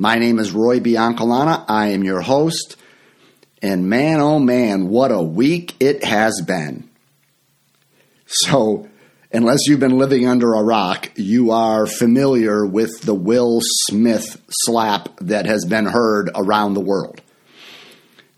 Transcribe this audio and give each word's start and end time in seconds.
My 0.00 0.14
name 0.14 0.38
is 0.38 0.52
Roy 0.52 0.78
Biancalana. 0.78 1.64
I 1.66 1.88
am 1.88 2.04
your 2.04 2.20
host. 2.20 2.76
And 3.60 3.88
man, 3.88 4.20
oh 4.20 4.38
man, 4.38 4.86
what 4.86 5.10
a 5.10 5.20
week 5.20 5.74
it 5.80 6.04
has 6.04 6.40
been. 6.40 6.88
So, 8.24 8.88
unless 9.32 9.66
you've 9.66 9.80
been 9.80 9.98
living 9.98 10.24
under 10.24 10.54
a 10.54 10.62
rock, 10.62 11.10
you 11.16 11.50
are 11.50 11.84
familiar 11.88 12.64
with 12.64 13.00
the 13.00 13.14
Will 13.14 13.58
Smith 13.88 14.40
slap 14.48 15.08
that 15.20 15.46
has 15.46 15.64
been 15.64 15.86
heard 15.86 16.30
around 16.32 16.74
the 16.74 16.80
world. 16.80 17.20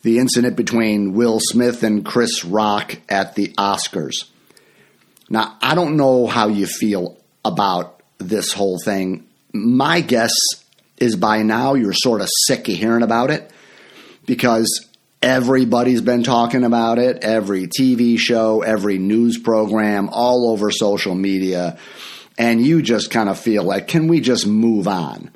The 0.01 0.19
incident 0.19 0.57
between 0.57 1.13
Will 1.13 1.41
Smith 1.43 1.83
and 1.83 2.07
Chris 2.07 2.43
Rock 2.43 2.97
at 3.07 3.35
the 3.35 3.49
Oscars. 3.59 4.31
Now, 5.29 5.59
I 5.61 5.74
don't 5.74 5.99
know 5.99 6.27
how 6.27 6.49
you 6.49 6.65
feel 6.65 7.19
about 7.45 8.01
this 8.17 8.55
whole 8.55 8.79
thing. 8.83 9.27
My 9.52 10.01
guess 10.01 10.33
is 11.01 11.16
by 11.16 11.43
now 11.43 11.74
you're 11.74 11.95
sort 11.95 12.20
of 12.20 12.29
sick 12.46 12.68
of 12.68 12.74
hearing 12.74 13.02
about 13.02 13.30
it 13.30 13.51
because 14.26 14.87
everybody's 15.23 16.02
been 16.02 16.23
talking 16.23 16.62
about 16.62 16.98
it. 16.98 17.24
Every 17.24 17.66
TV 17.66 18.18
show, 18.18 18.62
every 18.62 18.98
news 18.98 19.38
program, 19.38 20.10
all 20.10 20.51
over 20.51 20.71
social 20.71 21.15
media. 21.15 21.78
And 22.38 22.65
you 22.65 22.82
just 22.82 23.10
kind 23.10 23.28
of 23.28 23.38
feel 23.38 23.65
like, 23.65 23.88
can 23.88 24.09
we 24.09 24.21
just 24.21 24.46
move 24.46 24.87
on? 24.87 25.30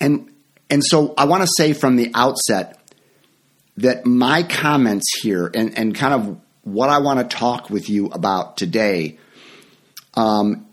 And, 0.00 0.32
and 0.70 0.82
so 0.84 1.14
I 1.16 1.24
want 1.24 1.42
to 1.42 1.48
say 1.56 1.72
from 1.72 1.96
the 1.96 2.10
outset 2.14 2.80
that 3.76 4.06
my 4.06 4.42
comments 4.42 5.06
here 5.22 5.50
and, 5.52 5.76
and 5.78 5.94
kind 5.94 6.14
of 6.14 6.40
what 6.62 6.88
I 6.88 6.98
want 6.98 7.20
to 7.20 7.36
talk 7.36 7.70
with 7.70 7.88
you 7.88 8.06
about 8.06 8.56
today, 8.56 9.18
um, 10.14 10.66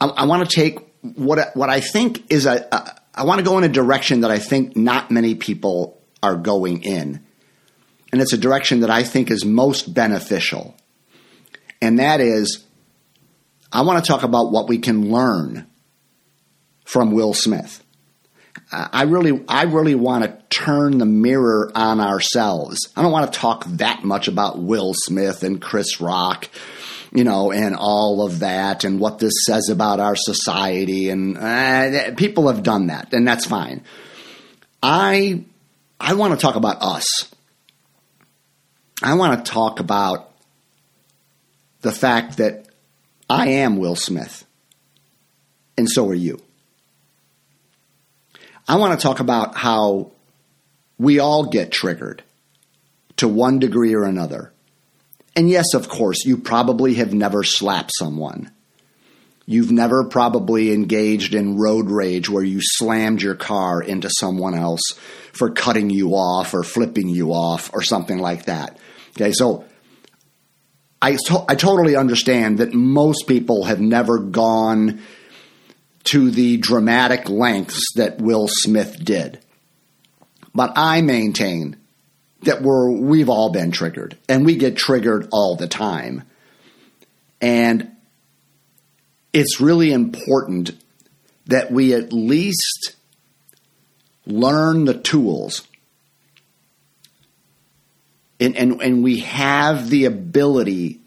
I, 0.00 0.06
I 0.08 0.26
want 0.26 0.48
to 0.48 0.54
take 0.54 0.87
what 1.02 1.54
what 1.54 1.70
I 1.70 1.80
think 1.80 2.30
is 2.30 2.46
a, 2.46 2.66
a 2.72 3.00
I 3.14 3.24
want 3.24 3.38
to 3.38 3.44
go 3.44 3.58
in 3.58 3.64
a 3.64 3.68
direction 3.68 4.20
that 4.20 4.30
I 4.30 4.38
think 4.38 4.76
not 4.76 5.10
many 5.10 5.34
people 5.34 6.00
are 6.22 6.36
going 6.36 6.82
in. 6.82 7.24
And 8.10 8.20
it's 8.20 8.32
a 8.32 8.38
direction 8.38 8.80
that 8.80 8.90
I 8.90 9.02
think 9.02 9.30
is 9.30 9.44
most 9.44 9.92
beneficial. 9.92 10.74
And 11.82 11.98
that 11.98 12.20
is 12.20 12.64
I 13.70 13.82
want 13.82 14.04
to 14.04 14.08
talk 14.08 14.22
about 14.22 14.50
what 14.50 14.68
we 14.68 14.78
can 14.78 15.10
learn 15.10 15.66
from 16.84 17.12
Will 17.12 17.34
Smith. 17.34 17.84
I 18.70 19.04
really, 19.04 19.44
I 19.48 19.64
really 19.64 19.94
want 19.94 20.24
to 20.24 20.36
turn 20.50 20.98
the 20.98 21.06
mirror 21.06 21.70
on 21.74 22.00
ourselves. 22.00 22.88
I 22.96 23.02
don't 23.02 23.12
want 23.12 23.32
to 23.32 23.38
talk 23.38 23.64
that 23.66 24.04
much 24.04 24.28
about 24.28 24.58
Will 24.58 24.92
Smith 24.94 25.42
and 25.42 25.60
Chris 25.60 26.00
Rock 26.00 26.48
you 27.12 27.24
know, 27.24 27.52
and 27.52 27.74
all 27.76 28.24
of 28.24 28.40
that, 28.40 28.84
and 28.84 29.00
what 29.00 29.18
this 29.18 29.32
says 29.44 29.68
about 29.70 30.00
our 30.00 30.16
society, 30.16 31.10
and 31.10 31.38
uh, 31.38 32.14
people 32.16 32.48
have 32.48 32.62
done 32.62 32.88
that, 32.88 33.12
and 33.12 33.26
that's 33.26 33.46
fine. 33.46 33.82
I 34.82 35.44
I 36.00 36.14
want 36.14 36.34
to 36.34 36.40
talk 36.40 36.56
about 36.56 36.82
us. 36.82 37.32
I 39.02 39.14
want 39.14 39.44
to 39.44 39.50
talk 39.50 39.80
about 39.80 40.30
the 41.80 41.92
fact 41.92 42.38
that 42.38 42.66
I 43.30 43.48
am 43.48 43.76
Will 43.78 43.96
Smith, 43.96 44.44
and 45.76 45.88
so 45.88 46.08
are 46.08 46.14
you. 46.14 46.42
I 48.66 48.76
want 48.76 48.98
to 48.98 49.02
talk 49.02 49.20
about 49.20 49.56
how 49.56 50.12
we 50.98 51.20
all 51.20 51.46
get 51.46 51.70
triggered 51.70 52.22
to 53.16 53.28
one 53.28 53.58
degree 53.58 53.94
or 53.94 54.04
another. 54.04 54.52
And 55.38 55.48
yes, 55.48 55.72
of 55.72 55.88
course, 55.88 56.24
you 56.24 56.36
probably 56.36 56.94
have 56.94 57.14
never 57.14 57.44
slapped 57.44 57.92
someone. 57.96 58.50
You've 59.46 59.70
never 59.70 60.02
probably 60.02 60.72
engaged 60.72 61.32
in 61.32 61.56
road 61.58 61.92
rage 61.92 62.28
where 62.28 62.42
you 62.42 62.58
slammed 62.60 63.22
your 63.22 63.36
car 63.36 63.80
into 63.80 64.10
someone 64.10 64.56
else 64.56 64.80
for 65.32 65.50
cutting 65.50 65.90
you 65.90 66.14
off 66.14 66.54
or 66.54 66.64
flipping 66.64 67.08
you 67.08 67.30
off 67.30 67.70
or 67.72 67.82
something 67.82 68.18
like 68.18 68.46
that. 68.46 68.78
Okay, 69.10 69.30
so 69.30 69.64
I, 71.00 71.12
to- 71.26 71.44
I 71.48 71.54
totally 71.54 71.94
understand 71.94 72.58
that 72.58 72.74
most 72.74 73.28
people 73.28 73.62
have 73.62 73.80
never 73.80 74.18
gone 74.18 75.00
to 76.06 76.32
the 76.32 76.56
dramatic 76.56 77.28
lengths 77.28 77.84
that 77.94 78.20
Will 78.20 78.48
Smith 78.48 79.04
did. 79.04 79.38
But 80.52 80.72
I 80.74 81.00
maintain 81.02 81.76
that 82.42 82.62
we're 82.62 82.90
we've 82.90 83.28
all 83.28 83.50
been 83.50 83.70
triggered 83.70 84.16
and 84.28 84.44
we 84.46 84.56
get 84.56 84.76
triggered 84.76 85.28
all 85.32 85.56
the 85.56 85.68
time. 85.68 86.22
And 87.40 87.92
it's 89.32 89.60
really 89.60 89.92
important 89.92 90.72
that 91.46 91.70
we 91.70 91.94
at 91.94 92.12
least 92.12 92.96
learn 94.26 94.84
the 94.84 94.94
tools 94.94 95.66
and, 98.40 98.56
and, 98.56 98.80
and 98.80 99.02
we 99.02 99.20
have 99.20 99.90
the 99.90 100.04
ability 100.04 101.00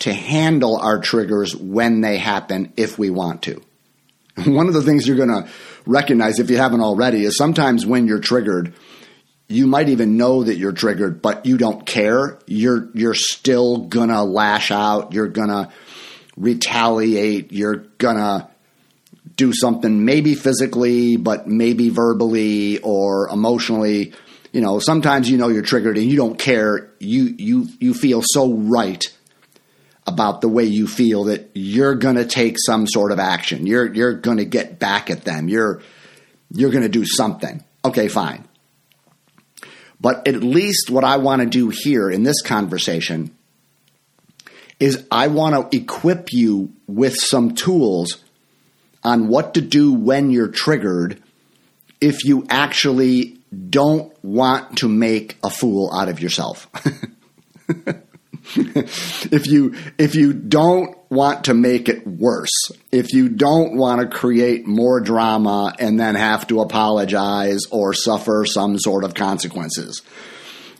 to 0.00 0.12
handle 0.12 0.76
our 0.76 0.98
triggers 0.98 1.54
when 1.54 2.00
they 2.00 2.16
happen 2.16 2.72
if 2.76 2.98
we 2.98 3.10
want 3.10 3.42
to. 3.42 3.62
One 4.46 4.68
of 4.68 4.74
the 4.74 4.82
things 4.82 5.06
you're 5.06 5.16
going 5.16 5.28
to 5.28 5.48
recognize 5.84 6.38
if 6.38 6.48
you 6.48 6.56
haven't 6.56 6.80
already 6.80 7.24
is 7.24 7.36
sometimes 7.36 7.84
when 7.84 8.06
you're 8.06 8.20
triggered, 8.20 8.72
you 9.50 9.66
might 9.66 9.88
even 9.88 10.16
know 10.16 10.44
that 10.44 10.56
you're 10.56 10.72
triggered, 10.72 11.20
but 11.20 11.44
you 11.44 11.58
don't 11.58 11.84
care. 11.84 12.38
You're 12.46 12.88
you're 12.94 13.14
still 13.14 13.78
gonna 13.78 14.22
lash 14.24 14.70
out. 14.70 15.12
You're 15.12 15.28
gonna 15.28 15.70
retaliate. 16.36 17.52
You're 17.52 17.84
gonna 17.98 18.48
do 19.36 19.52
something 19.52 20.04
maybe 20.04 20.34
physically, 20.34 21.16
but 21.16 21.48
maybe 21.48 21.88
verbally 21.88 22.78
or 22.78 23.28
emotionally. 23.28 24.12
You 24.52 24.60
know, 24.60 24.78
sometimes 24.78 25.28
you 25.28 25.36
know 25.36 25.48
you're 25.48 25.62
triggered 25.62 25.98
and 25.98 26.06
you 26.06 26.16
don't 26.16 26.38
care. 26.38 26.92
You 27.00 27.34
you 27.36 27.68
you 27.80 27.92
feel 27.92 28.22
so 28.24 28.54
right 28.54 29.04
about 30.06 30.40
the 30.40 30.48
way 30.48 30.64
you 30.64 30.86
feel 30.86 31.24
that 31.24 31.50
you're 31.54 31.96
to 32.16 32.24
take 32.24 32.56
some 32.58 32.86
sort 32.86 33.10
of 33.10 33.18
action. 33.18 33.66
You're 33.66 33.92
you're 33.92 34.14
to 34.38 34.44
get 34.44 34.78
back 34.78 35.10
at 35.10 35.24
them. 35.24 35.48
You're 35.48 35.82
you're 36.52 36.70
to 36.82 36.88
do 36.88 37.04
something. 37.04 37.64
Okay, 37.84 38.08
fine. 38.08 38.46
But 40.00 40.26
at 40.26 40.42
least 40.42 40.90
what 40.90 41.04
I 41.04 41.18
want 41.18 41.42
to 41.42 41.46
do 41.46 41.68
here 41.68 42.10
in 42.10 42.22
this 42.22 42.40
conversation 42.42 43.36
is 44.78 45.06
I 45.10 45.28
want 45.28 45.70
to 45.70 45.76
equip 45.76 46.32
you 46.32 46.72
with 46.86 47.14
some 47.16 47.54
tools 47.54 48.24
on 49.04 49.28
what 49.28 49.54
to 49.54 49.60
do 49.60 49.92
when 49.92 50.30
you're 50.30 50.48
triggered 50.48 51.22
if 52.00 52.24
you 52.24 52.46
actually 52.48 53.38
don't 53.68 54.12
want 54.24 54.78
to 54.78 54.88
make 54.88 55.36
a 55.44 55.50
fool 55.50 55.92
out 55.92 56.08
of 56.08 56.20
yourself. 56.20 56.68
if 58.56 59.46
you 59.46 59.74
if 59.96 60.14
you 60.16 60.32
don't 60.32 60.96
want 61.08 61.44
to 61.44 61.54
make 61.54 61.88
it 61.88 62.04
worse, 62.04 62.70
if 62.90 63.12
you 63.12 63.28
don't 63.28 63.76
want 63.76 64.00
to 64.00 64.08
create 64.08 64.66
more 64.66 65.00
drama 65.00 65.72
and 65.78 66.00
then 66.00 66.16
have 66.16 66.48
to 66.48 66.60
apologize 66.60 67.60
or 67.70 67.94
suffer 67.94 68.44
some 68.44 68.78
sort 68.78 69.04
of 69.04 69.14
consequences. 69.14 70.02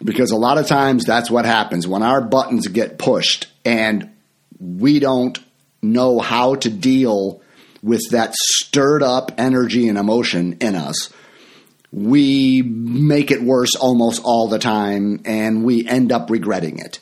Because 0.02 0.30
a 0.30 0.36
lot 0.36 0.58
of 0.58 0.66
times 0.66 1.04
that's 1.04 1.30
what 1.30 1.44
happens 1.44 1.86
when 1.86 2.02
our 2.02 2.20
buttons 2.20 2.66
get 2.66 2.98
pushed 2.98 3.48
and 3.64 4.10
we 4.58 4.98
don't 4.98 5.38
know 5.82 6.18
how 6.18 6.56
to 6.56 6.70
deal 6.70 7.40
with 7.82 8.02
that 8.10 8.34
stirred 8.34 9.02
up 9.02 9.32
energy 9.38 9.88
and 9.88 9.98
emotion 9.98 10.56
in 10.60 10.74
us. 10.74 11.12
We 11.92 12.62
make 12.62 13.30
it 13.30 13.42
worse 13.42 13.74
almost 13.76 14.22
all 14.24 14.48
the 14.48 14.58
time 14.58 15.20
and 15.24 15.64
we 15.64 15.86
end 15.86 16.10
up 16.10 16.30
regretting 16.30 16.78
it 16.78 17.00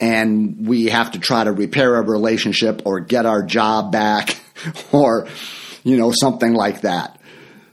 and 0.00 0.66
we 0.66 0.86
have 0.86 1.12
to 1.12 1.18
try 1.18 1.44
to 1.44 1.52
repair 1.52 1.96
a 1.96 2.02
relationship 2.02 2.82
or 2.84 3.00
get 3.00 3.26
our 3.26 3.42
job 3.42 3.92
back 3.92 4.38
or 4.92 5.28
you 5.82 5.96
know 5.96 6.12
something 6.12 6.52
like 6.52 6.82
that. 6.82 7.20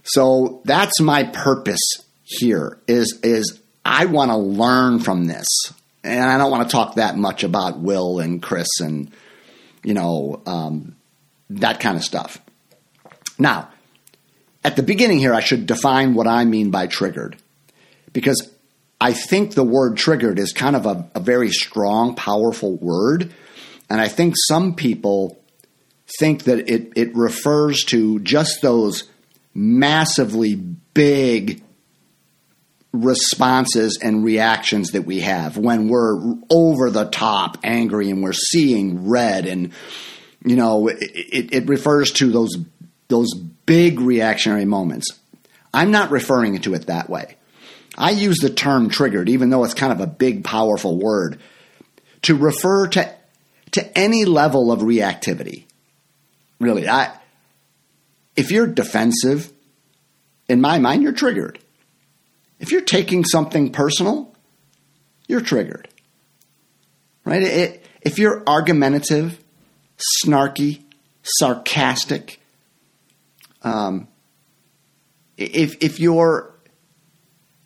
So 0.03 0.61
that's 0.65 0.99
my 0.99 1.23
purpose 1.23 1.81
here 2.23 2.79
is 2.87 3.19
is 3.23 3.59
i 3.83 4.05
want 4.05 4.31
to 4.31 4.37
learn 4.37 4.99
from 4.99 5.25
this. 5.25 5.47
And 6.03 6.23
i 6.23 6.37
don't 6.37 6.51
want 6.51 6.69
to 6.69 6.71
talk 6.71 6.95
that 6.95 7.17
much 7.17 7.43
about 7.43 7.79
will 7.79 8.19
and 8.19 8.41
chris 8.41 8.79
and 8.79 9.11
you 9.83 9.93
know 9.93 10.41
um, 10.45 10.95
that 11.49 11.79
kind 11.79 11.97
of 11.97 12.03
stuff. 12.03 12.39
Now 13.37 13.69
at 14.63 14.75
the 14.75 14.83
beginning 14.83 15.19
here, 15.19 15.33
I 15.33 15.39
should 15.39 15.65
define 15.65 16.13
what 16.13 16.27
I 16.27 16.45
mean 16.45 16.69
by 16.69 16.87
triggered. 16.87 17.37
Because 18.13 18.50
I 19.01 19.13
think 19.13 19.55
the 19.55 19.63
word 19.63 19.97
triggered 19.97 20.37
is 20.37 20.53
kind 20.53 20.75
of 20.75 20.85
a, 20.85 21.09
a 21.15 21.19
very 21.19 21.49
strong, 21.49 22.13
powerful 22.13 22.77
word. 22.77 23.33
And 23.89 23.99
I 23.99 24.07
think 24.07 24.35
some 24.47 24.75
people 24.75 25.43
think 26.19 26.43
that 26.43 26.69
it, 26.69 26.93
it 26.95 27.15
refers 27.15 27.83
to 27.85 28.19
just 28.19 28.61
those 28.61 29.09
massively 29.55 30.53
big 30.55 31.63
responses 32.93 33.97
and 33.99 34.23
reactions 34.23 34.91
that 34.91 35.03
we 35.03 35.21
have 35.21 35.57
when 35.57 35.87
we're 35.87 36.35
over 36.51 36.91
the 36.91 37.05
top 37.05 37.57
angry 37.63 38.11
and 38.11 38.21
we're 38.21 38.33
seeing 38.33 39.09
red. 39.09 39.47
And 39.47 39.71
you 40.45 40.55
know 40.55 40.87
it, 40.89 41.53
it, 41.53 41.69
refers 41.69 42.11
to 42.11 42.31
those 42.31 42.57
those 43.07 43.33
big 43.33 43.99
reactionary 43.99 44.65
moments. 44.65 45.07
I'm 45.73 45.91
not 45.91 46.11
referring 46.11 46.59
to 46.59 46.73
it 46.73 46.87
that 46.87 47.09
way 47.09 47.37
i 48.01 48.11
use 48.11 48.39
the 48.39 48.49
term 48.49 48.89
triggered 48.89 49.29
even 49.29 49.49
though 49.49 49.63
it's 49.63 49.73
kind 49.73 49.93
of 49.93 50.01
a 50.01 50.07
big 50.07 50.43
powerful 50.43 50.97
word 50.97 51.39
to 52.21 52.35
refer 52.35 52.87
to 52.87 53.09
to 53.71 53.97
any 53.97 54.25
level 54.25 54.71
of 54.71 54.81
reactivity 54.81 55.63
really 56.59 56.87
i 56.89 57.09
if 58.35 58.51
you're 58.51 58.67
defensive 58.67 59.51
in 60.49 60.59
my 60.59 60.79
mind 60.79 61.01
you're 61.01 61.13
triggered 61.13 61.57
if 62.61 62.71
you're 62.71 62.81
taking 62.81 63.25
something 63.25 63.71
personal, 63.71 64.33
you're 65.27 65.41
triggered. 65.41 65.89
Right? 67.25 67.41
It, 67.41 67.85
if 68.03 68.19
you're 68.19 68.43
argumentative, 68.47 69.43
snarky, 70.23 70.83
sarcastic, 71.23 72.39
um, 73.63 74.07
if 75.37 75.83
if 75.83 75.99
you're 75.99 76.50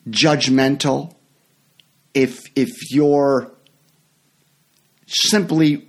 judgmental, 0.10 1.16
if 2.14 2.42
if 2.56 2.92
you're 2.92 3.52
simply 5.08 5.88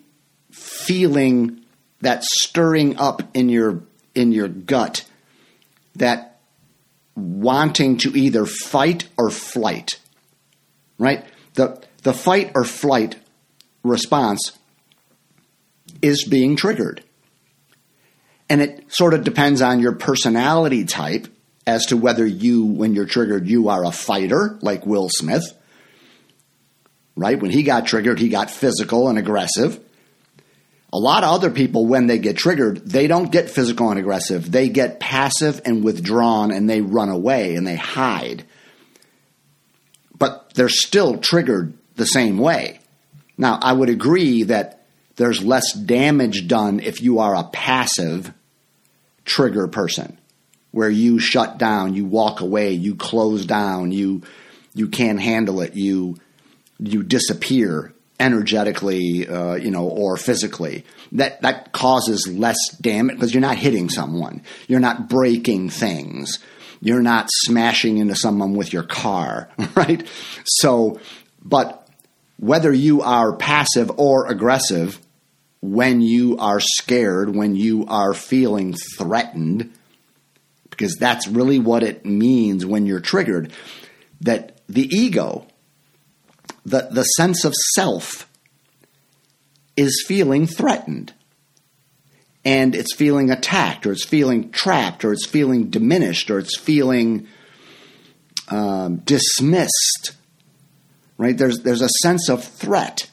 feeling 0.50 1.64
that 2.00 2.24
stirring 2.24 2.98
up 2.98 3.22
in 3.34 3.48
your 3.48 3.82
in 4.14 4.32
your 4.32 4.48
gut 4.48 5.04
that 5.96 6.40
wanting 7.14 7.96
to 7.96 8.16
either 8.16 8.46
fight 8.46 9.08
or 9.16 9.30
flight. 9.30 9.98
Right? 10.98 11.24
The 11.54 11.82
the 12.02 12.12
fight 12.12 12.52
or 12.54 12.64
flight 12.64 13.16
response 13.82 14.56
is 16.02 16.24
being 16.24 16.56
triggered. 16.56 17.02
And 18.48 18.60
it 18.60 18.84
sort 18.92 19.14
of 19.14 19.24
depends 19.24 19.60
on 19.60 19.80
your 19.80 19.92
personality 19.92 20.84
type 20.84 21.26
as 21.66 21.86
to 21.86 21.96
whether 21.96 22.24
you, 22.24 22.64
when 22.64 22.94
you're 22.94 23.06
triggered, 23.06 23.48
you 23.48 23.68
are 23.68 23.84
a 23.84 23.90
fighter 23.90 24.56
like 24.62 24.86
Will 24.86 25.08
Smith. 25.10 25.44
Right? 27.16 27.40
When 27.40 27.50
he 27.50 27.62
got 27.62 27.86
triggered, 27.86 28.18
he 28.18 28.28
got 28.28 28.50
physical 28.50 29.08
and 29.08 29.18
aggressive. 29.18 29.80
A 30.92 30.98
lot 30.98 31.24
of 31.24 31.32
other 31.32 31.50
people, 31.50 31.86
when 31.86 32.06
they 32.06 32.18
get 32.18 32.36
triggered, 32.36 32.78
they 32.86 33.06
don't 33.06 33.32
get 33.32 33.50
physical 33.50 33.90
and 33.90 33.98
aggressive. 33.98 34.50
They 34.50 34.68
get 34.68 35.00
passive 35.00 35.60
and 35.64 35.82
withdrawn 35.82 36.52
and 36.52 36.70
they 36.70 36.80
run 36.80 37.08
away 37.08 37.56
and 37.56 37.66
they 37.66 37.76
hide. 37.76 38.44
But 40.16 40.54
they're 40.54 40.68
still 40.68 41.18
triggered 41.18 41.76
the 41.96 42.06
same 42.06 42.38
way. 42.38 42.80
Now, 43.36 43.58
I 43.60 43.72
would 43.72 43.90
agree 43.90 44.44
that 44.44 44.86
there's 45.16 45.42
less 45.42 45.72
damage 45.72 46.46
done 46.46 46.80
if 46.80 47.02
you 47.02 47.18
are 47.18 47.34
a 47.34 47.44
passive 47.44 48.32
trigger 49.24 49.66
person 49.66 50.18
where 50.76 50.90
you 50.90 51.18
shut 51.18 51.56
down, 51.56 51.94
you 51.94 52.04
walk 52.04 52.42
away, 52.42 52.72
you 52.72 52.94
close 52.94 53.46
down, 53.46 53.92
you 53.92 54.20
you 54.74 54.88
can't 54.88 55.18
handle 55.18 55.62
it, 55.62 55.74
you 55.74 56.18
you 56.78 57.02
disappear 57.02 57.94
energetically, 58.20 59.26
uh, 59.26 59.54
you 59.54 59.70
know, 59.70 59.88
or 59.88 60.18
physically. 60.18 60.84
That 61.12 61.40
that 61.40 61.72
causes 61.72 62.28
less 62.28 62.58
damage 62.78 63.16
because 63.16 63.32
you're 63.32 63.40
not 63.40 63.56
hitting 63.56 63.88
someone, 63.88 64.42
you're 64.68 64.78
not 64.78 65.08
breaking 65.08 65.70
things, 65.70 66.40
you're 66.82 67.00
not 67.00 67.30
smashing 67.32 67.96
into 67.96 68.14
someone 68.14 68.54
with 68.54 68.74
your 68.74 68.82
car, 68.82 69.48
right? 69.74 70.06
So, 70.44 71.00
but 71.42 71.88
whether 72.38 72.70
you 72.70 73.00
are 73.00 73.34
passive 73.34 73.90
or 73.96 74.26
aggressive, 74.26 75.00
when 75.62 76.02
you 76.02 76.36
are 76.36 76.60
scared, 76.60 77.34
when 77.34 77.56
you 77.56 77.86
are 77.88 78.12
feeling 78.12 78.74
threatened, 78.74 79.72
because 80.76 80.96
that's 80.96 81.26
really 81.26 81.58
what 81.58 81.82
it 81.82 82.04
means 82.04 82.66
when 82.66 82.86
you're 82.86 83.00
triggered, 83.00 83.52
that 84.20 84.60
the 84.68 84.88
ego 84.94 85.46
the, 86.66 86.88
the 86.90 87.04
sense 87.04 87.44
of 87.44 87.54
self 87.74 88.28
is 89.76 90.04
feeling 90.06 90.46
threatened. 90.46 91.14
And 92.44 92.74
it's 92.74 92.94
feeling 92.94 93.30
attacked, 93.30 93.86
or 93.86 93.92
it's 93.92 94.04
feeling 94.04 94.50
trapped, 94.50 95.04
or 95.04 95.12
it's 95.12 95.26
feeling 95.26 95.70
diminished, 95.70 96.30
or 96.30 96.38
it's 96.38 96.58
feeling 96.58 97.26
um, 98.48 98.98
dismissed. 98.98 100.12
Right? 101.18 101.36
There's, 101.36 101.60
there's 101.60 101.82
a 101.82 101.88
sense 102.02 102.28
of 102.28 102.44
threat. 102.44 103.10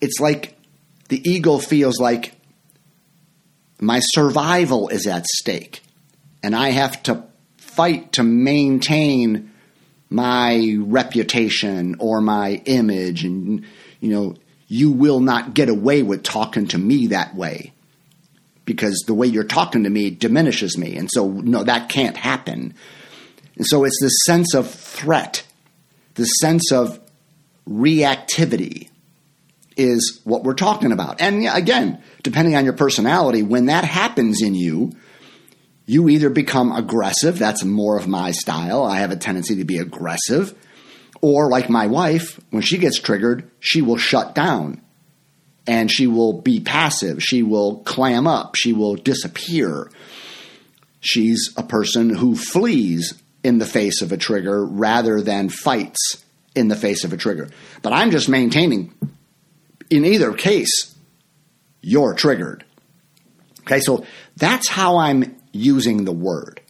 It's 0.00 0.20
like 0.20 0.58
the 1.08 1.26
ego 1.28 1.58
feels 1.58 1.98
like 1.98 2.34
my 3.80 4.00
survival 4.00 4.88
is 4.88 5.06
at 5.06 5.26
stake, 5.26 5.82
and 6.42 6.54
I 6.54 6.70
have 6.70 7.02
to 7.04 7.24
fight 7.56 8.12
to 8.12 8.22
maintain 8.22 9.50
my 10.10 10.76
reputation 10.78 11.96
or 11.98 12.20
my 12.20 12.62
image. 12.66 13.24
And 13.24 13.64
you 14.00 14.10
know 14.10 14.34
you 14.68 14.90
will 14.90 15.20
not 15.20 15.54
get 15.54 15.68
away 15.68 16.02
with 16.02 16.22
talking 16.22 16.66
to 16.68 16.78
me 16.78 17.08
that 17.08 17.34
way. 17.34 17.72
Because 18.64 19.02
the 19.06 19.14
way 19.14 19.26
you're 19.26 19.44
talking 19.44 19.84
to 19.84 19.90
me 19.90 20.10
diminishes 20.10 20.78
me. 20.78 20.96
And 20.96 21.10
so 21.10 21.28
no 21.28 21.64
that 21.64 21.88
can't 21.88 22.16
happen. 22.16 22.74
And 23.56 23.66
so 23.66 23.84
it's 23.84 23.98
this 24.00 24.18
sense 24.24 24.54
of 24.54 24.70
threat. 24.70 25.44
The 26.14 26.24
sense 26.24 26.72
of 26.72 27.00
reactivity 27.68 28.88
is 29.76 30.20
what 30.24 30.44
we're 30.44 30.54
talking 30.54 30.92
about. 30.92 31.20
And 31.20 31.46
again 31.46 32.02
depending 32.22 32.54
on 32.54 32.64
your 32.64 32.74
personality 32.74 33.42
when 33.42 33.66
that 33.66 33.84
happens 33.84 34.42
in 34.42 34.54
you 34.54 34.92
you 35.92 36.08
either 36.08 36.30
become 36.30 36.72
aggressive, 36.72 37.38
that's 37.38 37.64
more 37.64 37.98
of 37.98 38.08
my 38.08 38.30
style. 38.30 38.82
I 38.82 39.00
have 39.00 39.10
a 39.10 39.16
tendency 39.16 39.56
to 39.56 39.64
be 39.64 39.76
aggressive. 39.76 40.54
Or, 41.20 41.50
like 41.50 41.68
my 41.68 41.86
wife, 41.86 42.40
when 42.50 42.62
she 42.62 42.78
gets 42.78 42.98
triggered, 42.98 43.50
she 43.60 43.82
will 43.82 43.98
shut 43.98 44.34
down 44.34 44.80
and 45.66 45.90
she 45.90 46.06
will 46.06 46.40
be 46.40 46.60
passive. 46.60 47.22
She 47.22 47.42
will 47.42 47.80
clam 47.80 48.26
up. 48.26 48.56
She 48.56 48.72
will 48.72 48.96
disappear. 48.96 49.90
She's 51.00 51.52
a 51.56 51.62
person 51.62 52.08
who 52.10 52.36
flees 52.36 53.14
in 53.44 53.58
the 53.58 53.66
face 53.66 54.00
of 54.00 54.12
a 54.12 54.16
trigger 54.16 54.64
rather 54.64 55.20
than 55.20 55.50
fights 55.50 56.24
in 56.54 56.68
the 56.68 56.76
face 56.76 57.04
of 57.04 57.12
a 57.12 57.18
trigger. 57.18 57.50
But 57.82 57.92
I'm 57.92 58.10
just 58.10 58.28
maintaining, 58.28 58.94
in 59.90 60.04
either 60.06 60.32
case, 60.32 60.94
you're 61.82 62.14
triggered. 62.14 62.64
Okay, 63.60 63.80
so 63.80 64.06
that's 64.36 64.68
how 64.68 64.96
I'm 64.96 65.36
using 65.52 66.04
the 66.04 66.12
word. 66.12 66.60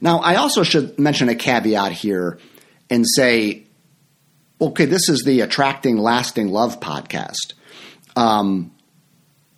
Now, 0.00 0.18
I 0.18 0.36
also 0.36 0.62
should 0.62 0.98
mention 0.98 1.28
a 1.28 1.34
caveat 1.34 1.92
here 1.92 2.38
and 2.88 3.04
say, 3.06 3.64
okay, 4.60 4.84
this 4.84 5.08
is 5.08 5.22
the 5.24 5.40
Attracting 5.40 5.98
Lasting 5.98 6.48
Love 6.48 6.80
podcast. 6.80 7.54
Um, 8.16 8.72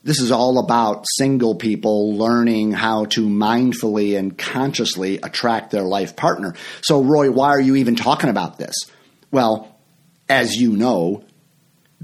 this 0.03 0.21
is 0.21 0.31
all 0.33 0.59
about 0.59 1.05
single 1.19 1.55
people 1.55 2.17
learning 2.17 2.73
how 2.73 3.05
to 3.07 3.27
mindfully 3.27 4.19
and 4.19 4.37
consciously 4.37 5.19
attract 5.23 5.71
their 5.71 5.83
life 5.83 6.17
partner. 6.17 6.55
So, 6.83 7.03
Roy, 7.03 7.31
why 7.31 7.49
are 7.49 7.61
you 7.61 7.77
even 7.77 7.97
talking 7.97 8.31
about 8.31 8.57
this? 8.57 8.75
Well, 9.31 9.79
as 10.29 10.55
you 10.55 10.73
know, 10.73 11.25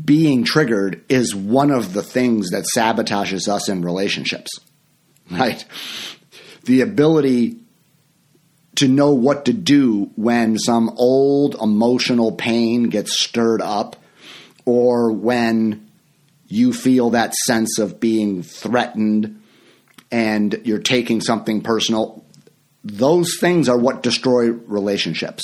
being 0.02 0.44
triggered 0.44 1.04
is 1.08 1.34
one 1.34 1.70
of 1.70 1.94
the 1.94 2.02
things 2.02 2.50
that 2.50 2.66
sabotages 2.76 3.48
us 3.48 3.68
in 3.68 3.82
relationships, 3.82 4.50
right? 5.30 5.64
The 6.66 6.82
ability 6.82 7.56
to 8.76 8.88
know 8.88 9.12
what 9.12 9.46
to 9.46 9.52
do 9.52 10.10
when 10.16 10.58
some 10.58 10.90
old 10.96 11.56
emotional 11.60 12.32
pain 12.32 12.84
gets 12.84 13.18
stirred 13.18 13.62
up 13.62 13.96
or 14.64 15.12
when 15.12 15.90
you 16.48 16.72
feel 16.72 17.10
that 17.10 17.34
sense 17.34 17.78
of 17.78 17.98
being 17.98 18.42
threatened 18.42 19.42
and 20.12 20.60
you're 20.64 20.78
taking 20.78 21.20
something 21.20 21.62
personal. 21.62 22.24
Those 22.84 23.38
things 23.40 23.68
are 23.68 23.78
what 23.78 24.02
destroy 24.02 24.50
relationships, 24.50 25.42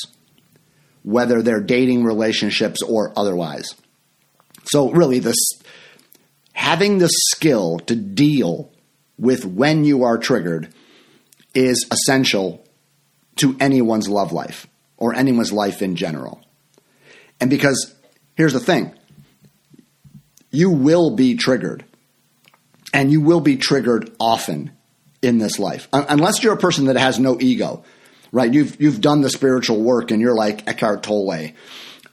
whether 1.03 1.43
they're 1.43 1.61
dating 1.61 2.05
relationships 2.05 2.83
or 2.83 3.13
otherwise. 3.17 3.75
So, 4.65 4.91
really, 4.91 5.19
this 5.19 5.39
having 6.53 6.99
the 6.99 7.09
skill 7.09 7.79
to 7.81 7.97
deal 7.97 8.71
with 9.19 9.45
when 9.45 9.85
you 9.85 10.05
are 10.05 10.19
triggered 10.19 10.73
is 11.55 11.87
essential 11.91 12.65
to 13.37 13.57
anyone's 13.61 14.09
love 14.09 14.33
life 14.33 14.67
or 14.97 15.15
anyone's 15.15 15.53
life 15.53 15.83
in 15.83 15.97
general. 15.97 16.43
And 17.41 17.51
because 17.51 17.95
here's 18.37 18.53
the 18.53 18.61
thing 18.61 18.95
you 20.51 20.71
will 20.71 21.17
be 21.17 21.37
triggered, 21.37 21.85
and 22.93 23.11
you 23.11 23.21
will 23.21 23.41
be 23.41 23.57
triggered 23.57 24.15
often 24.21 24.71
in 25.23 25.39
this 25.39 25.59
life, 25.59 25.89
unless 25.93 26.43
you're 26.43 26.53
a 26.53 26.59
person 26.59 26.87
that 26.87 26.97
has 26.97 27.19
no 27.19 27.39
ego, 27.41 27.85
right? 28.33 28.53
You've 28.53 28.81
you've 28.81 29.01
done 29.01 29.23
the 29.23 29.31
spiritual 29.31 29.83
work, 29.83 30.11
and 30.11 30.21
you're 30.21 30.35
like 30.35 30.69
Eckhart 30.69 31.03
Tolle 31.03 31.53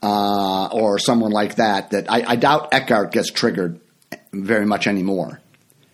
uh, 0.02 0.66
or 0.66 0.98
someone 0.98 1.32
like 1.32 1.56
that. 1.56 1.90
That 1.90 2.10
I, 2.10 2.22
I 2.26 2.36
doubt 2.36 2.72
Eckhart 2.72 3.12
gets 3.12 3.30
triggered 3.30 3.80
very 4.32 4.66
much 4.66 4.86
anymore 4.86 5.40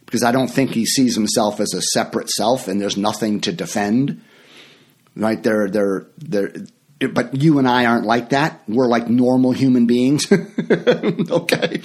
because 0.07 0.23
I 0.23 0.33
don't 0.33 0.49
think 0.49 0.71
he 0.71 0.87
sees 0.87 1.15
himself 1.15 1.61
as 1.61 1.75
a 1.75 1.83
separate 1.83 2.31
self, 2.31 2.69
and 2.69 2.81
there's 2.81 2.97
nothing 2.97 3.41
to 3.43 3.53
defend. 3.53 4.23
Right? 5.15 5.43
They're 5.43 5.69
they're 5.69 6.07
they're 6.19 6.53
but 6.99 7.35
you 7.35 7.59
and 7.59 7.69
I 7.69 7.85
aren't 7.85 8.07
like 8.07 8.31
that. 8.31 8.63
We're 8.67 8.89
like 8.89 9.09
normal 9.09 9.53
human 9.53 9.87
beings. 9.87 10.27
okay. 11.31 11.83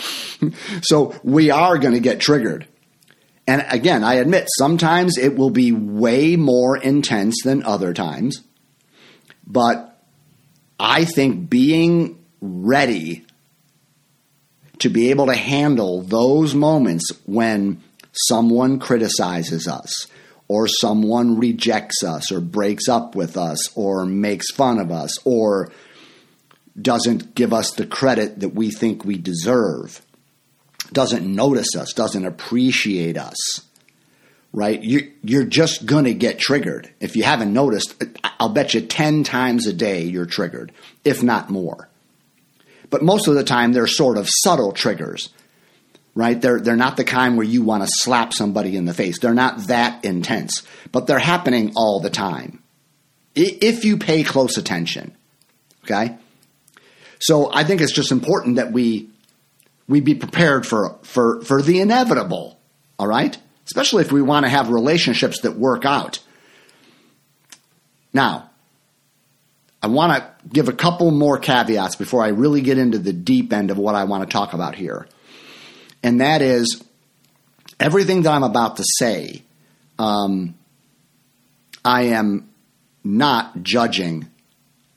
So 0.84 1.20
we 1.24 1.50
are 1.52 1.78
going 1.78 1.94
to 1.94 2.00
get 2.00 2.22
triggered. 2.22 2.66
And 3.46 3.66
again, 3.70 4.04
I 4.04 4.16
admit 4.16 4.48
sometimes 4.58 5.18
it 5.18 5.36
will 5.36 5.50
be 5.50 5.74
way 5.74 6.38
more 6.38 6.78
intense 6.78 7.42
than 7.44 7.64
other 7.64 7.94
times. 7.94 8.42
But 9.46 10.02
I 10.80 11.04
think 11.04 11.50
being 11.50 12.24
ready 12.40 13.26
to 14.80 14.90
be 14.90 15.10
able 15.10 15.26
to 15.28 15.36
handle 15.36 16.02
those 16.02 16.56
moments 16.56 17.12
when 17.26 17.84
someone 18.12 18.80
criticizes 18.80 19.68
us, 19.68 20.08
or 20.52 20.68
someone 20.68 21.38
rejects 21.38 22.04
us 22.04 22.30
or 22.30 22.42
breaks 22.42 22.90
up 22.90 23.16
with 23.16 23.38
us 23.38 23.74
or 23.74 24.06
makes 24.06 24.52
fun 24.52 24.80
of 24.80 24.92
us 24.92 25.18
or 25.26 25.72
doesn't 26.80 27.36
give 27.36 27.54
us 27.54 27.72
the 27.72 27.86
credit 27.86 28.42
that 28.42 28.50
we 28.50 28.70
think 28.70 29.06
we 29.06 29.18
deserve, 29.18 30.02
doesn't 30.92 31.26
notice 31.26 31.74
us, 31.78 31.94
doesn't 31.94 32.26
appreciate 32.26 33.18
us, 33.18 33.62
right? 34.52 34.84
You, 34.84 35.14
you're 35.24 35.46
just 35.46 35.86
going 35.86 36.04
to 36.04 36.14
get 36.14 36.38
triggered. 36.38 36.92
If 37.00 37.16
you 37.16 37.24
haven't 37.24 37.54
noticed, 37.54 38.04
I'll 38.38 38.50
bet 38.50 38.74
you 38.74 38.82
10 38.82 39.24
times 39.24 39.68
a 39.68 39.74
day 39.74 40.04
you're 40.04 40.26
triggered, 40.26 40.74
if 41.06 41.24
not 41.24 41.50
more. 41.50 41.88
But 42.90 43.04
most 43.04 43.30
of 43.30 43.36
the 43.36 43.46
time, 43.46 43.72
they're 43.72 43.88
sort 43.88 44.18
of 44.18 44.28
subtle 44.30 44.74
triggers 44.74 45.30
right? 46.16 46.40
They're, 46.40 46.60
they're 46.60 46.76
not 46.76 46.98
the 46.98 47.04
kind 47.04 47.38
where 47.38 47.46
you 47.46 47.62
want 47.64 47.84
to 47.84 47.90
slap 47.90 48.34
somebody 48.34 48.76
in 48.76 48.86
the 48.86 48.94
face. 48.94 49.20
They're 49.20 49.34
not 49.34 49.68
that 49.68 50.04
intense, 50.04 50.64
but 50.92 51.08
they're 51.08 51.20
happening 51.20 51.74
all 51.76 52.00
the 52.00 52.10
time 52.10 52.62
if 53.36 53.86
you 53.86 53.98
pay 53.98 54.24
close 54.24 54.58
attention. 54.58 55.16
Okay? 55.86 56.18
So 57.20 57.52
I 57.54 57.64
think 57.64 57.82
it's 57.82 57.92
just 57.92 58.12
important 58.12 58.56
that 58.56 58.72
we 58.72 59.10
we 59.88 60.00
be 60.00 60.16
prepared 60.16 60.66
for 60.66 60.98
for 61.04 61.42
for 61.42 61.62
the 61.62 61.80
inevitable, 61.80 62.60
all 62.98 63.08
right? 63.08 63.38
Especially 63.66 64.04
if 64.04 64.12
we 64.12 64.22
want 64.22 64.46
to 64.46 64.50
have 64.50 64.70
relationships 64.70 65.42
that 65.42 65.58
work 65.58 65.86
out. 65.86 66.20
Now, 68.14 68.50
I 69.82 69.88
want 69.88 70.14
to 70.14 70.50
give 70.50 70.68
a 70.68 70.74
couple 70.74 71.12
more 71.12 71.38
caveats 71.38 71.96
before 71.96 72.24
I 72.24 72.30
really 72.30 72.62
get 72.62 72.78
into 72.78 72.98
the 72.98 73.14
deep 73.14 73.54
end 73.54 73.72
of 73.72 73.78
what 73.78 73.96
I 73.96 74.04
want 74.04 74.28
to 74.28 74.32
talk 74.32 74.54
about 74.54 74.76
here 74.76 75.08
and 76.04 76.22
that 76.22 76.42
is 76.42 76.84
everything 77.80 78.24
that 78.24 78.32
I'm 78.32 78.44
about 78.44 78.78
to 78.78 78.84
say. 78.98 79.44
Um, 80.00 80.56
I 81.84 82.04
am 82.04 82.50
not 83.04 83.64
judging 83.64 84.28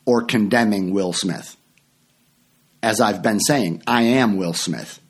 or 0.04 0.22
condemning 0.22 0.92
Will 0.92 1.12
Smith. 1.12 1.56
As 2.82 3.00
I've 3.00 3.22
been 3.22 3.40
saying, 3.40 3.82
I 3.86 4.02
am 4.02 4.36
Will 4.36 4.52
Smith. 4.52 5.00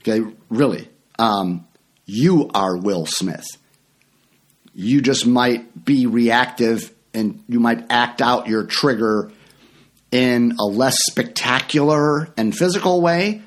Okay, 0.00 0.24
really. 0.48 0.88
Um, 1.18 1.66
you 2.06 2.50
are 2.54 2.76
Will 2.76 3.04
Smith. 3.04 3.46
You 4.72 5.02
just 5.02 5.26
might 5.26 5.84
be 5.84 6.06
reactive 6.06 6.92
and 7.12 7.42
you 7.48 7.60
might 7.60 7.84
act 7.90 8.22
out 8.22 8.48
your 8.48 8.64
trigger 8.64 9.30
in 10.10 10.54
a 10.58 10.64
less 10.64 10.96
spectacular 11.10 12.32
and 12.36 12.56
physical 12.56 13.02
way, 13.02 13.42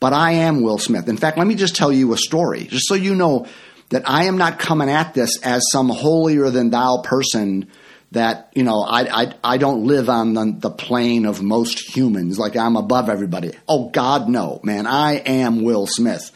but 0.00 0.12
I 0.12 0.32
am 0.32 0.62
Will 0.62 0.78
Smith. 0.78 1.08
In 1.08 1.16
fact, 1.16 1.38
let 1.38 1.46
me 1.46 1.54
just 1.54 1.76
tell 1.76 1.92
you 1.92 2.12
a 2.12 2.18
story, 2.18 2.64
just 2.64 2.86
so 2.88 2.94
you 2.94 3.14
know 3.14 3.46
that 3.90 4.08
I 4.08 4.24
am 4.24 4.36
not 4.36 4.58
coming 4.58 4.90
at 4.90 5.14
this 5.14 5.40
as 5.42 5.62
some 5.70 5.88
holier 5.88 6.50
than 6.50 6.70
thou 6.70 7.02
person 7.02 7.70
that, 8.12 8.50
you 8.54 8.62
know, 8.62 8.82
I, 8.82 9.22
I, 9.22 9.34
I 9.42 9.56
don't 9.58 9.84
live 9.84 10.08
on 10.08 10.34
the, 10.34 10.54
the 10.58 10.70
plane 10.70 11.26
of 11.26 11.42
most 11.42 11.96
humans, 11.96 12.38
like 12.38 12.56
I'm 12.56 12.76
above 12.76 13.08
everybody. 13.08 13.52
Oh, 13.68 13.90
God, 13.90 14.28
no, 14.28 14.60
man. 14.62 14.86
I 14.86 15.14
am 15.14 15.62
Will 15.62 15.86
Smith. 15.86 16.30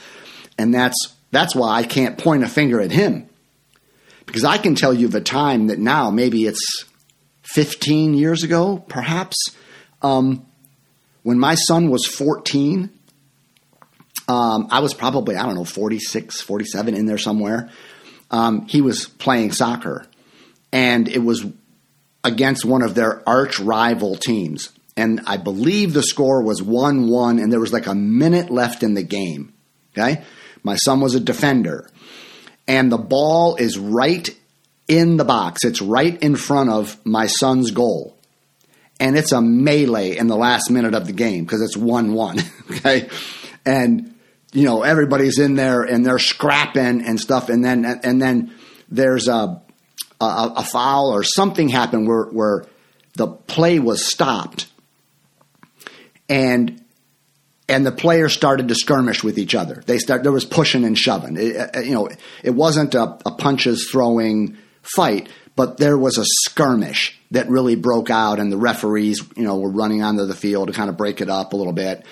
And 0.59 0.75
that's, 0.75 1.15
that's 1.31 1.55
why 1.55 1.79
I 1.79 1.83
can't 1.85 2.19
point 2.19 2.45
a 2.45 2.49
finger 2.49 2.81
at 2.81 2.91
him. 2.91 3.29
Because 4.27 4.45
I 4.45 4.59
can 4.59 4.75
tell 4.75 4.95
you 4.95 5.09
the 5.09 5.21
time 5.21 5.69
that 5.69 5.79
now, 5.79 6.11
maybe 6.11 6.45
it's 6.45 6.85
15 7.43 8.15
years 8.15 8.43
ago, 8.43 8.85
perhaps, 8.89 9.37
um, 10.03 10.47
when 11.23 11.39
my 11.39 11.55
son 11.55 11.91
was 11.91 12.07
14, 12.07 12.91
um, 14.31 14.69
I 14.71 14.79
was 14.79 14.95
probably, 14.95 15.35
I 15.35 15.45
don't 15.45 15.57
know, 15.57 15.65
46, 15.65 16.41
47 16.41 16.95
in 16.95 17.07
there 17.07 17.19
somewhere. 17.19 17.69
Um, 18.31 18.69
he 18.69 18.81
was 18.81 19.07
playing 19.07 19.51
soccer, 19.51 20.07
and 20.71 21.09
it 21.09 21.19
was 21.19 21.45
against 22.23 22.65
one 22.65 22.83
of 22.83 22.95
their 22.95 23.29
arch 23.29 23.59
rival 23.59 24.15
teams. 24.15 24.71
And 24.97 25.23
I 25.27 25.37
believe 25.37 25.95
the 25.95 26.05
score 26.05 26.43
was 26.45 26.63
1 26.63 27.09
1, 27.09 27.39
and 27.41 27.53
there 27.53 27.59
was 27.59 27.73
like 27.73 27.89
a 27.89 27.95
minute 27.95 28.51
left 28.51 28.85
in 28.85 28.95
the 28.95 29.03
game. 29.03 29.53
Okay? 29.93 30.23
My 30.63 30.77
son 30.77 31.01
was 31.01 31.17
a 31.17 31.21
defender, 31.21 31.91
and 32.69 32.93
the 32.93 32.99
ball 32.99 33.57
is 33.57 33.79
right 33.79 34.29
in 34.87 35.17
the 35.17 35.25
box, 35.25 35.65
it's 35.65 35.83
right 35.83 36.21
in 36.23 36.37
front 36.37 36.71
of 36.71 37.05
my 37.05 37.27
son's 37.27 37.73
goal. 37.73 38.17
And 39.01 39.17
it's 39.17 39.33
a 39.33 39.41
melee 39.41 40.17
in 40.17 40.29
the 40.29 40.37
last 40.37 40.71
minute 40.71 40.95
of 40.95 41.07
the 41.07 41.13
game 41.13 41.45
because 41.45 41.63
it's 41.63 41.77
1 41.77 42.13
1. 42.13 42.39
Okay? 42.71 43.09
And 43.67 44.15
you 44.53 44.65
know 44.65 44.83
everybody's 44.83 45.39
in 45.39 45.55
there 45.55 45.83
and 45.83 46.05
they're 46.05 46.19
scrapping 46.19 47.05
and 47.05 47.21
stuff, 47.21 47.49
and 47.49 47.65
then 47.65 47.85
and 47.85 48.21
then 48.21 48.53
there's 48.89 49.29
a 49.29 49.63
a, 50.21 50.53
a 50.57 50.65
foul 50.65 51.15
or 51.15 51.23
something 51.23 51.69
happened 51.69 52.07
where 52.07 52.25
where 52.25 52.65
the 53.15 53.29
play 53.29 53.79
was 53.79 54.05
stopped, 54.05 54.69
and 56.29 56.83
and 57.69 57.87
the 57.87 57.93
players 57.93 58.33
started 58.33 58.69
to 58.69 58.75
skirmish 58.75 59.23
with 59.23 59.39
each 59.39 59.55
other. 59.55 59.83
They 59.87 59.99
start 59.99 60.23
there 60.25 60.33
was 60.33 60.45
pushing 60.45 60.85
and 60.85 60.99
shoving. 60.99 61.37
It, 61.37 61.77
uh, 61.77 61.81
you 61.81 61.93
know, 61.93 62.09
it 62.43 62.51
wasn't 62.51 62.95
a, 62.95 63.19
a 63.25 63.31
punches 63.31 63.89
throwing 63.91 64.59
fight, 64.83 65.29
but 65.55 65.79
there 65.79 65.97
was 65.97 66.19
a 66.19 66.25
skirmish 66.25 67.19
that 67.31 67.49
really 67.49 67.77
broke 67.77 68.11
out, 68.11 68.41
and 68.41 68.51
the 68.51 68.59
referees, 68.59 69.23
you 69.37 69.45
know, 69.45 69.61
were 69.61 69.71
running 69.71 70.03
onto 70.03 70.27
the 70.27 70.35
field 70.35 70.67
to 70.67 70.75
kind 70.75 70.91
of 70.91 70.97
break 70.97 71.21
it 71.21 71.31
up 71.31 71.53
a 71.53 71.57
little 71.57 71.73
bit 71.73 72.05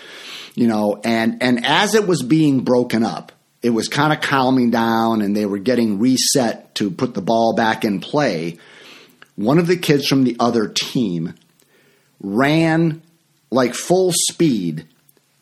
you 0.59 0.67
know, 0.67 1.01
and 1.05 1.41
and 1.41 1.65
as 1.65 1.95
it 1.95 2.09
was 2.09 2.21
being 2.21 2.63
broken 2.65 3.05
up, 3.05 3.31
it 3.63 3.71
was 3.71 3.87
kind 3.87 4.13
of 4.13 4.21
calming 4.21 4.73
down 4.73 5.23
and 5.23 5.37
they 5.37 5.47
were 5.47 5.59
getting 5.59 6.01
reset 6.01 6.75
to 6.75 6.91
put 6.91 7.15
the 7.15 7.23
ball 7.23 7.55
back 7.55 7.85
in 7.85 8.01
play. 8.01 8.59
One 9.37 9.59
of 9.59 9.69
the 9.69 9.77
kids 9.77 10.09
from 10.09 10.25
the 10.25 10.37
other 10.41 10.67
team 10.67 11.35
ran 12.21 13.03
like 13.53 13.75
full 13.75 14.11
speed 14.13 14.89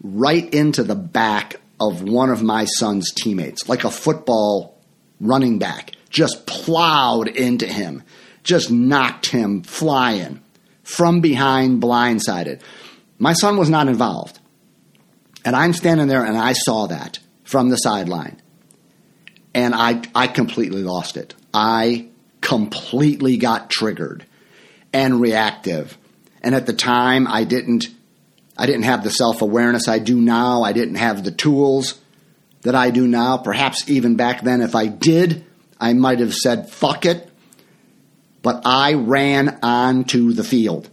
right 0.02 0.52
into 0.52 0.82
the 0.82 0.94
back 0.94 1.60
of 1.80 2.02
one 2.02 2.28
of 2.28 2.42
my 2.42 2.66
son's 2.66 3.10
teammates, 3.10 3.70
like 3.70 3.84
a 3.84 3.90
football 3.90 4.76
running 5.18 5.58
back, 5.58 5.92
just 6.10 6.46
plowed 6.46 7.28
into 7.28 7.66
him, 7.66 8.02
just 8.42 8.70
knocked 8.70 9.30
him 9.30 9.62
flying 9.62 10.42
from 10.82 11.22
behind, 11.22 11.82
blindsided. 11.82 12.60
My 13.18 13.32
son 13.32 13.56
was 13.56 13.70
not 13.70 13.88
involved. 13.88 14.40
And 15.46 15.54
I'm 15.54 15.72
standing 15.72 16.08
there 16.08 16.24
and 16.24 16.36
I 16.36 16.54
saw 16.54 16.88
that 16.88 17.20
from 17.44 17.68
the 17.68 17.76
sideline. 17.76 18.42
And 19.54 19.74
I, 19.76 20.02
I 20.12 20.26
completely 20.26 20.82
lost 20.82 21.16
it. 21.16 21.34
I 21.54 22.08
completely 22.40 23.36
got 23.36 23.70
triggered 23.70 24.26
and 24.92 25.20
reactive. 25.20 25.96
And 26.42 26.52
at 26.54 26.66
the 26.66 26.72
time, 26.72 27.28
I 27.28 27.44
didn't, 27.44 27.86
I 28.58 28.66
didn't 28.66 28.82
have 28.82 29.04
the 29.04 29.10
self 29.10 29.40
awareness 29.40 29.86
I 29.86 30.00
do 30.00 30.20
now. 30.20 30.64
I 30.64 30.72
didn't 30.72 30.96
have 30.96 31.22
the 31.22 31.30
tools 31.30 31.98
that 32.62 32.74
I 32.74 32.90
do 32.90 33.06
now. 33.06 33.38
Perhaps 33.38 33.88
even 33.88 34.16
back 34.16 34.42
then, 34.42 34.60
if 34.60 34.74
I 34.74 34.88
did, 34.88 35.46
I 35.78 35.92
might 35.92 36.18
have 36.18 36.34
said, 36.34 36.70
fuck 36.70 37.06
it. 37.06 37.30
But 38.42 38.62
I 38.64 38.94
ran 38.94 39.60
onto 39.62 40.32
the 40.32 40.44
field. 40.44 40.90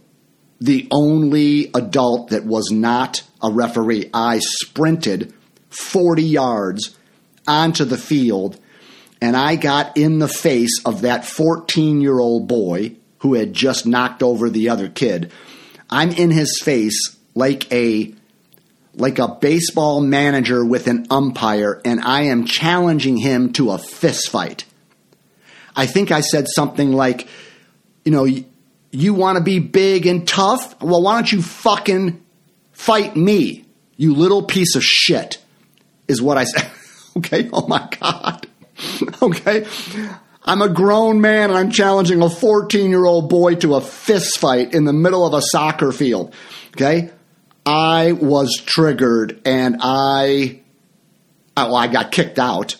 The 0.60 0.86
only 0.92 1.70
adult 1.74 2.30
that 2.30 2.44
was 2.44 2.70
not 2.70 3.22
a 3.44 3.52
referee. 3.52 4.10
I 4.12 4.40
sprinted 4.40 5.32
40 5.68 6.22
yards 6.22 6.96
onto 7.46 7.84
the 7.84 7.98
field 7.98 8.58
and 9.24 9.36
I 9.36 9.56
got 9.56 9.96
in 9.96 10.18
the 10.18 10.28
face 10.28 10.82
of 10.84 11.00
that 11.00 11.24
14 11.24 12.00
year 12.00 12.18
old 12.18 12.46
boy 12.46 12.96
who 13.18 13.32
had 13.34 13.54
just 13.54 13.86
knocked 13.86 14.22
over 14.22 14.50
the 14.50 14.68
other 14.68 14.88
kid. 14.88 15.32
I'm 15.88 16.10
in 16.10 16.30
his 16.30 16.60
face 16.62 17.16
like 17.34 17.72
a 17.72 18.14
like 18.96 19.18
a 19.18 19.28
baseball 19.28 20.00
manager 20.00 20.64
with 20.64 20.86
an 20.86 21.06
umpire, 21.10 21.80
and 21.84 22.00
I 22.00 22.24
am 22.24 22.44
challenging 22.44 23.16
him 23.16 23.52
to 23.54 23.70
a 23.70 23.78
fist 23.78 24.28
fight. 24.28 24.66
I 25.74 25.86
think 25.86 26.12
I 26.12 26.20
said 26.20 26.46
something 26.46 26.92
like, 26.92 27.26
you 28.04 28.12
know, 28.12 28.28
you 28.90 29.14
want 29.14 29.38
to 29.38 29.42
be 29.42 29.58
big 29.58 30.06
and 30.06 30.28
tough? 30.28 30.80
Well, 30.82 31.02
why 31.02 31.14
don't 31.14 31.32
you 31.32 31.42
fucking 31.42 32.23
fight 32.74 33.16
me, 33.16 33.64
you 33.96 34.14
little 34.14 34.42
piece 34.42 34.76
of 34.76 34.84
shit, 34.84 35.38
is 36.06 36.20
what 36.20 36.36
I 36.36 36.44
said. 36.44 36.70
okay, 37.16 37.48
oh 37.52 37.66
my 37.66 37.88
God. 38.00 38.46
okay. 39.22 39.66
I'm 40.44 40.60
a 40.60 40.68
grown 40.68 41.20
man 41.20 41.50
and 41.50 41.58
I'm 41.58 41.70
challenging 41.70 42.20
a 42.20 42.28
14 42.28 42.90
year 42.90 43.04
old 43.04 43.30
boy 43.30 43.54
to 43.56 43.76
a 43.76 43.80
fist 43.80 44.38
fight 44.38 44.74
in 44.74 44.84
the 44.84 44.92
middle 44.92 45.26
of 45.26 45.32
a 45.32 45.40
soccer 45.40 45.90
field. 45.90 46.34
Okay. 46.72 47.10
I 47.64 48.12
was 48.12 48.60
triggered 48.66 49.40
and 49.46 49.78
I, 49.80 50.60
well, 51.56 51.76
I 51.76 51.86
got 51.86 52.12
kicked 52.12 52.38
out 52.38 52.76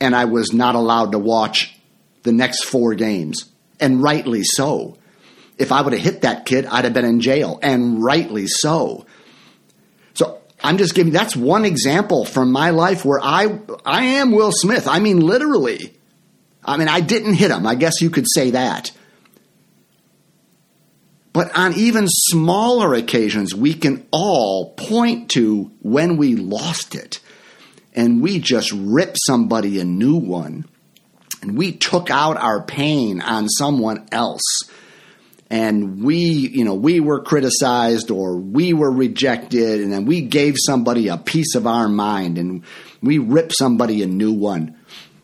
and 0.00 0.16
I 0.16 0.24
was 0.24 0.52
not 0.52 0.74
allowed 0.74 1.12
to 1.12 1.20
watch 1.20 1.78
the 2.24 2.32
next 2.32 2.64
four 2.64 2.94
games. 2.94 3.48
And 3.78 4.02
rightly 4.02 4.42
so. 4.42 4.96
If 5.58 5.72
I 5.72 5.82
would 5.82 5.92
have 5.92 6.02
hit 6.02 6.22
that 6.22 6.46
kid, 6.46 6.66
I'd 6.66 6.84
have 6.84 6.94
been 6.94 7.04
in 7.04 7.20
jail, 7.20 7.58
and 7.62 8.02
rightly 8.02 8.46
so. 8.46 9.06
So 10.14 10.40
I'm 10.62 10.78
just 10.78 10.94
giving 10.94 11.12
that's 11.12 11.36
one 11.36 11.64
example 11.64 12.24
from 12.24 12.52
my 12.52 12.70
life 12.70 13.04
where 13.04 13.20
I 13.22 13.58
I 13.84 14.04
am 14.04 14.32
Will 14.32 14.52
Smith. 14.52 14.88
I 14.88 14.98
mean 14.98 15.20
literally. 15.20 15.94
I 16.64 16.76
mean 16.76 16.88
I 16.88 17.00
didn't 17.00 17.34
hit 17.34 17.50
him. 17.50 17.66
I 17.66 17.74
guess 17.74 18.00
you 18.00 18.10
could 18.10 18.26
say 18.32 18.50
that. 18.52 18.92
But 21.32 21.56
on 21.56 21.72
even 21.74 22.08
smaller 22.08 22.94
occasions, 22.94 23.54
we 23.54 23.72
can 23.72 24.06
all 24.10 24.74
point 24.74 25.30
to 25.30 25.70
when 25.80 26.18
we 26.18 26.36
lost 26.36 26.94
it 26.94 27.20
and 27.94 28.22
we 28.22 28.38
just 28.38 28.70
ripped 28.72 29.16
somebody 29.26 29.80
a 29.80 29.84
new 29.84 30.16
one 30.16 30.66
and 31.40 31.56
we 31.56 31.72
took 31.72 32.10
out 32.10 32.36
our 32.36 32.62
pain 32.62 33.20
on 33.20 33.48
someone 33.48 34.06
else 34.12 34.42
and 35.52 36.02
we 36.02 36.16
you 36.16 36.64
know 36.64 36.74
we 36.74 36.98
were 36.98 37.20
criticized 37.20 38.10
or 38.10 38.36
we 38.36 38.72
were 38.72 38.90
rejected 38.90 39.80
and 39.80 39.92
then 39.92 40.04
we 40.04 40.20
gave 40.20 40.56
somebody 40.58 41.06
a 41.06 41.16
piece 41.16 41.54
of 41.54 41.66
our 41.66 41.88
mind 41.88 42.38
and 42.38 42.64
we 43.00 43.18
ripped 43.18 43.54
somebody 43.56 44.02
a 44.02 44.06
new 44.06 44.32
one 44.32 44.76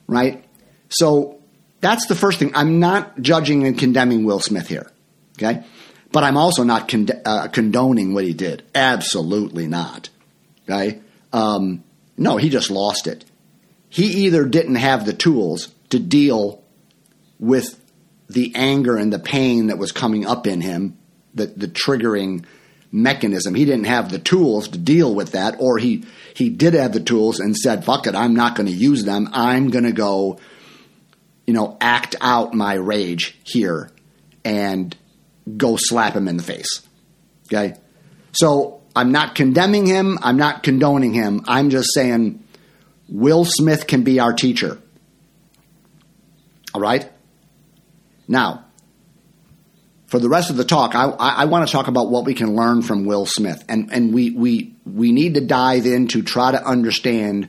right 0.06 0.44
so 0.88 1.40
that's 1.80 2.06
the 2.06 2.14
first 2.14 2.38
thing 2.38 2.52
i'm 2.54 2.78
not 2.78 3.20
judging 3.20 3.66
and 3.66 3.76
condemning 3.76 4.24
will 4.24 4.40
smith 4.40 4.68
here 4.68 4.88
okay 5.36 5.64
but 6.10 6.24
I'm 6.24 6.36
also 6.36 6.62
not 6.64 6.92
uh, 7.24 7.48
condoning 7.48 8.14
what 8.14 8.24
he 8.24 8.32
did. 8.32 8.64
Absolutely 8.74 9.66
not. 9.66 10.08
Okay? 10.68 11.00
Um, 11.32 11.84
no, 12.16 12.36
he 12.36 12.48
just 12.48 12.70
lost 12.70 13.06
it. 13.06 13.24
He 13.88 14.24
either 14.24 14.44
didn't 14.44 14.76
have 14.76 15.04
the 15.04 15.12
tools 15.12 15.68
to 15.90 15.98
deal 15.98 16.62
with 17.38 17.77
the 18.28 18.52
anger 18.54 18.96
and 18.96 19.12
the 19.12 19.18
pain 19.18 19.68
that 19.68 19.78
was 19.78 19.92
coming 19.92 20.26
up 20.26 20.46
in 20.46 20.60
him, 20.60 20.98
the, 21.34 21.46
the 21.46 21.68
triggering 21.68 22.44
mechanism. 22.90 23.54
He 23.54 23.64
didn't 23.64 23.86
have 23.86 24.10
the 24.10 24.18
tools 24.18 24.68
to 24.68 24.78
deal 24.78 25.14
with 25.14 25.32
that, 25.32 25.56
or 25.58 25.78
he, 25.78 26.04
he 26.34 26.48
did 26.48 26.74
have 26.74 26.92
the 26.92 27.00
tools 27.00 27.40
and 27.40 27.56
said, 27.56 27.84
fuck 27.84 28.06
it, 28.06 28.14
I'm 28.14 28.34
not 28.34 28.54
going 28.54 28.66
to 28.66 28.72
use 28.72 29.04
them. 29.04 29.28
I'm 29.32 29.70
going 29.70 29.84
to 29.84 29.92
go, 29.92 30.38
you 31.46 31.54
know, 31.54 31.76
act 31.80 32.16
out 32.20 32.54
my 32.54 32.74
rage 32.74 33.38
here 33.44 33.90
and 34.44 34.96
go 35.56 35.76
slap 35.76 36.14
him 36.14 36.28
in 36.28 36.36
the 36.36 36.42
face. 36.42 36.82
Okay? 37.46 37.74
So 38.32 38.82
I'm 38.94 39.12
not 39.12 39.34
condemning 39.34 39.86
him. 39.86 40.18
I'm 40.22 40.36
not 40.36 40.62
condoning 40.62 41.14
him. 41.14 41.44
I'm 41.46 41.70
just 41.70 41.94
saying 41.94 42.44
Will 43.08 43.44
Smith 43.44 43.86
can 43.86 44.02
be 44.02 44.20
our 44.20 44.32
teacher. 44.32 44.78
All 46.74 46.80
right? 46.80 47.10
Now, 48.28 48.66
for 50.06 50.18
the 50.18 50.28
rest 50.28 50.50
of 50.50 50.56
the 50.56 50.64
talk, 50.64 50.94
I, 50.94 51.06
I, 51.08 51.28
I 51.30 51.44
want 51.46 51.66
to 51.66 51.72
talk 51.72 51.88
about 51.88 52.10
what 52.10 52.24
we 52.24 52.34
can 52.34 52.54
learn 52.54 52.82
from 52.82 53.04
Will 53.04 53.26
Smith. 53.26 53.64
And, 53.68 53.90
and 53.92 54.14
we, 54.14 54.30
we, 54.30 54.76
we 54.86 55.12
need 55.12 55.34
to 55.34 55.40
dive 55.40 55.86
in 55.86 56.06
to 56.08 56.22
try 56.22 56.52
to 56.52 56.64
understand 56.64 57.48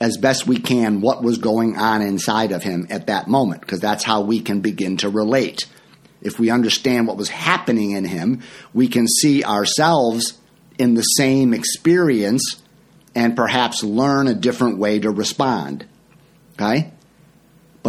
as 0.00 0.16
best 0.16 0.46
we 0.46 0.58
can 0.58 1.00
what 1.00 1.22
was 1.22 1.38
going 1.38 1.76
on 1.76 2.02
inside 2.02 2.52
of 2.52 2.62
him 2.62 2.86
at 2.90 3.06
that 3.06 3.26
moment, 3.28 3.62
because 3.62 3.80
that's 3.80 4.04
how 4.04 4.20
we 4.20 4.40
can 4.40 4.60
begin 4.60 4.96
to 4.98 5.08
relate 5.08 5.66
if 6.20 6.38
we 6.38 6.50
understand 6.50 7.06
what 7.06 7.16
was 7.16 7.28
happening 7.28 7.92
in 7.92 8.04
him, 8.04 8.42
we 8.74 8.88
can 8.88 9.06
see 9.06 9.44
ourselves 9.44 10.38
in 10.78 10.94
the 10.94 11.02
same 11.02 11.54
experience 11.54 12.62
and 13.14 13.36
perhaps 13.36 13.82
learn 13.82 14.28
a 14.28 14.34
different 14.34 14.78
way 14.78 14.98
to 14.98 15.10
respond. 15.10 15.86
Okay? 16.54 16.92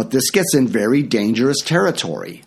But 0.00 0.10
this 0.10 0.30
gets 0.30 0.54
in 0.54 0.66
very 0.66 1.02
dangerous 1.02 1.58
territory 1.58 2.42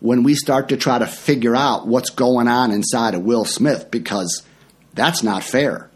when 0.00 0.22
we 0.22 0.34
start 0.34 0.70
to 0.70 0.78
try 0.78 0.98
to 0.98 1.06
figure 1.06 1.54
out 1.54 1.86
what's 1.86 2.08
going 2.08 2.48
on 2.48 2.70
inside 2.70 3.12
of 3.14 3.24
Will 3.24 3.44
Smith 3.44 3.90
because 3.90 4.42
that's 4.94 5.22
not 5.22 5.44
fair. 5.44 5.90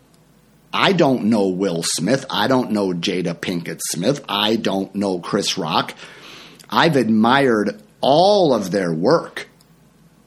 I 0.70 0.92
don't 0.92 1.30
know 1.30 1.48
Will 1.48 1.82
Smith. 1.82 2.26
I 2.28 2.46
don't 2.46 2.72
know 2.72 2.88
Jada 2.88 3.34
Pinkett 3.34 3.80
Smith. 3.80 4.22
I 4.28 4.56
don't 4.56 4.94
know 4.94 5.18
Chris 5.18 5.56
Rock. 5.56 5.94
I've 6.68 6.96
admired 6.96 7.82
all 8.02 8.52
of 8.52 8.70
their 8.70 8.92
work. 8.92 9.48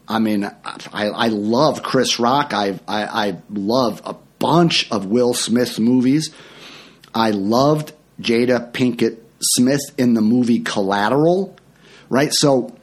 I 0.08 0.18
mean, 0.18 0.42
I, 0.42 0.82
I 0.92 1.28
love 1.28 1.84
Chris 1.84 2.18
Rock. 2.18 2.52
I, 2.52 2.80
I, 2.88 3.04
I 3.28 3.36
love 3.50 4.02
a 4.04 4.16
bunch 4.40 4.90
of 4.90 5.06
Will 5.06 5.32
Smith 5.32 5.78
movies. 5.78 6.34
I 7.14 7.30
loved 7.30 7.92
Jada 8.20 8.72
Pinkett 8.72 9.18
Smith 9.40 9.82
in 9.98 10.14
the 10.14 10.22
movie 10.22 10.60
Collateral, 10.60 11.56
right? 12.08 12.32
So 12.32 12.76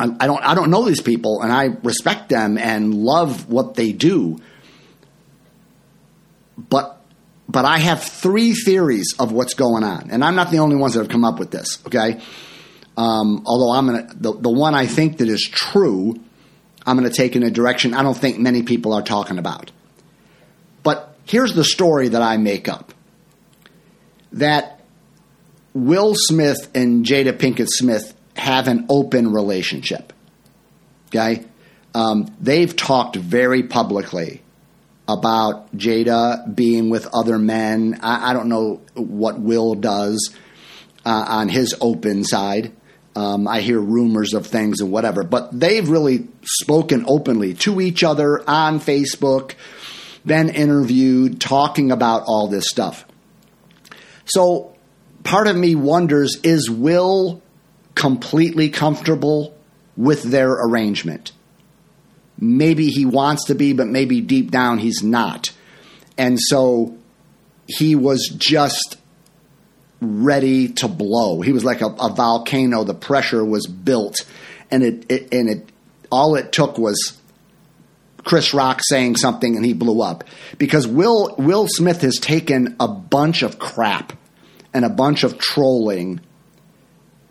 I, 0.00 0.26
don't 0.26 0.42
I 0.42 0.54
don't 0.54 0.70
know 0.70 0.84
these 0.84 1.02
people, 1.02 1.42
and 1.42 1.52
I 1.52 1.64
respect 1.64 2.30
them 2.30 2.56
and 2.56 2.94
love 2.94 3.50
what 3.50 3.74
they 3.74 3.92
do. 3.92 4.38
But 6.56 7.00
but 7.48 7.64
I 7.64 7.78
have 7.78 8.02
three 8.02 8.52
theories 8.52 9.14
of 9.18 9.32
what's 9.32 9.54
going 9.54 9.84
on, 9.84 10.10
and 10.10 10.24
I'm 10.24 10.36
not 10.36 10.50
the 10.50 10.58
only 10.58 10.76
ones 10.76 10.94
that 10.94 11.00
have 11.00 11.10
come 11.10 11.24
up 11.24 11.38
with 11.38 11.50
this. 11.50 11.84
Okay, 11.86 12.20
um, 12.96 13.42
although 13.44 13.72
I'm 13.72 13.86
gonna 13.86 14.08
the, 14.14 14.32
the 14.32 14.50
one 14.50 14.74
I 14.74 14.86
think 14.86 15.18
that 15.18 15.28
is 15.28 15.46
true, 15.50 16.14
I'm 16.86 17.02
to 17.02 17.10
take 17.10 17.36
in 17.36 17.42
a 17.42 17.50
direction 17.50 17.92
I 17.92 18.02
don't 18.02 18.16
think 18.16 18.38
many 18.38 18.62
people 18.62 18.94
are 18.94 19.02
talking 19.02 19.38
about. 19.38 19.70
But 20.82 21.14
here's 21.24 21.52
the 21.52 21.64
story 21.64 22.08
that 22.08 22.22
I 22.22 22.38
make 22.38 22.68
up: 22.68 22.94
that 24.32 24.79
Will 25.72 26.14
Smith 26.14 26.70
and 26.74 27.04
Jada 27.04 27.32
Pinkett 27.32 27.68
Smith 27.68 28.14
have 28.36 28.68
an 28.68 28.86
open 28.88 29.32
relationship. 29.32 30.12
Okay, 31.08 31.44
um, 31.94 32.34
they've 32.40 32.74
talked 32.74 33.16
very 33.16 33.64
publicly 33.64 34.42
about 35.08 35.76
Jada 35.76 36.54
being 36.54 36.88
with 36.88 37.08
other 37.12 37.38
men. 37.38 37.98
I, 38.02 38.30
I 38.30 38.32
don't 38.32 38.48
know 38.48 38.80
what 38.94 39.40
Will 39.40 39.74
does 39.74 40.34
uh, 41.04 41.24
on 41.28 41.48
his 41.48 41.74
open 41.80 42.24
side. 42.24 42.72
Um, 43.16 43.48
I 43.48 43.60
hear 43.60 43.80
rumors 43.80 44.34
of 44.34 44.46
things 44.46 44.80
and 44.80 44.92
whatever, 44.92 45.24
but 45.24 45.58
they've 45.58 45.88
really 45.88 46.28
spoken 46.44 47.04
openly 47.08 47.54
to 47.54 47.80
each 47.80 48.04
other 48.04 48.48
on 48.48 48.78
Facebook, 48.78 49.54
been 50.24 50.48
interviewed, 50.48 51.40
talking 51.40 51.90
about 51.90 52.22
all 52.26 52.46
this 52.46 52.66
stuff. 52.68 53.04
So 54.26 54.76
part 55.24 55.46
of 55.46 55.56
me 55.56 55.74
wonders 55.74 56.38
is 56.42 56.70
Will 56.70 57.42
completely 57.94 58.70
comfortable 58.70 59.54
with 59.96 60.22
their 60.22 60.50
arrangement? 60.52 61.32
Maybe 62.38 62.88
he 62.88 63.04
wants 63.04 63.46
to 63.46 63.54
be, 63.54 63.72
but 63.72 63.86
maybe 63.86 64.20
deep 64.20 64.50
down 64.50 64.78
he's 64.78 65.02
not. 65.02 65.52
And 66.16 66.38
so 66.40 66.96
he 67.66 67.94
was 67.94 68.28
just 68.28 68.96
ready 70.00 70.68
to 70.68 70.88
blow. 70.88 71.42
He 71.42 71.52
was 71.52 71.64
like 71.64 71.82
a, 71.82 71.86
a 71.86 72.08
volcano. 72.08 72.84
The 72.84 72.94
pressure 72.94 73.44
was 73.44 73.66
built, 73.66 74.16
and 74.70 74.82
it, 74.82 75.10
it 75.10 75.34
and 75.34 75.48
it 75.48 75.68
all 76.10 76.34
it 76.36 76.52
took 76.52 76.78
was 76.78 77.18
Chris 78.24 78.54
Rock 78.54 78.80
saying 78.82 79.16
something 79.16 79.56
and 79.56 79.64
he 79.64 79.72
blew 79.72 80.02
up 80.02 80.24
because 80.58 80.86
Will 80.86 81.34
Will 81.38 81.66
Smith 81.68 82.02
has 82.02 82.16
taken 82.16 82.76
a 82.80 82.88
bunch 82.88 83.42
of 83.42 83.58
crap 83.58 84.12
and 84.72 84.84
a 84.84 84.88
bunch 84.90 85.24
of 85.24 85.38
trolling 85.38 86.20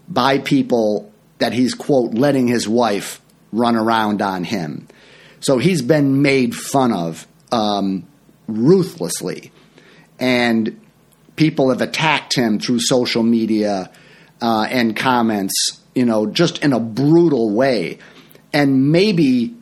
by 0.08 0.40
people 0.40 1.12
that 1.38 1.54
he's 1.54 1.74
quote 1.74 2.14
letting 2.14 2.48
his 2.48 2.68
wife 2.68 3.22
run 3.52 3.76
around 3.76 4.22
on 4.22 4.44
him. 4.44 4.88
So 5.40 5.58
he's 5.58 5.82
been 5.82 6.22
made 6.22 6.54
fun 6.54 6.92
of 6.92 7.28
um, 7.52 8.06
ruthlessly, 8.48 9.52
and 10.20 10.80
people 11.36 11.70
have 11.70 11.82
attacked 11.82 12.36
him 12.36 12.60
through 12.60 12.82
social 12.82 13.24
media 13.24 13.90
uh, 14.42 14.68
and 14.70 14.96
comments, 14.96 15.80
you 15.96 16.06
know, 16.06 16.26
just 16.26 16.64
in 16.64 16.74
a 16.74 16.80
brutal 16.80 17.52
way. 17.52 18.00
And 18.52 18.92
maybe 18.92 19.56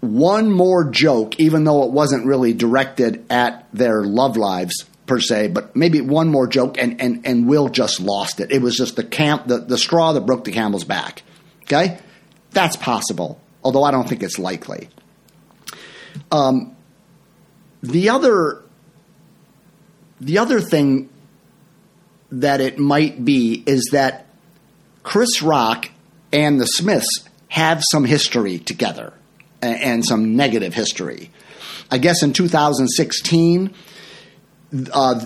one 0.00 0.50
more 0.50 0.90
joke, 0.90 1.38
even 1.38 1.64
though 1.64 1.84
it 1.84 1.92
wasn't 1.92 2.26
really 2.26 2.52
directed 2.52 3.24
at 3.30 3.68
their 3.72 4.02
love 4.02 4.36
lives 4.36 4.84
per 5.06 5.20
se, 5.20 5.48
but 5.48 5.74
maybe 5.74 6.00
one 6.00 6.28
more 6.28 6.46
joke, 6.46 6.76
and 6.78 7.00
and 7.00 7.26
and 7.26 7.46
Will 7.48 7.68
just 7.68 8.00
lost 8.00 8.40
it. 8.40 8.50
It 8.50 8.60
was 8.60 8.76
just 8.76 8.96
the 8.96 9.04
camp, 9.04 9.46
the, 9.46 9.58
the 9.58 9.78
straw 9.78 10.12
that 10.12 10.22
broke 10.22 10.44
the 10.44 10.52
camel's 10.52 10.84
back. 10.84 11.22
Okay, 11.62 11.98
that's 12.50 12.76
possible, 12.76 13.40
although 13.62 13.84
I 13.84 13.90
don't 13.90 14.08
think 14.08 14.22
it's 14.22 14.38
likely. 14.38 14.88
Um, 16.30 16.76
the 17.82 18.08
other, 18.08 18.62
the 20.20 20.38
other 20.38 20.60
thing 20.60 21.08
that 22.30 22.60
it 22.60 22.78
might 22.78 23.24
be 23.24 23.62
is 23.66 23.90
that 23.92 24.26
Chris 25.02 25.42
Rock 25.42 25.90
and 26.32 26.60
the 26.60 26.66
Smiths 26.66 27.28
have 27.48 27.82
some 27.90 28.04
history 28.04 28.58
together 28.58 29.12
and 29.62 30.04
some 30.04 30.36
negative 30.36 30.74
history. 30.74 31.30
I 31.90 31.98
guess 31.98 32.22
in 32.22 32.32
2016, 32.32 33.72
uh, 34.92 35.20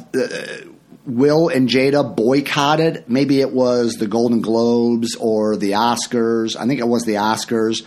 Will 1.07 1.49
and 1.49 1.69
Jada 1.69 2.15
boycotted. 2.15 3.05
Maybe 3.09 3.41
it 3.41 3.53
was 3.53 3.95
the 3.95 4.07
Golden 4.07 4.41
Globes 4.41 5.17
or 5.17 5.57
the 5.57 5.73
Oscars. 5.73 6.57
I 6.57 6.67
think 6.67 6.81
it 6.81 6.89
was 6.89 7.05
the 7.05 7.15
Oscars. 7.15 7.85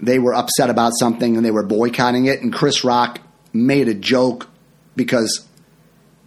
They 0.00 0.18
were 0.18 0.34
upset 0.34 0.70
about 0.70 0.92
something 0.98 1.36
and 1.36 1.44
they 1.44 1.50
were 1.50 1.64
boycotting 1.64 2.26
it. 2.26 2.42
And 2.42 2.52
Chris 2.52 2.84
Rock 2.84 3.20
made 3.52 3.88
a 3.88 3.94
joke 3.94 4.48
because 4.96 5.46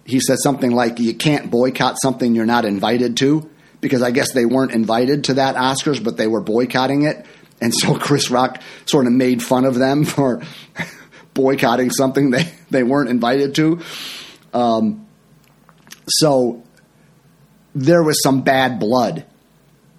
he 0.06 0.20
said 0.20 0.38
something 0.40 0.72
like, 0.72 1.00
"You 1.00 1.14
can't 1.14 1.52
boycott 1.52 1.98
something 2.02 2.36
you're 2.36 2.46
not 2.46 2.66
invited 2.66 3.18
to." 3.18 3.50
Because 3.80 4.02
I 4.02 4.12
guess 4.12 4.34
they 4.34 4.46
weren't 4.46 4.72
invited 4.72 5.26
to 5.26 5.36
that 5.36 5.56
Oscars, 5.56 6.04
but 6.04 6.18
they 6.18 6.28
were 6.28 6.42
boycotting 6.42 7.04
it. 7.04 7.26
And 7.62 7.74
so 7.74 7.96
Chris 8.00 8.32
Rock 8.32 8.62
sort 8.86 9.08
of 9.08 9.14
made 9.14 9.44
fun 9.44 9.66
of 9.66 9.76
them 9.76 10.04
for 10.06 10.42
boycotting 11.34 11.92
something 11.92 12.32
they, 12.32 12.52
they 12.70 12.84
weren't 12.84 13.10
invited 13.10 13.56
to. 13.56 13.82
Um, 14.58 15.06
so 16.08 16.64
there 17.76 18.02
was 18.02 18.24
some 18.24 18.42
bad 18.42 18.80
blood 18.80 19.24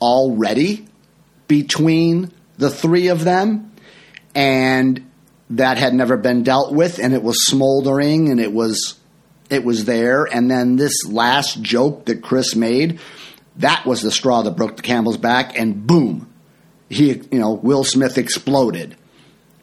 already 0.01 0.89
between 1.47 2.33
the 2.57 2.69
three 2.69 3.07
of 3.07 3.23
them, 3.23 3.73
and 4.35 5.09
that 5.51 5.79
had 5.79 5.95
never 5.95 6.17
been 6.17 6.43
dealt 6.43 6.73
with, 6.73 6.99
and 6.99 7.15
it 7.15 7.23
was 7.23 7.47
smoldering, 7.47 8.31
and 8.31 8.41
it 8.41 8.53
was 8.53 8.99
it 9.49 9.65
was 9.65 9.85
there. 9.85 10.25
And 10.25 10.51
then 10.51 10.75
this 10.75 11.07
last 11.07 11.63
joke 11.63 12.07
that 12.07 12.23
Chris 12.23 12.57
made, 12.57 12.99
that 13.57 13.87
was 13.87 14.03
the 14.03 14.11
straw 14.11 14.43
that 14.43 14.57
broke 14.57 14.77
the 14.77 14.83
camel's 14.83 15.19
back, 15.19 15.57
and 15.57 15.87
boom, 15.87 16.29
he, 16.89 17.23
you 17.31 17.39
know, 17.39 17.53
Will 17.53 17.85
Smith 17.85 18.19
exploded 18.19 18.97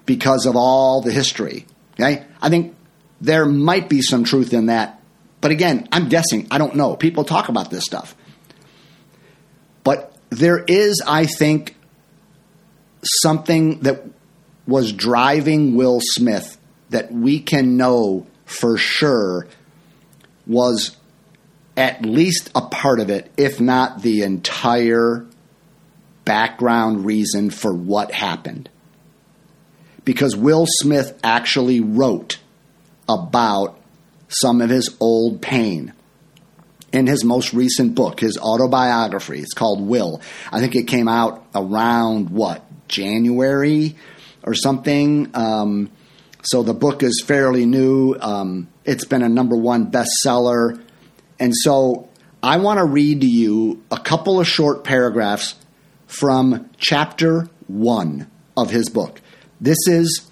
because 0.05 0.45
of 0.45 0.55
all 0.55 1.01
the 1.01 1.11
history. 1.11 1.65
Okay, 1.99 2.23
I 2.41 2.49
think 2.49 2.75
there 3.21 3.45
might 3.45 3.89
be 3.89 4.01
some 4.01 4.23
truth 4.23 4.53
in 4.53 4.67
that, 4.67 5.01
but 5.41 5.51
again, 5.51 5.87
I'm 5.91 6.09
guessing. 6.09 6.47
I 6.51 6.57
don't 6.57 6.75
know. 6.75 6.95
People 6.95 7.23
talk 7.23 7.49
about 7.49 7.69
this 7.69 7.83
stuff, 7.85 8.15
but 9.83 10.15
there 10.29 10.57
is, 10.57 11.01
I 11.05 11.25
think, 11.25 11.75
something 13.03 13.79
that 13.81 14.03
was 14.67 14.91
driving 14.91 15.75
Will 15.75 15.99
Smith 16.01 16.57
that 16.89 17.11
we 17.11 17.39
can 17.39 17.77
know 17.77 18.25
for 18.45 18.77
sure 18.77 19.47
was 20.47 20.95
at 21.77 22.05
least 22.05 22.49
a 22.55 22.61
part 22.61 22.99
of 22.99 23.09
it, 23.09 23.31
if 23.37 23.59
not 23.59 24.01
the 24.01 24.21
entire 24.21 25.25
background 26.23 27.05
reason 27.05 27.49
for 27.49 27.73
what 27.73 28.11
happened. 28.11 28.69
Because 30.03 30.35
Will 30.35 30.65
Smith 30.67 31.19
actually 31.23 31.79
wrote 31.79 32.39
about 33.07 33.79
some 34.27 34.61
of 34.61 34.69
his 34.69 34.95
old 34.99 35.41
pain 35.41 35.93
in 36.91 37.07
his 37.07 37.23
most 37.23 37.53
recent 37.53 37.93
book, 37.93 38.21
his 38.21 38.37
autobiography. 38.37 39.39
It's 39.39 39.53
called 39.53 39.85
Will. 39.85 40.21
I 40.51 40.59
think 40.59 40.75
it 40.75 40.87
came 40.87 41.07
out 41.07 41.45
around 41.53 42.29
what, 42.29 42.63
January 42.87 43.95
or 44.43 44.53
something. 44.53 45.29
Um, 45.33 45.91
so 46.43 46.63
the 46.63 46.73
book 46.73 47.03
is 47.03 47.23
fairly 47.25 47.65
new. 47.65 48.15
Um, 48.19 48.69
it's 48.85 49.05
been 49.05 49.23
a 49.23 49.29
number 49.29 49.57
one 49.57 49.91
bestseller. 49.91 50.81
And 51.39 51.53
so 51.53 52.09
I 52.41 52.57
want 52.57 52.79
to 52.79 52.85
read 52.85 53.21
to 53.21 53.27
you 53.27 53.83
a 53.91 53.99
couple 53.99 54.39
of 54.39 54.47
short 54.47 54.83
paragraphs 54.83 55.55
from 56.07 56.69
chapter 56.77 57.49
one 57.67 58.29
of 58.55 58.69
his 58.69 58.89
book. 58.89 59.19
This 59.59 59.87
is 59.87 60.29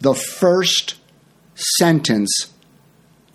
the 0.00 0.14
first 0.14 0.99
sentence 1.60 2.52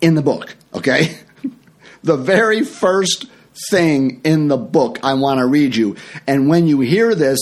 in 0.00 0.14
the 0.14 0.22
book, 0.22 0.56
okay? 0.74 1.18
the 2.02 2.16
very 2.16 2.62
first 2.62 3.26
thing 3.70 4.20
in 4.24 4.48
the 4.48 4.56
book 4.56 4.98
I 5.02 5.14
want 5.14 5.38
to 5.40 5.46
read 5.46 5.74
you. 5.74 5.96
And 6.26 6.48
when 6.48 6.66
you 6.66 6.80
hear 6.80 7.14
this, 7.14 7.38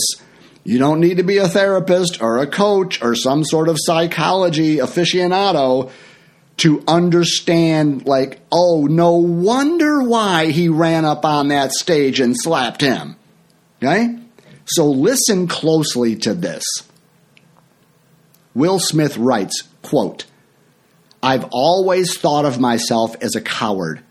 you 0.63 0.79
don't 0.79 0.99
need 0.99 1.17
to 1.17 1.23
be 1.23 1.37
a 1.37 1.47
therapist 1.47 2.21
or 2.21 2.39
a 2.39 2.47
coach 2.47 3.01
or 3.01 3.15
some 3.15 3.43
sort 3.43 3.69
of 3.69 3.77
psychology 3.79 4.77
aficionado 4.77 5.91
to 6.57 6.83
understand, 6.87 8.07
like, 8.07 8.39
oh, 8.51 8.87
no 8.89 9.15
wonder 9.15 10.01
why 10.01 10.47
he 10.47 10.69
ran 10.69 11.03
up 11.03 11.25
on 11.25 11.49
that 11.49 11.71
stage 11.73 12.19
and 12.19 12.35
slapped 12.35 12.81
him. 12.81 13.17
Okay? 13.83 14.17
So 14.65 14.89
listen 14.89 15.47
closely 15.47 16.15
to 16.17 16.33
this. 16.33 16.63
Will 18.53 18.79
Smith 18.79 19.17
writes, 19.17 19.63
quote, 19.81 20.25
I've 21.25 21.47
always 21.51 22.19
thought 22.19 22.45
of 22.45 22.59
myself 22.59 23.15
as 23.19 23.33
a 23.33 23.41
coward. 23.41 24.03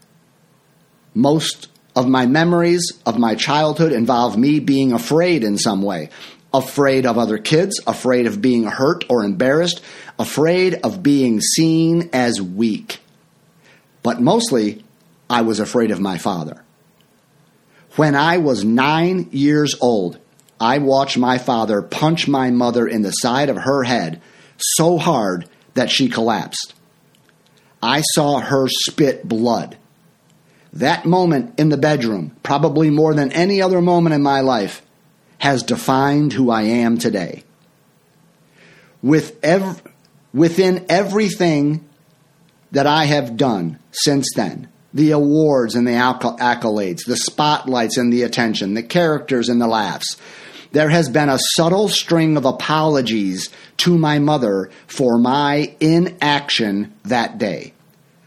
Most 1.15 1.69
of 1.95 2.09
my 2.09 2.27
memories 2.27 2.91
of 3.07 3.21
my 3.21 3.37
childhood 3.37 3.93
involve 3.93 4.37
me 4.37 4.59
being 4.59 4.93
afraid 4.93 5.45
in 5.45 5.57
some 5.57 5.83
way. 5.83 6.09
Afraid 6.53 7.07
of 7.07 7.17
other 7.17 7.39
kids, 7.39 7.81
afraid 7.87 8.27
of 8.27 8.43
being 8.43 8.65
hurt 8.65 9.05
or 9.09 9.23
embarrassed, 9.23 9.81
afraid 10.19 10.75
of 10.83 11.05
being 11.05 11.41
seen 11.41 12.11
as 12.13 12.43
weak. 12.43 12.99
But 14.03 14.21
mostly, 14.21 14.85
I 15.31 15.43
was 15.43 15.61
afraid 15.61 15.93
of 15.93 16.01
my 16.01 16.19
father. 16.19 16.65
When 17.95 18.17
I 18.17 18.39
was 18.39 18.65
nine 18.65 19.29
years 19.31 19.77
old, 19.81 20.19
I 20.59 20.79
watched 20.79 21.17
my 21.17 21.39
father 21.39 21.81
punch 21.81 22.27
my 22.27 22.51
mother 22.51 22.89
in 22.89 23.03
the 23.03 23.13
side 23.13 23.51
of 23.51 23.59
her 23.59 23.85
head 23.85 24.21
so 24.59 24.99
hard 24.99 25.49
that 25.75 25.91
she 25.91 26.09
collapsed. 26.09 26.75
I 27.85 28.01
saw 28.15 28.41
her 28.41 28.67
spit 28.67 29.29
blood. 29.29 29.77
That 30.73 31.05
moment 31.05 31.61
in 31.61 31.69
the 31.69 31.77
bedroom, 31.77 32.35
probably 32.43 32.89
more 32.89 33.13
than 33.13 33.31
any 33.31 33.61
other 33.61 33.83
moment 33.83 34.15
in 34.15 34.23
my 34.23 34.41
life, 34.41 34.81
has 35.37 35.63
defined 35.63 36.33
who 36.33 36.51
I 36.51 36.63
am 36.63 36.97
today. 36.97 37.45
With 39.03 39.39
ev- 39.45 39.83
within 40.33 40.87
everything 40.89 41.85
that 42.73 42.87
I 42.87 43.05
have 43.05 43.37
done 43.37 43.79
since 43.91 44.31
then, 44.35 44.69
the 44.95 45.11
awards 45.11 45.75
and 45.75 45.87
the 45.87 45.93
accolades, 45.93 47.05
the 47.05 47.19
spotlights 47.19 47.99
and 47.99 48.11
the 48.11 48.23
attention, 48.23 48.73
the 48.73 48.83
characters 48.83 49.51
and 49.51 49.61
the 49.61 49.67
laughs. 49.67 50.17
There 50.73 50.89
has 50.89 51.11
been 51.11 51.29
a 51.29 51.39
subtle 51.39 51.89
string 51.89 52.39
of 52.39 52.47
apologies 52.47 53.51
to 53.77 53.99
my 53.99 54.19
mother 54.19 54.71
for 54.87 55.19
my 55.19 55.77
inaction 55.81 56.95
that 57.05 57.37
day, 57.37 57.74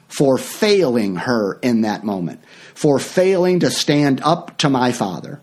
for 0.07 0.37
failing 0.37 1.15
her 1.15 1.59
in 1.61 1.81
that 1.81 2.03
moment, 2.03 2.41
for 2.73 2.99
failing 2.99 3.59
to 3.59 3.71
stand 3.71 4.21
up 4.21 4.57
to 4.57 4.69
my 4.69 4.91
father, 4.91 5.41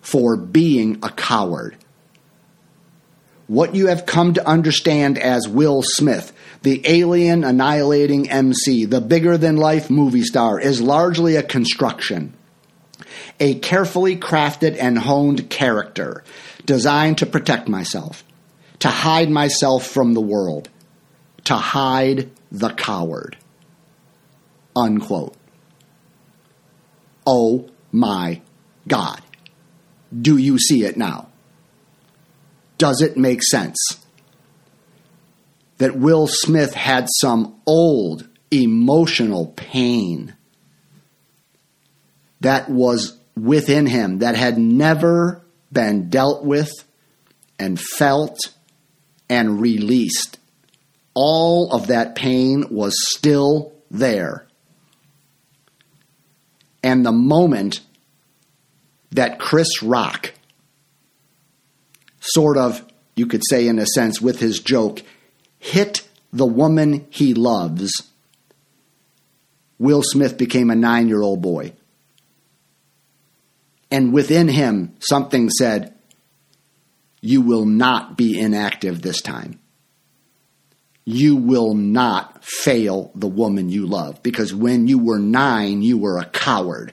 for 0.00 0.36
being 0.36 0.98
a 1.02 1.10
coward. 1.10 1.76
What 3.48 3.74
you 3.74 3.88
have 3.88 4.06
come 4.06 4.34
to 4.34 4.46
understand 4.46 5.18
as 5.18 5.48
Will 5.48 5.82
Smith 5.82 6.32
the 6.62 6.82
alien 6.84 7.44
annihilating 7.44 8.28
MC, 8.28 8.86
the 8.86 9.00
bigger 9.00 9.38
than 9.38 9.56
life 9.56 9.88
movie 9.88 10.24
star, 10.24 10.58
is 10.58 10.80
largely 10.80 11.36
a 11.36 11.42
construction. 11.42 12.34
A 13.38 13.54
carefully 13.60 14.16
crafted 14.16 14.76
and 14.80 14.98
honed 14.98 15.48
character 15.48 16.24
designed 16.64 17.18
to 17.18 17.26
protect 17.26 17.68
myself, 17.68 18.24
to 18.80 18.88
hide 18.88 19.30
myself 19.30 19.86
from 19.86 20.14
the 20.14 20.20
world, 20.20 20.68
to 21.44 21.54
hide 21.54 22.30
the 22.50 22.70
coward. 22.70 23.36
Unquote. 24.76 25.34
Oh 27.26 27.68
my 27.90 28.42
God. 28.86 29.20
Do 30.16 30.36
you 30.36 30.58
see 30.58 30.84
it 30.84 30.96
now? 30.96 31.28
Does 32.78 33.00
it 33.00 33.16
make 33.16 33.42
sense? 33.42 33.78
that 35.78 35.96
Will 35.96 36.26
Smith 36.26 36.74
had 36.74 37.06
some 37.20 37.60
old 37.66 38.28
emotional 38.50 39.48
pain 39.48 40.34
that 42.40 42.70
was 42.70 43.18
within 43.36 43.86
him 43.86 44.18
that 44.18 44.36
had 44.36 44.58
never 44.58 45.44
been 45.72 46.08
dealt 46.08 46.44
with 46.44 46.70
and 47.58 47.80
felt 47.80 48.38
and 49.28 49.60
released. 49.60 50.38
All 51.14 51.72
of 51.72 51.88
that 51.88 52.14
pain 52.14 52.66
was 52.70 52.94
still 53.14 53.72
there. 53.90 54.45
And 56.86 57.04
the 57.04 57.10
moment 57.10 57.80
that 59.10 59.40
Chris 59.40 59.82
Rock, 59.82 60.32
sort 62.20 62.56
of, 62.56 62.80
you 63.16 63.26
could 63.26 63.42
say 63.50 63.66
in 63.66 63.80
a 63.80 63.86
sense, 63.86 64.20
with 64.20 64.38
his 64.38 64.60
joke, 64.60 65.02
hit 65.58 66.06
the 66.32 66.46
woman 66.46 67.04
he 67.10 67.34
loves, 67.34 67.90
Will 69.80 70.04
Smith 70.04 70.38
became 70.38 70.70
a 70.70 70.76
nine 70.76 71.08
year 71.08 71.22
old 71.22 71.42
boy. 71.42 71.72
And 73.90 74.12
within 74.12 74.46
him, 74.46 74.94
something 75.00 75.50
said, 75.50 75.92
You 77.20 77.40
will 77.40 77.66
not 77.66 78.16
be 78.16 78.38
inactive 78.38 79.02
this 79.02 79.20
time. 79.20 79.58
You 81.06 81.36
will 81.36 81.74
not 81.74 82.44
fail 82.44 83.12
the 83.14 83.28
woman 83.28 83.70
you 83.70 83.86
love. 83.86 84.22
Because 84.22 84.52
when 84.52 84.88
you 84.88 84.98
were 84.98 85.20
nine, 85.20 85.80
you 85.80 85.96
were 85.96 86.18
a 86.18 86.26
coward. 86.26 86.92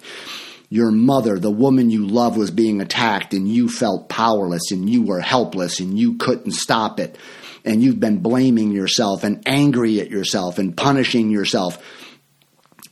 Your 0.69 0.91
mother, 0.91 1.37
the 1.39 1.51
woman 1.51 1.89
you 1.89 2.05
love, 2.05 2.37
was 2.37 2.51
being 2.51 2.79
attacked, 2.79 3.33
and 3.33 3.47
you 3.47 3.67
felt 3.67 4.09
powerless, 4.09 4.71
and 4.71 4.89
you 4.89 5.01
were 5.01 5.19
helpless, 5.19 5.79
and 5.79 5.97
you 5.97 6.17
couldn't 6.17 6.51
stop 6.51 6.99
it. 6.99 7.17
And 7.65 7.81
you've 7.81 7.99
been 7.99 8.19
blaming 8.19 8.71
yourself 8.71 9.23
and 9.23 9.41
angry 9.47 9.99
at 9.99 10.09
yourself 10.09 10.59
and 10.59 10.77
punishing 10.77 11.29
yourself. 11.29 11.83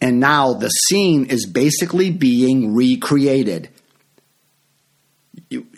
And 0.01 0.19
now 0.19 0.53
the 0.53 0.69
scene 0.69 1.25
is 1.27 1.45
basically 1.45 2.09
being 2.09 2.73
recreated 2.73 3.69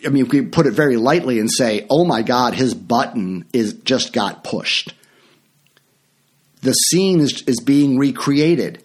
I 0.06 0.08
mean, 0.08 0.28
we 0.28 0.42
put 0.42 0.66
it 0.66 0.72
very 0.72 0.96
lightly 0.96 1.40
and 1.40 1.50
say, 1.50 1.86
"Oh 1.90 2.04
my 2.04 2.22
God, 2.22 2.54
his 2.54 2.74
button 2.74 3.44
is 3.52 3.72
just 3.72 4.12
got 4.12 4.44
pushed." 4.44 4.94
The 6.64 6.72
scene 6.72 7.20
is, 7.20 7.42
is 7.46 7.60
being 7.60 7.98
recreated. 7.98 8.82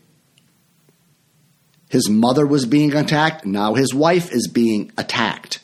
His 1.87 2.09
mother 2.09 2.45
was 2.45 2.65
being 2.65 2.93
attacked. 2.93 3.45
Now 3.45 3.73
his 3.73 3.93
wife 3.93 4.33
is 4.33 4.49
being 4.49 4.91
attacked. 4.97 5.61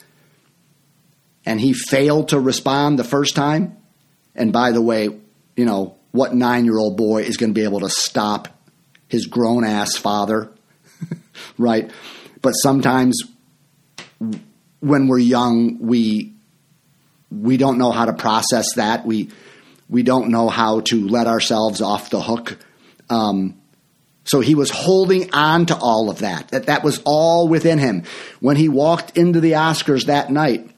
And 1.45 1.59
he 1.59 1.73
failed 1.73 2.29
to 2.29 2.39
respond 2.39 2.97
the 2.97 3.03
first 3.03 3.35
time. 3.35 3.75
And 4.33 4.53
by 4.53 4.71
the 4.71 4.81
way, 4.81 5.09
you 5.57 5.65
know, 5.65 5.97
what 6.11 6.33
nine 6.33 6.63
year 6.63 6.77
old 6.77 6.95
boy 6.95 7.23
is 7.23 7.35
going 7.35 7.49
to 7.49 7.53
be 7.53 7.65
able 7.65 7.81
to 7.81 7.89
stop 7.89 8.47
his 9.09 9.25
grown 9.25 9.65
ass 9.65 9.97
father? 9.97 10.53
right? 11.57 11.91
But 12.41 12.53
sometimes 12.53 13.23
when 14.79 15.07
we're 15.07 15.19
young, 15.19 15.79
we 15.79 16.33
we 17.29 17.57
don't 17.57 17.77
know 17.77 17.91
how 17.91 18.05
to 18.05 18.13
process 18.13 18.75
that. 18.75 19.05
We 19.05 19.31
we 19.95 20.03
don't 20.03 20.27
know 20.27 20.49
how 20.49 20.81
to 20.81 21.07
let 21.07 21.25
ourselves 21.25 21.81
off 21.81 22.09
the 22.09 22.19
hook. 22.19 22.57
Um, 23.09 23.61
so 24.25 24.41
he 24.41 24.53
was 24.53 24.69
holding 24.69 25.33
on 25.33 25.67
to 25.67 25.77
all 25.77 26.09
of 26.09 26.19
that. 26.19 26.49
That 26.49 26.65
that 26.65 26.83
was 26.83 27.01
all 27.05 27.47
within 27.47 27.79
him. 27.79 28.03
When 28.41 28.57
he 28.57 28.67
walked 28.67 29.17
into 29.17 29.39
the 29.39 29.53
Oscars 29.53 30.07
that 30.07 30.29
night, 30.29 30.69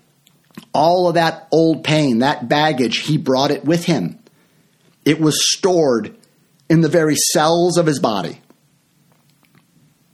all 0.71 1.08
of 1.08 1.15
that 1.15 1.47
old 1.51 1.84
pain, 1.84 2.19
that 2.19 2.47
baggage, 2.47 2.99
he 2.99 3.17
brought 3.17 3.49
it 3.49 3.65
with 3.65 3.86
him. 3.86 4.19
It 5.03 5.19
was 5.19 5.51
stored 5.51 6.15
in 6.69 6.82
the 6.82 6.88
very 6.88 7.15
cells 7.15 7.80
of 7.80 7.88
his 7.88 7.99
body. 7.99 8.39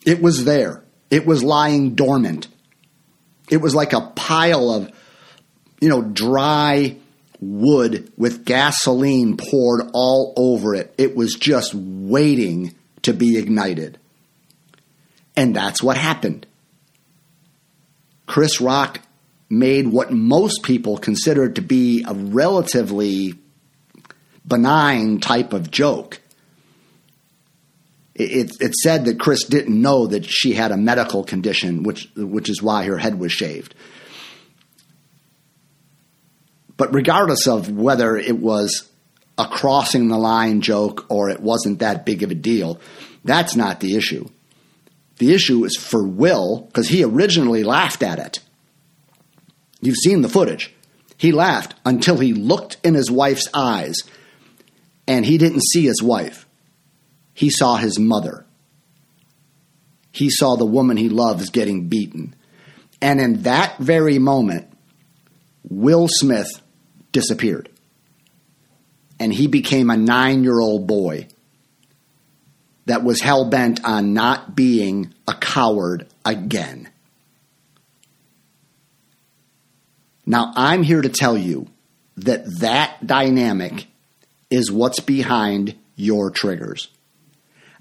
It 0.06 0.22
was 0.22 0.46
there. 0.46 0.82
It 1.12 1.26
was 1.26 1.44
lying 1.44 1.96
dormant. 1.96 2.48
It 3.50 3.58
was 3.58 3.76
like 3.76 3.92
a 3.92 4.14
pile 4.16 4.70
of, 4.70 4.90
you 5.82 5.90
know, 5.90 6.02
dry 6.02 7.00
wood 7.44 8.12
with 8.18 8.46
gasoline 8.46 9.38
poured 9.38 9.90
all 9.94 10.34
over 10.38 10.76
it. 10.76 10.94
It 10.98 11.16
was 11.16 11.34
just 11.34 11.74
waiting 11.74 12.74
to 13.04 13.14
be 13.14 13.38
ignited. 13.38 14.00
And 15.36 15.56
that's 15.56 15.82
what 15.82 15.98
happened. 15.98 16.46
Chris 18.26 18.62
Rock 18.62 19.02
made 19.50 19.88
what 19.88 20.12
most 20.12 20.64
people 20.64 20.98
consider 20.98 21.50
to 21.50 21.62
be 21.62 22.04
a 22.08 22.14
relatively 22.14 23.36
benign 24.46 25.20
type 25.20 25.54
of 25.54 25.72
joke. 25.72 26.20
It, 28.16 28.52
it, 28.60 28.76
said 28.76 29.06
that 29.06 29.20
Chris 29.20 29.44
didn't 29.46 29.80
know 29.82 30.06
that 30.06 30.26
she 30.26 30.54
had 30.54 30.72
a 30.72 30.78
medical 30.78 31.24
condition, 31.24 31.82
which 31.82 32.10
which 32.16 32.48
is 32.48 32.62
why 32.62 32.84
her 32.86 33.00
head 33.00 33.20
was 33.20 33.32
shaved. 33.32 33.74
But 36.78 36.94
regardless 36.94 37.48
of 37.48 37.70
whether 37.70 38.18
it 38.18 38.38
was 38.38 38.90
a 39.38 39.48
crossing 39.48 40.08
the 40.08 40.18
line 40.18 40.62
joke 40.62 41.06
or 41.10 41.30
it 41.30 41.40
wasn't 41.40 41.80
that 41.80 42.06
big 42.06 42.24
of 42.24 42.32
a 42.32 42.36
deal, 42.36 42.80
that's 43.24 43.56
not 43.56 43.80
the 43.80 43.96
issue. 43.96 44.28
The 45.18 45.34
issue 45.34 45.64
is 45.66 45.76
for 45.76 46.06
Will 46.06 46.62
because 46.62 46.90
he 46.90 47.04
originally 47.04 47.64
laughed 47.64 48.04
at 48.04 48.20
it. 48.20 48.40
You've 49.82 49.98
seen 49.98 50.22
the 50.22 50.30
footage. 50.30 50.74
He 51.18 51.32
laughed 51.32 51.76
until 51.86 52.18
he 52.18 52.34
looked 52.34 52.78
in 52.84 52.96
his 52.96 53.12
wife's 53.12 53.48
eyes 53.54 53.98
and 55.08 55.26
he 55.26 55.38
didn't 55.38 55.64
see 55.64 55.86
his 55.86 56.02
wife 56.02 56.48
he 57.34 57.50
saw 57.50 57.76
his 57.76 58.00
mother. 58.00 58.46
He 60.12 60.30
saw 60.30 60.56
the 60.56 60.66
woman 60.66 60.98
he 60.98 61.10
loves 61.10 61.50
getting 61.50 61.88
beaten. 61.88 62.36
And 63.02 63.20
in 63.20 63.42
that 63.44 63.78
very 63.80 64.20
moment, 64.20 64.68
Will 65.68 66.08
Smith 66.08 66.62
disappeared. 67.14 67.70
And 69.20 69.34
he 69.34 69.48
became 69.48 69.90
a 69.90 69.96
nine 69.96 70.44
year 70.44 70.60
old 70.60 70.86
boy 70.86 71.30
that 72.86 73.04
was 73.04 73.22
hell 73.22 73.50
bent 73.50 73.86
on 73.86 74.14
not 74.14 74.56
being 74.56 75.14
a 75.26 75.34
coward 75.34 76.08
again. 76.26 76.90
Now, 80.26 80.52
I'm 80.56 80.84
here 80.84 81.02
to 81.02 81.10
tell 81.10 81.38
you 81.38 81.68
that 82.18 82.60
that 82.60 83.06
dynamic 83.06 83.88
is 84.50 84.72
what's 84.72 85.00
behind 85.00 85.76
your 85.96 86.30
triggers. 86.30 86.90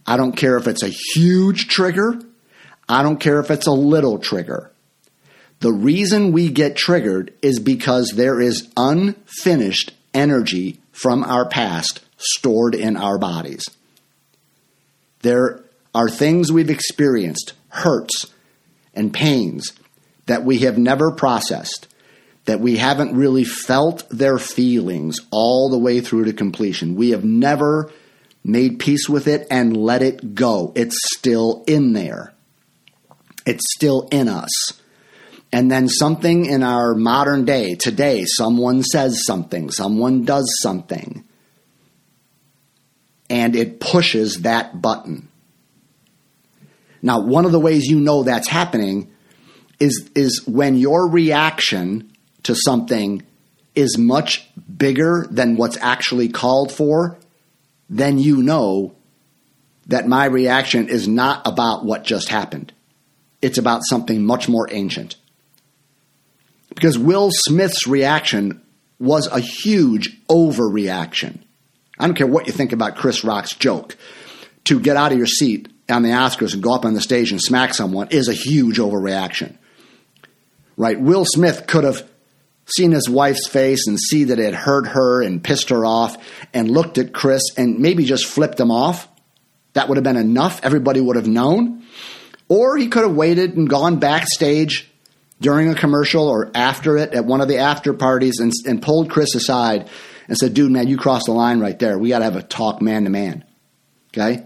I 0.06 0.16
don't 0.16 0.36
care 0.36 0.56
if 0.56 0.66
it's 0.66 0.82
a 0.82 0.88
huge 0.88 1.68
trigger. 1.68 2.20
I 2.88 3.02
don't 3.02 3.18
care 3.18 3.40
if 3.40 3.50
it's 3.50 3.66
a 3.66 3.72
little 3.72 4.18
trigger. 4.18 4.71
The 5.62 5.72
reason 5.72 6.32
we 6.32 6.48
get 6.50 6.74
triggered 6.74 7.32
is 7.40 7.60
because 7.60 8.14
there 8.16 8.40
is 8.40 8.68
unfinished 8.76 9.92
energy 10.12 10.80
from 10.90 11.22
our 11.22 11.48
past 11.48 12.00
stored 12.16 12.74
in 12.74 12.96
our 12.96 13.16
bodies. 13.16 13.64
There 15.20 15.62
are 15.94 16.08
things 16.08 16.50
we've 16.50 16.68
experienced, 16.68 17.52
hurts 17.68 18.26
and 18.92 19.14
pains 19.14 19.72
that 20.26 20.44
we 20.44 20.58
have 20.58 20.78
never 20.78 21.12
processed, 21.12 21.86
that 22.44 22.58
we 22.58 22.78
haven't 22.78 23.14
really 23.14 23.44
felt 23.44 24.02
their 24.10 24.38
feelings 24.38 25.18
all 25.30 25.70
the 25.70 25.78
way 25.78 26.00
through 26.00 26.24
to 26.24 26.32
completion. 26.32 26.96
We 26.96 27.10
have 27.10 27.24
never 27.24 27.88
made 28.42 28.80
peace 28.80 29.08
with 29.08 29.28
it, 29.28 29.46
and 29.48 29.76
let 29.76 30.02
it 30.02 30.34
go. 30.34 30.72
It's 30.74 30.98
still 31.16 31.62
in 31.68 31.92
there, 31.92 32.32
it's 33.46 33.72
still 33.76 34.08
in 34.10 34.26
us. 34.26 34.81
And 35.52 35.70
then 35.70 35.88
something 35.88 36.46
in 36.46 36.62
our 36.62 36.94
modern 36.94 37.44
day, 37.44 37.74
today, 37.74 38.24
someone 38.26 38.82
says 38.82 39.24
something, 39.26 39.70
someone 39.70 40.24
does 40.24 40.50
something, 40.62 41.24
and 43.28 43.54
it 43.54 43.78
pushes 43.78 44.42
that 44.42 44.80
button. 44.80 45.28
Now, 47.02 47.20
one 47.20 47.44
of 47.44 47.52
the 47.52 47.60
ways 47.60 47.86
you 47.86 48.00
know 48.00 48.22
that's 48.22 48.48
happening 48.48 49.12
is, 49.78 50.08
is 50.14 50.46
when 50.46 50.76
your 50.76 51.10
reaction 51.10 52.12
to 52.44 52.54
something 52.54 53.22
is 53.74 53.98
much 53.98 54.48
bigger 54.76 55.26
than 55.30 55.56
what's 55.56 55.76
actually 55.78 56.28
called 56.28 56.72
for 56.72 57.18
then 57.92 58.18
you 58.18 58.42
know 58.42 58.94
that 59.86 60.08
my 60.08 60.24
reaction 60.24 60.88
is 60.88 61.06
not 61.06 61.46
about 61.46 61.84
what 61.84 62.04
just 62.04 62.30
happened. 62.30 62.72
It's 63.42 63.58
about 63.58 63.82
something 63.84 64.24
much 64.24 64.48
more 64.48 64.66
ancient. 64.70 65.16
Because 66.74 66.98
Will 66.98 67.30
Smith's 67.32 67.86
reaction 67.86 68.62
was 68.98 69.26
a 69.26 69.40
huge 69.40 70.24
overreaction. 70.26 71.40
I 71.98 72.06
don't 72.06 72.16
care 72.16 72.26
what 72.26 72.46
you 72.46 72.52
think 72.52 72.72
about 72.72 72.96
Chris 72.96 73.24
Rock's 73.24 73.54
joke. 73.54 73.96
To 74.64 74.78
get 74.78 74.96
out 74.96 75.10
of 75.10 75.18
your 75.18 75.26
seat 75.26 75.68
on 75.90 76.02
the 76.02 76.10
Oscars 76.10 76.54
and 76.54 76.62
go 76.62 76.72
up 76.72 76.84
on 76.84 76.94
the 76.94 77.00
stage 77.00 77.32
and 77.32 77.40
smack 77.40 77.74
someone 77.74 78.08
is 78.10 78.28
a 78.28 78.32
huge 78.32 78.78
overreaction. 78.78 79.56
Right? 80.76 81.00
Will 81.00 81.24
Smith 81.24 81.66
could 81.66 81.82
have 81.84 82.08
seen 82.66 82.92
his 82.92 83.08
wife's 83.08 83.48
face 83.48 83.88
and 83.88 83.98
see 83.98 84.24
that 84.24 84.38
it 84.38 84.54
hurt 84.54 84.86
her 84.86 85.20
and 85.20 85.42
pissed 85.42 85.70
her 85.70 85.84
off 85.84 86.16
and 86.54 86.70
looked 86.70 86.96
at 86.96 87.12
Chris 87.12 87.42
and 87.56 87.80
maybe 87.80 88.04
just 88.04 88.24
flipped 88.24 88.58
him 88.58 88.70
off 88.70 89.08
That 89.74 89.88
would 89.88 89.96
have 89.96 90.04
been 90.04 90.16
enough. 90.16 90.60
Everybody 90.62 91.00
would 91.00 91.16
have 91.16 91.26
known. 91.28 91.82
Or 92.48 92.76
he 92.76 92.88
could 92.88 93.02
have 93.02 93.14
waited 93.14 93.56
and 93.56 93.68
gone 93.68 93.98
backstage 93.98 94.91
during 95.42 95.68
a 95.68 95.74
commercial 95.74 96.28
or 96.28 96.50
after 96.54 96.96
it 96.96 97.12
at 97.12 97.24
one 97.24 97.40
of 97.40 97.48
the 97.48 97.58
after 97.58 97.92
parties 97.92 98.38
and, 98.38 98.52
and 98.66 98.80
pulled 98.80 99.10
Chris 99.10 99.34
aside 99.34 99.90
and 100.28 100.38
said, 100.38 100.54
dude, 100.54 100.70
man, 100.70 100.88
you 100.88 100.96
crossed 100.96 101.26
the 101.26 101.32
line 101.32 101.60
right 101.60 101.78
there. 101.78 101.98
We 101.98 102.08
got 102.08 102.20
to 102.20 102.24
have 102.24 102.36
a 102.36 102.42
talk 102.42 102.80
man 102.80 103.04
to 103.04 103.10
man. 103.10 103.44
Okay? 104.10 104.44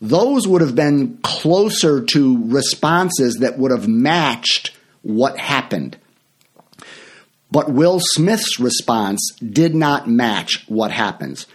Those 0.00 0.46
would 0.46 0.60
have 0.60 0.74
been 0.74 1.18
closer 1.22 2.04
to 2.04 2.48
responses 2.48 3.36
that 3.36 3.58
would 3.58 3.70
have 3.70 3.88
matched 3.88 4.76
what 5.02 5.38
happened. 5.38 5.96
But 7.50 7.70
Will 7.70 8.00
Smith's 8.00 8.60
response 8.60 9.32
did 9.40 9.74
not 9.74 10.08
match 10.08 10.64
what 10.68 10.90
happens. 10.90 11.46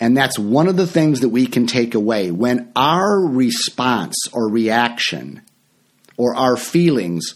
And 0.00 0.16
that's 0.16 0.38
one 0.38 0.66
of 0.66 0.76
the 0.76 0.86
things 0.86 1.20
that 1.20 1.28
we 1.28 1.46
can 1.46 1.66
take 1.66 1.94
away. 1.94 2.32
When 2.32 2.72
our 2.74 3.20
response 3.20 4.16
or 4.32 4.48
reaction 4.48 5.42
or 6.16 6.34
our 6.34 6.56
feelings, 6.56 7.34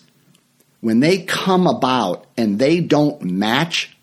when 0.86 1.00
they 1.00 1.18
come 1.18 1.66
about 1.66 2.28
and 2.36 2.60
they 2.60 2.78
don't 2.78 3.20
match 3.20 3.96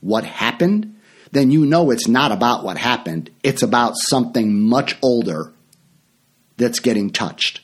what 0.00 0.24
happened, 0.24 0.94
then 1.32 1.50
you 1.50 1.64
know 1.64 1.90
it's 1.90 2.06
not 2.06 2.32
about 2.32 2.62
what 2.62 2.76
happened. 2.76 3.30
It's 3.42 3.62
about 3.62 3.94
something 3.96 4.60
much 4.60 4.94
older 5.00 5.54
that's 6.58 6.80
getting 6.80 7.08
touched. 7.08 7.62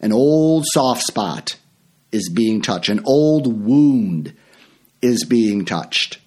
An 0.00 0.12
old 0.12 0.64
soft 0.72 1.02
spot 1.08 1.56
is 2.12 2.30
being 2.32 2.62
touched, 2.62 2.88
an 2.88 3.02
old 3.04 3.66
wound 3.66 4.32
is 5.02 5.24
being 5.24 5.64
touched. 5.64 6.20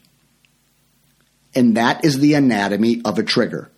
And 1.55 1.77
that 1.77 2.03
is 2.03 2.19
the 2.19 2.33
anatomy 2.33 3.01
of 3.05 3.17
a 3.17 3.23
trigger. 3.23 3.71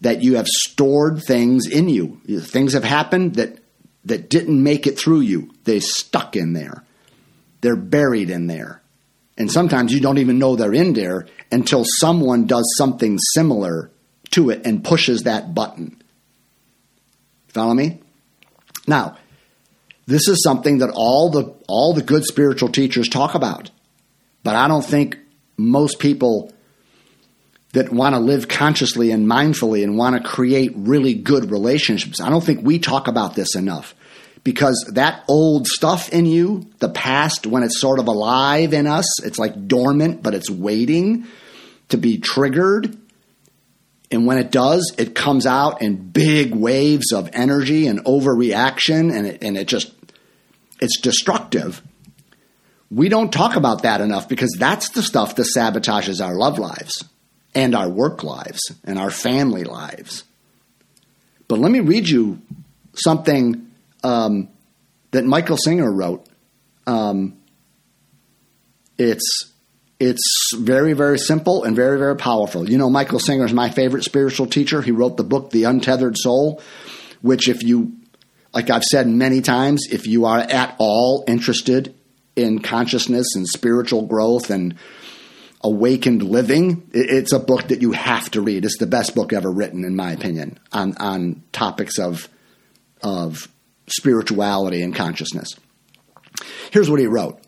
That 0.00 0.22
you 0.22 0.36
have 0.36 0.48
stored 0.48 1.22
things 1.22 1.66
in 1.66 1.90
you. 1.90 2.22
Things 2.40 2.72
have 2.72 2.84
happened 2.84 3.34
that, 3.34 3.61
that 4.04 4.28
didn't 4.30 4.62
make 4.62 4.86
it 4.86 4.98
through 4.98 5.20
you. 5.20 5.52
They 5.64 5.80
stuck 5.80 6.36
in 6.36 6.52
there. 6.52 6.84
They're 7.60 7.76
buried 7.76 8.30
in 8.30 8.46
there. 8.46 8.82
And 9.38 9.50
sometimes 9.50 9.92
you 9.92 10.00
don't 10.00 10.18
even 10.18 10.38
know 10.38 10.56
they're 10.56 10.74
in 10.74 10.92
there 10.92 11.26
until 11.50 11.84
someone 11.86 12.46
does 12.46 12.64
something 12.76 13.18
similar 13.34 13.90
to 14.32 14.50
it 14.50 14.66
and 14.66 14.84
pushes 14.84 15.22
that 15.22 15.54
button. 15.54 16.02
Follow 17.48 17.74
me? 17.74 18.00
Now, 18.86 19.16
this 20.06 20.28
is 20.28 20.42
something 20.42 20.78
that 20.78 20.90
all 20.94 21.30
the 21.30 21.54
all 21.68 21.94
the 21.94 22.02
good 22.02 22.24
spiritual 22.24 22.68
teachers 22.68 23.08
talk 23.08 23.34
about. 23.34 23.70
But 24.42 24.56
I 24.56 24.68
don't 24.68 24.84
think 24.84 25.16
most 25.56 25.98
people 26.00 26.52
that 27.72 27.90
want 27.90 28.14
to 28.14 28.20
live 28.20 28.48
consciously 28.48 29.10
and 29.10 29.26
mindfully 29.26 29.82
and 29.82 29.96
want 29.96 30.14
to 30.14 30.28
create 30.28 30.72
really 30.76 31.14
good 31.14 31.50
relationships. 31.50 32.20
I 32.20 32.28
don't 32.28 32.44
think 32.44 32.62
we 32.62 32.78
talk 32.78 33.08
about 33.08 33.34
this 33.34 33.56
enough 33.56 33.94
because 34.44 34.90
that 34.94 35.24
old 35.26 35.66
stuff 35.66 36.10
in 36.10 36.26
you, 36.26 36.70
the 36.80 36.90
past, 36.90 37.46
when 37.46 37.62
it's 37.62 37.80
sort 37.80 37.98
of 37.98 38.08
alive 38.08 38.74
in 38.74 38.86
us, 38.86 39.22
it's 39.24 39.38
like 39.38 39.68
dormant, 39.68 40.22
but 40.22 40.34
it's 40.34 40.50
waiting 40.50 41.26
to 41.88 41.96
be 41.96 42.18
triggered. 42.18 42.98
And 44.10 44.26
when 44.26 44.36
it 44.36 44.50
does, 44.50 44.92
it 44.98 45.14
comes 45.14 45.46
out 45.46 45.80
in 45.80 46.10
big 46.10 46.54
waves 46.54 47.12
of 47.12 47.30
energy 47.32 47.86
and 47.86 48.04
overreaction, 48.04 49.16
and 49.16 49.26
it, 49.26 49.42
and 49.42 49.56
it 49.56 49.66
just, 49.66 49.94
it's 50.82 51.00
destructive. 51.00 51.80
We 52.90 53.08
don't 53.08 53.32
talk 53.32 53.56
about 53.56 53.84
that 53.84 54.02
enough 54.02 54.28
because 54.28 54.54
that's 54.58 54.90
the 54.90 55.02
stuff 55.02 55.36
that 55.36 55.46
sabotages 55.56 56.22
our 56.22 56.34
love 56.34 56.58
lives 56.58 57.04
and 57.54 57.74
our 57.74 57.88
work 57.88 58.22
lives 58.22 58.60
and 58.84 58.98
our 58.98 59.10
family 59.10 59.64
lives. 59.64 60.24
But 61.48 61.58
let 61.58 61.70
me 61.70 61.80
read 61.80 62.08
you 62.08 62.40
something 62.94 63.70
um, 64.02 64.48
that 65.10 65.24
Michael 65.24 65.56
Singer 65.56 65.92
wrote. 65.92 66.26
Um, 66.86 67.38
it's 68.98 69.52
it's 70.00 70.52
very 70.56 70.94
very 70.94 71.18
simple 71.18 71.64
and 71.64 71.76
very 71.76 71.98
very 71.98 72.16
powerful. 72.16 72.68
You 72.68 72.78
know, 72.78 72.90
Michael 72.90 73.18
Singer 73.18 73.44
is 73.44 73.52
my 73.52 73.70
favorite 73.70 74.04
spiritual 74.04 74.46
teacher. 74.46 74.82
He 74.82 74.90
wrote 74.90 75.16
the 75.16 75.24
book 75.24 75.50
The 75.50 75.64
Untethered 75.64 76.16
Soul, 76.16 76.62
which 77.20 77.48
if 77.48 77.62
you 77.62 77.92
like 78.52 78.70
I've 78.70 78.84
said 78.84 79.06
many 79.06 79.40
times, 79.40 79.86
if 79.90 80.06
you 80.06 80.24
are 80.26 80.38
at 80.38 80.74
all 80.78 81.24
interested 81.26 81.94
in 82.36 82.60
consciousness 82.60 83.26
and 83.34 83.46
spiritual 83.46 84.06
growth 84.06 84.50
and 84.50 84.74
awakened 85.64 86.22
living, 86.22 86.88
it's 86.92 87.32
a 87.32 87.38
book 87.38 87.68
that 87.68 87.82
you 87.82 87.92
have 87.92 88.30
to 88.32 88.40
read. 88.40 88.64
It's 88.64 88.78
the 88.78 88.86
best 88.86 89.14
book 89.14 89.32
ever 89.32 89.50
written, 89.50 89.84
in 89.84 89.96
my 89.96 90.12
opinion, 90.12 90.58
on 90.72 90.96
on 90.98 91.42
topics 91.52 91.98
of 91.98 92.28
of 93.02 93.48
spirituality 93.86 94.82
and 94.82 94.94
consciousness. 94.94 95.56
Here's 96.70 96.90
what 96.90 97.00
he 97.00 97.06
wrote. 97.06 97.40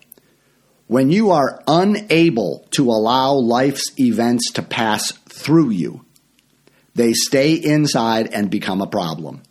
When 0.87 1.11
you 1.11 1.31
are 1.31 1.62
unable 1.66 2.66
to 2.72 2.90
allow 2.90 3.33
life's 3.35 3.98
events 3.98 4.53
to 4.53 4.62
pass 4.62 5.12
through 5.12 5.70
you, 5.70 6.05
they 6.94 7.14
stay 7.14 7.55
inside 7.55 8.33
and 8.33 8.50
become 8.50 8.83
a 8.83 8.87
problem. 8.87 9.42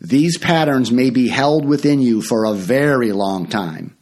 These 0.00 0.38
patterns 0.38 0.92
may 0.92 1.10
be 1.10 1.28
held 1.28 1.64
within 1.64 2.00
you 2.00 2.22
for 2.22 2.44
a 2.44 2.54
very 2.54 3.12
long 3.12 3.46
time. 3.48 3.96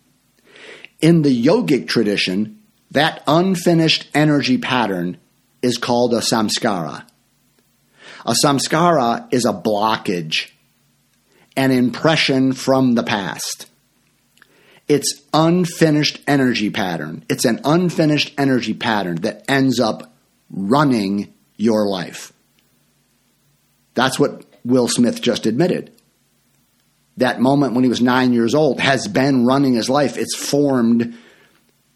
In 1.00 1.22
the 1.22 1.44
yogic 1.44 1.88
tradition, 1.88 2.53
that 2.94 3.22
unfinished 3.26 4.08
energy 4.14 4.56
pattern 4.56 5.18
is 5.62 5.78
called 5.78 6.14
a 6.14 6.20
samskara. 6.20 7.04
A 8.24 8.34
samskara 8.44 9.32
is 9.32 9.44
a 9.44 9.52
blockage, 9.52 10.50
an 11.56 11.72
impression 11.72 12.52
from 12.52 12.94
the 12.94 13.02
past. 13.02 13.66
It's 14.86 15.22
unfinished 15.32 16.20
energy 16.28 16.70
pattern. 16.70 17.24
It's 17.28 17.44
an 17.44 17.60
unfinished 17.64 18.32
energy 18.38 18.74
pattern 18.74 19.16
that 19.22 19.44
ends 19.48 19.80
up 19.80 20.14
running 20.50 21.34
your 21.56 21.88
life. 21.88 22.32
That's 23.94 24.20
what 24.20 24.44
Will 24.64 24.86
Smith 24.86 25.20
just 25.20 25.46
admitted. 25.46 25.90
That 27.16 27.40
moment 27.40 27.74
when 27.74 27.82
he 27.82 27.90
was 27.90 28.00
nine 28.00 28.32
years 28.32 28.54
old 28.54 28.78
has 28.78 29.08
been 29.08 29.46
running 29.46 29.74
his 29.74 29.90
life. 29.90 30.16
It's 30.16 30.36
formed 30.36 31.16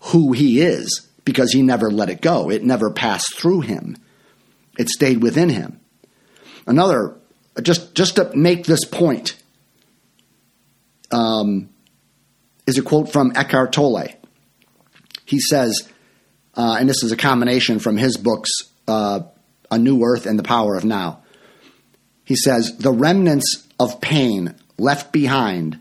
who 0.01 0.33
he 0.33 0.61
is 0.61 1.09
because 1.25 1.53
he 1.53 1.63
never 1.63 1.91
let 1.91 2.11
it 2.11 2.21
go. 2.21 2.51
It 2.51 2.65
never 2.65 2.91
passed 2.91 3.39
through 3.39 3.63
him. 3.63 3.97
It 4.79 4.89
stayed 4.89 5.23
within 5.23 5.49
him. 5.49 5.81
Another, 6.67 7.17
just 7.63 7.95
just 7.95 8.17
to 8.17 8.31
make 8.37 8.65
this 8.65 8.85
point, 8.85 9.37
um, 11.11 11.69
is 12.67 12.79
a 12.79 12.83
quote 12.83 13.11
from 13.13 13.33
Eckhart 13.35 13.73
Tolle. 13.73 14.09
He 15.25 15.41
says, 15.41 15.89
uh, 16.55 16.77
and 16.79 16.89
this 16.89 17.03
is 17.03 17.13
a 17.13 17.17
combination 17.17 17.79
from 17.79 17.97
his 17.97 18.17
books, 18.17 18.51
uh, 18.87 19.21
A 19.71 19.79
New 19.79 20.03
Earth 20.03 20.27
and 20.27 20.39
the 20.39 20.43
Power 20.43 20.77
of 20.77 20.85
Now. 20.85 21.23
He 22.25 22.37
says, 22.37 22.77
The 22.79 22.93
remnants 22.93 23.67
of 23.79 24.01
pain 24.01 24.55
left 24.77 25.13
behind 25.13 25.79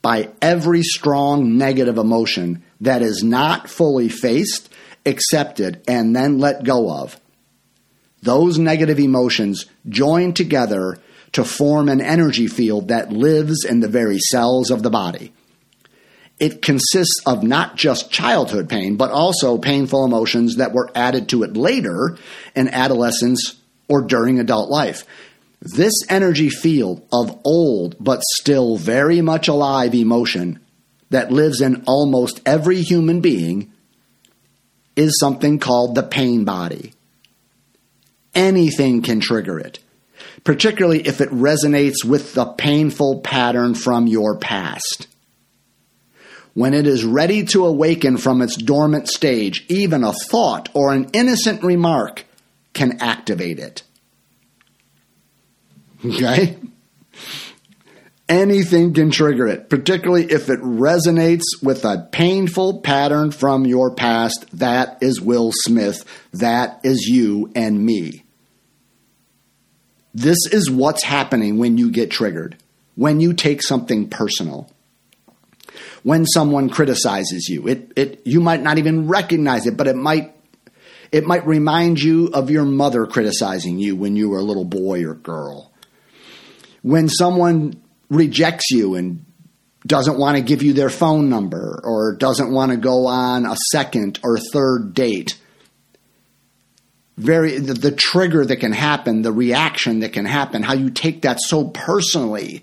by 0.00 0.30
every 0.40 0.82
strong 0.82 1.56
negative 1.56 1.98
emotion 1.98 2.62
that 2.82 3.00
is 3.00 3.22
not 3.22 3.70
fully 3.70 4.08
faced, 4.08 4.68
accepted, 5.06 5.82
and 5.88 6.14
then 6.14 6.38
let 6.38 6.64
go 6.64 6.90
of. 6.92 7.18
Those 8.22 8.58
negative 8.58 8.98
emotions 8.98 9.66
join 9.88 10.34
together 10.34 10.98
to 11.32 11.44
form 11.44 11.88
an 11.88 12.00
energy 12.00 12.46
field 12.46 12.88
that 12.88 13.12
lives 13.12 13.64
in 13.64 13.80
the 13.80 13.88
very 13.88 14.18
cells 14.18 14.70
of 14.70 14.82
the 14.82 14.90
body. 14.90 15.32
It 16.38 16.60
consists 16.60 17.20
of 17.24 17.44
not 17.44 17.76
just 17.76 18.10
childhood 18.10 18.68
pain, 18.68 18.96
but 18.96 19.12
also 19.12 19.58
painful 19.58 20.04
emotions 20.04 20.56
that 20.56 20.72
were 20.72 20.90
added 20.94 21.28
to 21.28 21.44
it 21.44 21.56
later 21.56 22.18
in 22.56 22.68
adolescence 22.68 23.60
or 23.88 24.02
during 24.02 24.40
adult 24.40 24.68
life. 24.70 25.04
This 25.60 25.94
energy 26.08 26.48
field 26.48 27.06
of 27.12 27.40
old 27.44 27.94
but 28.00 28.22
still 28.34 28.76
very 28.76 29.20
much 29.20 29.46
alive 29.46 29.94
emotion 29.94 30.58
that 31.12 31.30
lives 31.30 31.60
in 31.60 31.84
almost 31.86 32.40
every 32.44 32.80
human 32.82 33.20
being 33.20 33.70
is 34.96 35.18
something 35.18 35.58
called 35.58 35.94
the 35.94 36.02
pain 36.02 36.44
body. 36.44 36.92
Anything 38.34 39.02
can 39.02 39.20
trigger 39.20 39.58
it, 39.58 39.78
particularly 40.42 41.06
if 41.06 41.20
it 41.20 41.28
resonates 41.28 42.04
with 42.04 42.32
the 42.32 42.46
painful 42.46 43.20
pattern 43.20 43.74
from 43.74 44.06
your 44.06 44.38
past. 44.38 45.06
When 46.54 46.74
it 46.74 46.86
is 46.86 47.04
ready 47.04 47.44
to 47.46 47.66
awaken 47.66 48.16
from 48.16 48.40
its 48.42 48.56
dormant 48.56 49.08
stage, 49.08 49.64
even 49.68 50.04
a 50.04 50.12
thought 50.12 50.70
or 50.74 50.92
an 50.92 51.10
innocent 51.12 51.62
remark 51.62 52.24
can 52.72 53.00
activate 53.00 53.58
it. 53.58 53.82
Okay? 56.04 56.58
Anything 58.32 58.94
can 58.94 59.10
trigger 59.10 59.46
it, 59.46 59.68
particularly 59.68 60.24
if 60.24 60.48
it 60.48 60.58
resonates 60.60 61.42
with 61.62 61.84
a 61.84 62.08
painful 62.12 62.80
pattern 62.80 63.30
from 63.30 63.66
your 63.66 63.94
past. 63.94 64.46
That 64.54 65.02
is 65.02 65.20
Will 65.20 65.52
Smith. 65.54 66.02
That 66.32 66.80
is 66.82 67.06
you 67.06 67.52
and 67.54 67.84
me. 67.84 68.24
This 70.14 70.38
is 70.50 70.70
what's 70.70 71.04
happening 71.04 71.58
when 71.58 71.76
you 71.76 71.90
get 71.90 72.10
triggered, 72.10 72.56
when 72.94 73.20
you 73.20 73.34
take 73.34 73.62
something 73.62 74.08
personal. 74.08 74.70
When 76.02 76.24
someone 76.24 76.70
criticizes 76.70 77.50
you, 77.50 77.68
it, 77.68 77.92
it 77.96 78.22
you 78.24 78.40
might 78.40 78.62
not 78.62 78.78
even 78.78 79.08
recognize 79.08 79.66
it, 79.66 79.76
but 79.76 79.88
it 79.88 79.96
might 79.96 80.34
it 81.12 81.26
might 81.26 81.46
remind 81.46 82.00
you 82.00 82.28
of 82.28 82.48
your 82.48 82.64
mother 82.64 83.04
criticizing 83.04 83.78
you 83.78 83.94
when 83.94 84.16
you 84.16 84.30
were 84.30 84.38
a 84.38 84.42
little 84.42 84.64
boy 84.64 85.04
or 85.04 85.14
girl. 85.14 85.70
When 86.80 87.10
someone 87.10 87.82
rejects 88.12 88.70
you 88.70 88.94
and 88.94 89.24
doesn't 89.86 90.18
want 90.18 90.36
to 90.36 90.42
give 90.42 90.62
you 90.62 90.72
their 90.72 90.90
phone 90.90 91.28
number 91.28 91.80
or 91.82 92.14
doesn't 92.14 92.52
want 92.52 92.70
to 92.70 92.76
go 92.76 93.06
on 93.06 93.46
a 93.46 93.56
second 93.70 94.20
or 94.22 94.38
third 94.38 94.94
date, 94.94 95.38
very 97.16 97.58
the, 97.58 97.74
the, 97.74 97.90
trigger 97.90 98.44
that 98.44 98.56
can 98.56 98.72
happen, 98.72 99.22
the 99.22 99.32
reaction 99.32 100.00
that 100.00 100.12
can 100.12 100.24
happen, 100.24 100.62
how 100.62 100.74
you 100.74 100.90
take 100.90 101.22
that 101.22 101.40
so 101.40 101.64
personally 101.64 102.62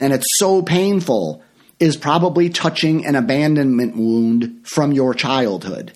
and 0.00 0.12
it's 0.12 0.26
so 0.38 0.62
painful 0.62 1.42
is 1.78 1.96
probably 1.96 2.48
touching 2.48 3.06
an 3.06 3.14
abandonment 3.14 3.96
wound 3.96 4.66
from 4.66 4.92
your 4.92 5.14
childhood 5.14 5.92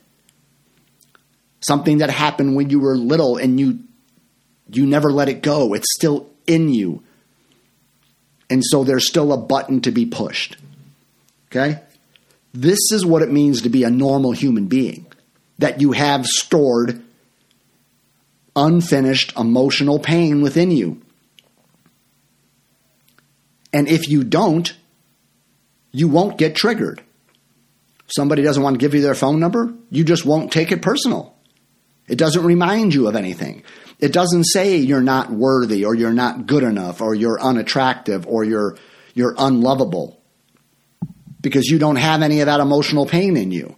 something 1.61 1.99
that 1.99 2.11
happened 2.11 2.57
when 2.57 2.70
you 2.70 2.80
were 2.80 2.97
little 2.97 3.36
and 3.36 3.61
you 3.61 3.80
you 4.72 4.86
never 4.86 5.11
let 5.11 5.28
it 5.28 5.43
go. 5.43 5.74
It's 5.74 5.93
still 5.97 6.30
in 6.47 6.68
you. 6.72 7.03
And 8.51 8.62
so 8.64 8.84
there's 8.84 9.09
still 9.09 9.32
a 9.32 9.38
button 9.38 9.80
to 9.82 9.92
be 9.92 10.05
pushed. 10.05 10.57
Okay? 11.46 11.80
This 12.53 12.90
is 12.92 13.07
what 13.07 13.22
it 13.22 13.30
means 13.30 13.62
to 13.62 13.68
be 13.68 13.84
a 13.84 13.90
normal 13.90 14.32
human 14.32 14.66
being. 14.66 15.07
That 15.59 15.80
you 15.80 15.92
have 15.92 16.26
stored 16.26 17.03
unfinished 18.57 19.36
emotional 19.38 19.98
pain 19.98 20.42
within 20.42 20.70
you. 20.70 21.01
And 23.72 23.88
if 23.88 24.09
you 24.09 24.24
don't, 24.24 24.74
you 25.92 26.09
won't 26.09 26.38
get 26.38 26.57
triggered. 26.57 27.03
Somebody 28.09 28.42
doesn't 28.42 28.62
want 28.62 28.74
to 28.74 28.78
give 28.78 28.94
you 28.94 29.01
their 29.01 29.14
phone 29.14 29.38
number, 29.38 29.72
you 29.90 30.03
just 30.03 30.26
won't 30.26 30.51
take 30.51 30.72
it 30.72 30.82
personal. 30.82 31.36
It 32.09 32.18
doesn't 32.18 32.44
remind 32.44 32.92
you 32.92 33.07
of 33.07 33.14
anything. 33.14 33.62
It 34.01 34.12
doesn't 34.12 34.44
say 34.44 34.76
you're 34.76 35.03
not 35.03 35.30
worthy 35.30 35.84
or 35.84 35.94
you're 35.94 36.12
not 36.12 36.46
good 36.46 36.62
enough 36.62 37.01
or 37.01 37.14
you're 37.14 37.40
unattractive 37.40 38.26
or 38.26 38.44
you're 38.44 38.76
you're 39.14 39.34
unlovable 39.36 40.22
because 41.40 41.66
you 41.66 41.78
don't 41.78 41.96
have 41.96 42.22
any 42.22 42.40
of 42.40 42.46
that 42.46 42.61
emotional 42.61 43.07
pain 43.07 43.36
in 43.36 43.51
you. 43.51 43.76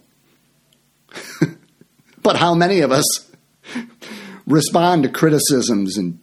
but 2.21 2.37
how 2.37 2.53
many 2.53 2.81
of 2.81 2.91
us 2.91 3.31
respond 4.45 5.03
to 5.03 5.09
criticisms 5.09 5.97
and 5.97 6.19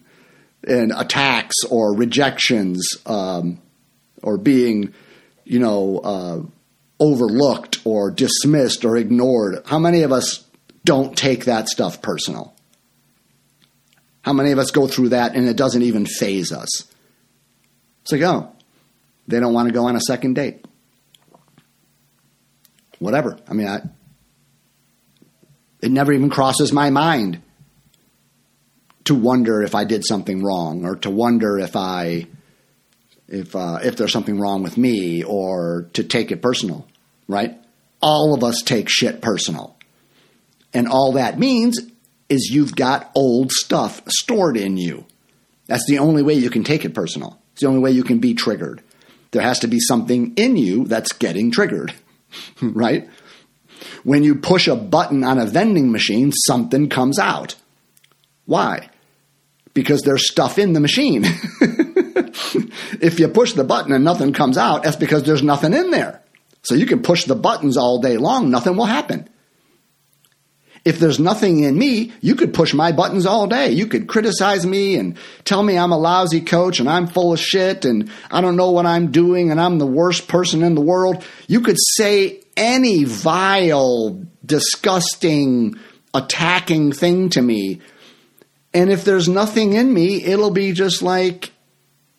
and 0.65 0.93
attacks 0.95 1.57
or 1.71 1.95
rejections 1.95 2.87
um, 3.07 3.61
or 4.23 4.37
being, 4.37 4.93
you 5.45 5.59
know, 5.59 5.99
uh, 5.99 6.43
overlooked 6.99 7.81
or 7.85 8.11
dismissed 8.11 8.85
or 8.85 8.97
ignored? 8.97 9.63
How 9.67 9.79
many 9.79 10.03
of 10.03 10.13
us 10.13 10.45
don't 10.85 11.17
take 11.17 11.45
that 11.45 11.69
stuff 11.69 12.03
personal. 12.03 12.55
How 14.23 14.33
many 14.33 14.53
of 14.53 14.59
us 14.59 14.71
go 14.71 14.87
through 14.87 15.11
that 15.11 15.35
and 15.35 15.49
it 15.49 15.57
doesn't 15.57 15.83
even 15.83 16.07
faze 16.07 16.53
us? 16.53 16.85
It's 18.03 18.13
like, 18.13 18.23
oh, 18.23 18.53
they 19.27 19.41
don't 19.41 19.55
want 19.55 19.69
to 19.69 19.75
go 19.75 19.87
on 19.87 19.97
a 19.97 20.01
second 20.01 20.35
date. 20.35 20.65
Whatever. 22.99 23.39
I 23.49 23.55
mean, 23.55 23.67
I, 23.67 23.83
it 25.81 25.91
never 25.91 26.13
even 26.13 26.29
crosses 26.29 26.73
my 26.73 26.91
mind 26.91 27.43
to 29.05 29.15
wonder 29.15 29.63
if 29.63 29.75
I 29.75 29.85
did 29.85 30.05
something 30.07 30.43
wrong 30.43 30.85
or 30.85 30.97
to 30.97 31.11
wonder 31.11 31.59
if 31.59 31.77
I 31.77 32.27
if 33.29 33.57
uh, 33.57 33.79
if 33.83 33.97
there's 33.97 34.13
something 34.13 34.39
wrong 34.39 34.63
with 34.63 34.77
me 34.77 35.23
or 35.23 35.89
to 35.95 36.05
take 36.05 36.31
it 36.31 36.43
personal, 36.43 36.87
right? 37.27 37.59
All 38.03 38.35
of 38.35 38.45
us 38.45 38.63
take 38.63 38.89
shit 38.89 39.23
personal. 39.23 39.77
And 40.75 40.89
all 40.89 41.13
that 41.13 41.39
means 41.39 41.79
is 42.31 42.51
you've 42.51 42.75
got 42.75 43.11
old 43.15 43.51
stuff 43.53 44.01
stored 44.09 44.57
in 44.57 44.77
you. 44.77 45.05
That's 45.67 45.87
the 45.87 45.99
only 45.99 46.23
way 46.23 46.35
you 46.35 46.51
can 46.51 46.65
take 46.65 46.85
it 46.85 46.95
personal. 46.95 47.39
It's 47.53 47.61
the 47.61 47.69
only 47.69 47.81
way 47.81 47.91
you 47.91 48.05
can 48.05 48.19
be 48.19 48.35
triggered. 48.35 48.83
There 49.33 49.43
has 49.43 49.59
to 49.61 49.69
be 49.69 49.79
something 49.81 50.35
in 50.35 50.57
you 50.57 50.85
that's 50.85 51.13
getting 51.13 51.51
triggered, 51.51 51.93
right? 52.63 53.09
When 54.03 54.23
you 54.23 54.35
push 54.35 54.67
a 54.67 54.77
button 54.77 55.25
on 55.25 55.39
a 55.39 55.47
vending 55.47 55.93
machine, 55.93 56.33
something 56.33 56.89
comes 56.89 57.19
out. 57.19 57.55
Why? 58.47 58.89
Because 59.75 60.03
there's 60.03 60.31
stuff 60.31 60.59
in 60.59 60.73
the 60.73 60.81
machine. 60.81 61.25
if 63.01 63.21
you 63.21 63.29
push 63.29 63.53
the 63.53 63.65
button 63.65 63.93
and 63.93 64.05
nothing 64.05 64.33
comes 64.33 64.59
out, 64.59 64.83
that's 64.83 64.97
because 64.97 65.23
there's 65.23 65.43
nothing 65.43 65.73
in 65.73 65.91
there. 65.91 66.23
So 66.63 66.75
you 66.75 66.87
can 66.87 67.03
push 67.03 67.25
the 67.25 67.37
buttons 67.37 67.77
all 67.77 68.01
day 68.01 68.17
long, 68.17 68.51
nothing 68.51 68.77
will 68.77 68.87
happen. 68.87 69.29
If 70.85 70.99
there's 70.99 71.21
nothing 71.21 71.61
in 71.61 71.77
me, 71.77 72.13
you 72.21 72.35
could 72.35 72.55
push 72.55 72.73
my 72.73 72.93
buttons 72.93 73.27
all 73.27 73.47
day. 73.47 73.71
You 73.71 73.87
could 73.87 74.09
criticize 74.09 74.65
me 74.65 74.97
and 74.97 75.19
tell 75.45 75.63
me 75.63 75.77
I'm 75.77 75.93
a 75.93 75.99
lousy 75.99 76.41
coach 76.41 76.81
and 76.81 76.89
I'm 76.89 77.07
full 77.07 77.35
of 77.35 77.41
shit 77.41 77.85
and 77.85 78.11
I 78.31 78.41
don't 78.41 78.57
know 78.57 78.71
what 78.71 78.87
I'm 78.87 79.11
doing 79.11 79.51
and 79.51 79.61
I'm 79.61 79.79
the 79.79 79.87
worst 79.87 80.27
person 80.27 80.63
in 80.63 80.75
the 80.75 80.81
world. 80.81 81.23
You 81.49 81.61
could 81.61 81.77
say 81.97 82.41
any 82.57 83.05
vile, 83.05 84.25
disgusting, 84.45 85.79
attacking 86.15 86.93
thing 86.93 87.29
to 87.31 87.43
me. 87.43 87.81
And 88.73 88.91
if 88.91 89.05
there's 89.05 89.29
nothing 89.29 89.75
in 89.75 89.93
me, 89.93 90.25
it'll 90.25 90.51
be 90.51 90.73
just 90.73 91.03
like 91.03 91.53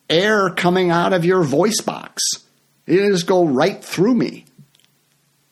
air 0.09 0.51
coming 0.51 0.91
out 0.91 1.13
of 1.13 1.25
your 1.25 1.43
voice 1.43 1.81
box. 1.81 2.21
It'll 2.85 3.11
just 3.11 3.27
go 3.27 3.45
right 3.45 3.83
through 3.83 4.15
me. 4.15 4.45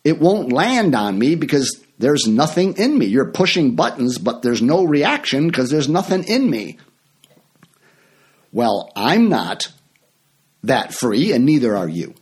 It 0.03 0.19
won't 0.19 0.51
land 0.51 0.95
on 0.95 1.17
me 1.17 1.35
because 1.35 1.83
there's 1.99 2.25
nothing 2.27 2.77
in 2.77 2.97
me. 2.97 3.05
You're 3.05 3.31
pushing 3.31 3.75
buttons, 3.75 4.17
but 4.17 4.41
there's 4.41 4.61
no 4.61 4.85
reaction 4.85 5.47
because 5.47 5.69
there's 5.69 5.89
nothing 5.89 6.23
in 6.23 6.49
me. 6.49 6.77
Well, 8.51 8.91
I'm 8.95 9.29
not 9.29 9.71
that 10.63 10.93
free, 10.93 11.33
and 11.33 11.45
neither 11.45 11.75
are 11.75 11.87
you. 11.87 12.15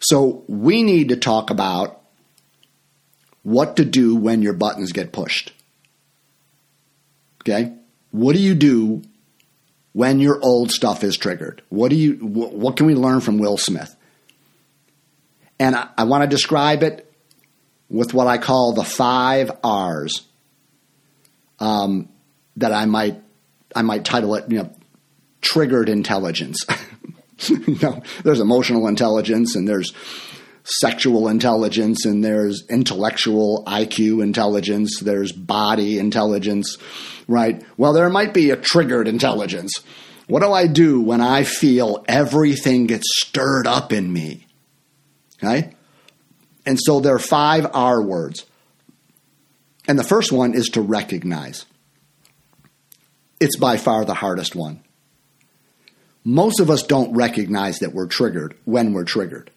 So 0.00 0.44
we 0.46 0.84
need 0.84 1.08
to 1.08 1.16
talk 1.16 1.50
about 1.50 2.00
what 3.42 3.76
to 3.76 3.84
do 3.84 4.14
when 4.14 4.40
your 4.40 4.52
buttons 4.52 4.92
get 4.92 5.12
pushed. 5.12 5.52
Okay? 7.42 7.74
What 8.12 8.34
do 8.34 8.40
you 8.40 8.54
do 8.54 9.02
when 9.92 10.20
your 10.20 10.38
old 10.42 10.70
stuff 10.70 11.02
is 11.02 11.16
triggered? 11.16 11.62
What 11.70 11.90
do 11.90 11.96
you 11.96 12.14
what 12.14 12.76
can 12.76 12.86
we 12.86 12.94
learn 12.94 13.20
from 13.20 13.38
Will 13.38 13.56
Smith? 13.56 13.94
And 15.58 15.74
I, 15.74 15.88
I 15.98 16.04
want 16.04 16.22
to 16.22 16.28
describe 16.28 16.84
it 16.84 17.07
with 17.88 18.14
what 18.14 18.26
I 18.26 18.38
call 18.38 18.72
the 18.72 18.84
five 18.84 19.50
R's. 19.62 20.22
Um, 21.60 22.08
that 22.58 22.72
I 22.72 22.84
might 22.86 23.20
I 23.74 23.82
might 23.82 24.04
title 24.04 24.34
it, 24.34 24.50
you 24.50 24.58
know, 24.58 24.70
triggered 25.40 25.88
intelligence. 25.88 26.64
you 27.46 27.78
know, 27.80 28.02
there's 28.24 28.40
emotional 28.40 28.88
intelligence 28.88 29.54
and 29.54 29.68
there's 29.68 29.92
sexual 30.64 31.28
intelligence 31.28 32.04
and 32.04 32.24
there's 32.24 32.64
intellectual 32.68 33.64
IQ 33.66 34.22
intelligence, 34.22 35.00
there's 35.00 35.32
body 35.32 35.98
intelligence, 35.98 36.76
right? 37.26 37.64
Well, 37.76 37.92
there 37.92 38.10
might 38.10 38.34
be 38.34 38.50
a 38.50 38.56
triggered 38.56 39.08
intelligence. 39.08 39.80
What 40.26 40.42
do 40.42 40.52
I 40.52 40.66
do 40.66 41.00
when 41.00 41.20
I 41.20 41.44
feel 41.44 42.04
everything 42.06 42.86
gets 42.86 43.06
stirred 43.22 43.66
up 43.66 43.92
in 43.92 44.12
me? 44.12 44.46
Okay? 45.42 45.74
And 46.68 46.78
so 46.78 47.00
there 47.00 47.14
are 47.14 47.18
five 47.18 47.66
R 47.72 48.02
words. 48.02 48.44
And 49.88 49.98
the 49.98 50.04
first 50.04 50.30
one 50.30 50.52
is 50.52 50.66
to 50.74 50.82
recognize. 50.82 51.64
It's 53.40 53.56
by 53.56 53.78
far 53.78 54.04
the 54.04 54.12
hardest 54.12 54.54
one. 54.54 54.82
Most 56.24 56.60
of 56.60 56.68
us 56.68 56.82
don't 56.82 57.14
recognize 57.14 57.78
that 57.78 57.94
we're 57.94 58.06
triggered 58.06 58.54
when 58.66 58.92
we're 58.92 59.06
triggered. 59.06 59.50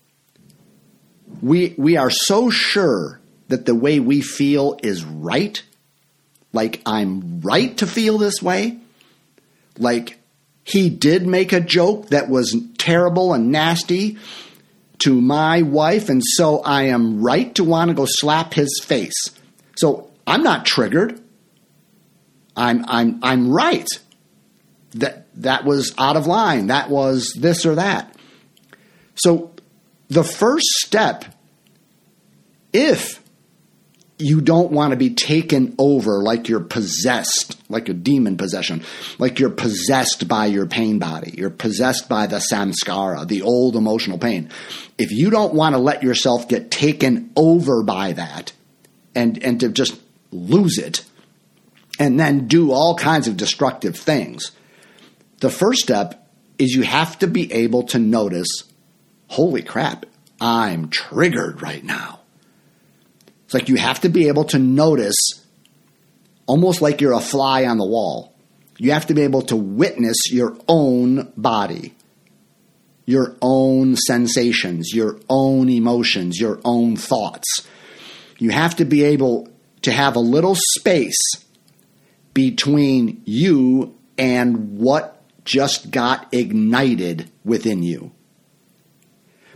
We, 1.41 1.75
we 1.77 1.97
are 1.97 2.09
so 2.09 2.49
sure 2.49 3.19
that 3.49 3.65
the 3.65 3.75
way 3.75 3.99
we 3.99 4.21
feel 4.21 4.79
is 4.81 5.03
right, 5.03 5.61
like 6.53 6.81
I'm 6.85 7.41
right 7.41 7.75
to 7.79 7.87
feel 7.87 8.19
this 8.19 8.41
way, 8.41 8.79
like 9.77 10.17
he 10.63 10.89
did 10.89 11.27
make 11.27 11.51
a 11.51 11.59
joke 11.59 12.07
that 12.07 12.29
was 12.29 12.55
terrible 12.77 13.33
and 13.33 13.51
nasty, 13.51 14.17
to 15.03 15.19
my 15.19 15.61
wife, 15.61 16.09
and 16.09 16.21
so 16.23 16.59
I 16.59 16.83
am 16.83 17.21
right 17.21 17.53
to 17.55 17.63
want 17.63 17.89
to 17.89 17.95
go 17.95 18.05
slap 18.07 18.53
his 18.53 18.81
face. 18.83 19.29
So 19.75 20.11
I'm 20.27 20.43
not 20.43 20.65
triggered. 20.65 21.21
I'm 22.55 22.85
I'm 22.87 23.19
I'm 23.23 23.51
right. 23.51 23.87
That 24.91 25.27
that 25.41 25.65
was 25.65 25.93
out 25.97 26.17
of 26.17 26.27
line. 26.27 26.67
That 26.67 26.89
was 26.89 27.33
this 27.37 27.65
or 27.65 27.75
that. 27.75 28.15
So 29.15 29.53
the 30.09 30.23
first 30.23 30.67
step, 30.83 31.25
if 32.73 33.20
you 34.21 34.41
don't 34.41 34.71
want 34.71 34.91
to 34.91 34.97
be 34.97 35.13
taken 35.13 35.75
over 35.77 36.21
like 36.21 36.47
you're 36.47 36.59
possessed, 36.59 37.57
like 37.69 37.89
a 37.89 37.93
demon 37.93 38.37
possession, 38.37 38.83
like 39.19 39.39
you're 39.39 39.49
possessed 39.49 40.27
by 40.27 40.45
your 40.45 40.65
pain 40.65 40.99
body. 40.99 41.33
You're 41.37 41.49
possessed 41.49 42.07
by 42.07 42.27
the 42.27 42.37
samskara, 42.37 43.27
the 43.27 43.41
old 43.41 43.75
emotional 43.75 44.17
pain. 44.17 44.49
If 44.97 45.11
you 45.11 45.29
don't 45.29 45.53
want 45.53 45.75
to 45.75 45.79
let 45.79 46.03
yourself 46.03 46.47
get 46.47 46.71
taken 46.71 47.31
over 47.35 47.83
by 47.83 48.13
that 48.13 48.53
and, 49.15 49.43
and 49.43 49.59
to 49.59 49.69
just 49.69 49.99
lose 50.31 50.77
it 50.77 51.03
and 51.99 52.19
then 52.19 52.47
do 52.47 52.71
all 52.71 52.95
kinds 52.95 53.27
of 53.27 53.37
destructive 53.37 53.97
things, 53.97 54.51
the 55.39 55.49
first 55.49 55.81
step 55.81 56.29
is 56.57 56.73
you 56.73 56.83
have 56.83 57.19
to 57.19 57.27
be 57.27 57.51
able 57.51 57.83
to 57.83 57.99
notice 57.99 58.63
holy 59.27 59.61
crap, 59.61 60.05
I'm 60.39 60.89
triggered 60.89 61.61
right 61.61 61.83
now. 61.83 62.20
It's 63.51 63.53
like 63.53 63.67
you 63.67 63.75
have 63.75 63.99
to 63.99 64.09
be 64.09 64.29
able 64.29 64.45
to 64.45 64.59
notice, 64.59 65.17
almost 66.45 66.81
like 66.81 67.01
you're 67.01 67.11
a 67.11 67.19
fly 67.19 67.65
on 67.65 67.77
the 67.77 67.85
wall. 67.85 68.33
You 68.77 68.93
have 68.93 69.07
to 69.07 69.13
be 69.13 69.23
able 69.23 69.41
to 69.41 69.57
witness 69.57 70.31
your 70.31 70.57
own 70.69 71.33
body, 71.35 71.93
your 73.05 73.35
own 73.41 73.97
sensations, 73.97 74.93
your 74.93 75.19
own 75.27 75.67
emotions, 75.67 76.39
your 76.39 76.61
own 76.63 76.95
thoughts. 76.95 77.67
You 78.37 78.51
have 78.51 78.77
to 78.77 78.85
be 78.85 79.03
able 79.03 79.49
to 79.81 79.91
have 79.91 80.15
a 80.15 80.21
little 80.21 80.55
space 80.55 81.19
between 82.33 83.21
you 83.25 83.97
and 84.17 84.77
what 84.77 85.21
just 85.43 85.91
got 85.91 86.33
ignited 86.33 87.29
within 87.43 87.83
you. 87.83 88.13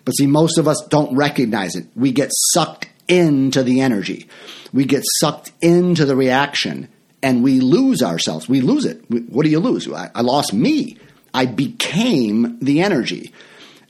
But 0.04 0.18
see, 0.18 0.28
most 0.28 0.58
of 0.58 0.68
us 0.68 0.86
don't 0.90 1.16
recognize 1.16 1.76
it. 1.76 1.88
We 1.96 2.12
get 2.12 2.32
sucked 2.52 2.90
into 3.08 3.64
the 3.64 3.82
energy. 3.82 4.28
We 4.74 4.86
get 4.86 5.04
sucked 5.20 5.52
into 5.62 6.06
the 6.06 6.16
reaction 6.16 6.90
and 7.22 7.44
we 7.44 7.60
lose 7.60 8.02
ourselves. 8.02 8.48
We 8.48 8.62
lose 8.62 8.86
it. 8.86 9.04
What 9.10 9.44
do 9.44 9.50
you 9.50 9.60
lose? 9.60 9.92
I, 9.92 10.12
I 10.14 10.22
lost 10.22 10.54
me. 10.54 10.98
I 11.34 11.46
became 11.46 12.60
the 12.60 12.82
energy. 12.82 13.34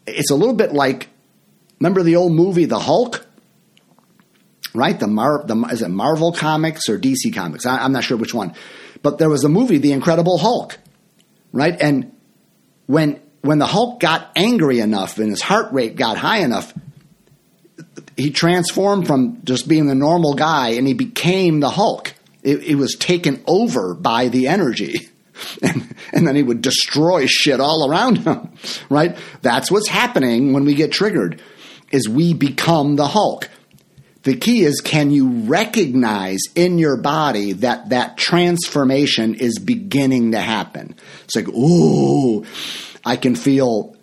It's 0.08 0.32
a 0.32 0.36
little 0.36 0.56
bit 0.56 0.74
like 0.74 1.10
remember 1.80 2.04
the 2.04 2.16
old 2.16 2.34
movie 2.34 2.66
The 2.66 2.80
Hulk? 2.80 3.26
Right? 4.74 5.00
The, 5.00 5.08
Mar- 5.08 5.44
the 5.46 5.56
is 5.72 5.82
it 5.82 5.90
Marvel 5.90 6.34
Comics 6.34 6.90
or 6.90 7.00
DC 7.00 7.34
Comics? 7.34 7.66
I, 7.66 7.78
I'm 7.78 7.94
not 7.94 8.04
sure 8.04 8.18
which 8.18 8.34
one. 8.34 8.54
But 9.02 9.20
there 9.20 9.30
was 9.30 9.44
a 9.44 9.50
movie, 9.50 9.78
The 9.78 9.92
Incredible 9.94 10.38
Hulk. 10.38 10.78
Right? 11.52 11.76
And 11.80 12.14
when 12.86 13.22
when 13.42 13.60
the 13.60 13.68
Hulk 13.68 14.00
got 14.00 14.32
angry 14.36 14.80
enough 14.80 15.20
and 15.20 15.30
his 15.30 15.42
heart 15.42 15.72
rate 15.72 15.96
got 15.96 16.18
high 16.18 16.40
enough, 16.40 16.74
he 18.18 18.32
transformed 18.32 19.08
from 19.08 19.42
just 19.44 19.68
being 19.68 19.88
the 19.88 19.96
normal 19.96 20.34
guy 20.34 20.70
and 20.70 20.88
he 20.88 20.94
became 20.94 21.60
the 21.60 21.70
Hulk. 21.70 22.14
It, 22.44 22.64
it 22.64 22.76
was 22.76 22.96
taken 22.96 23.44
over 23.48 23.94
by 23.94 24.30
the 24.30 24.48
energy. 24.48 25.10
And, 25.62 25.94
and 26.14 26.26
then 26.26 26.38
he 26.38 26.44
would 26.44 26.62
destroy 26.62 27.26
shit 27.26 27.60
all 27.60 27.92
around 27.92 28.20
him, 28.20 28.54
right? 28.90 29.18
That's 29.42 29.70
what's 29.70 29.90
happening 29.90 30.54
when 30.54 30.64
we 30.64 30.76
get 30.76 30.94
triggered, 30.94 31.42
is 31.92 32.08
we 32.08 32.34
become 32.34 32.96
the 32.96 33.08
Hulk. 33.08 33.50
The 34.24 34.38
key 34.38 34.64
is 34.64 34.80
can 34.80 35.12
you 35.12 35.28
recognize 35.42 36.40
in 36.56 36.80
your 36.80 36.96
body 36.96 37.52
that 37.52 37.90
that 37.90 38.16
transformation 38.16 39.36
is 39.36 39.60
beginning 39.60 40.32
to 40.32 40.40
happen? 40.40 40.96
It's 41.26 41.36
like, 41.36 41.50
ooh, 41.50 42.46
I 43.04 43.18
can 43.18 43.36
feel 43.36 43.98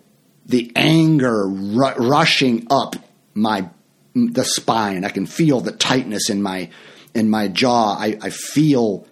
the 0.45 0.71
anger 0.75 1.47
ru- 1.47 1.95
rushing 1.95 2.67
up 2.69 2.95
my 3.33 3.69
the 4.15 4.43
spine. 4.43 5.03
I 5.03 5.09
can 5.09 5.25
feel 5.25 5.59
the 5.59 5.71
tightness 5.71 6.29
in 6.29 6.41
my 6.41 6.69
in 7.13 7.29
my 7.29 7.47
jaw. 7.47 7.95
I, 7.97 8.17
I 8.21 8.29
feel 8.29 9.07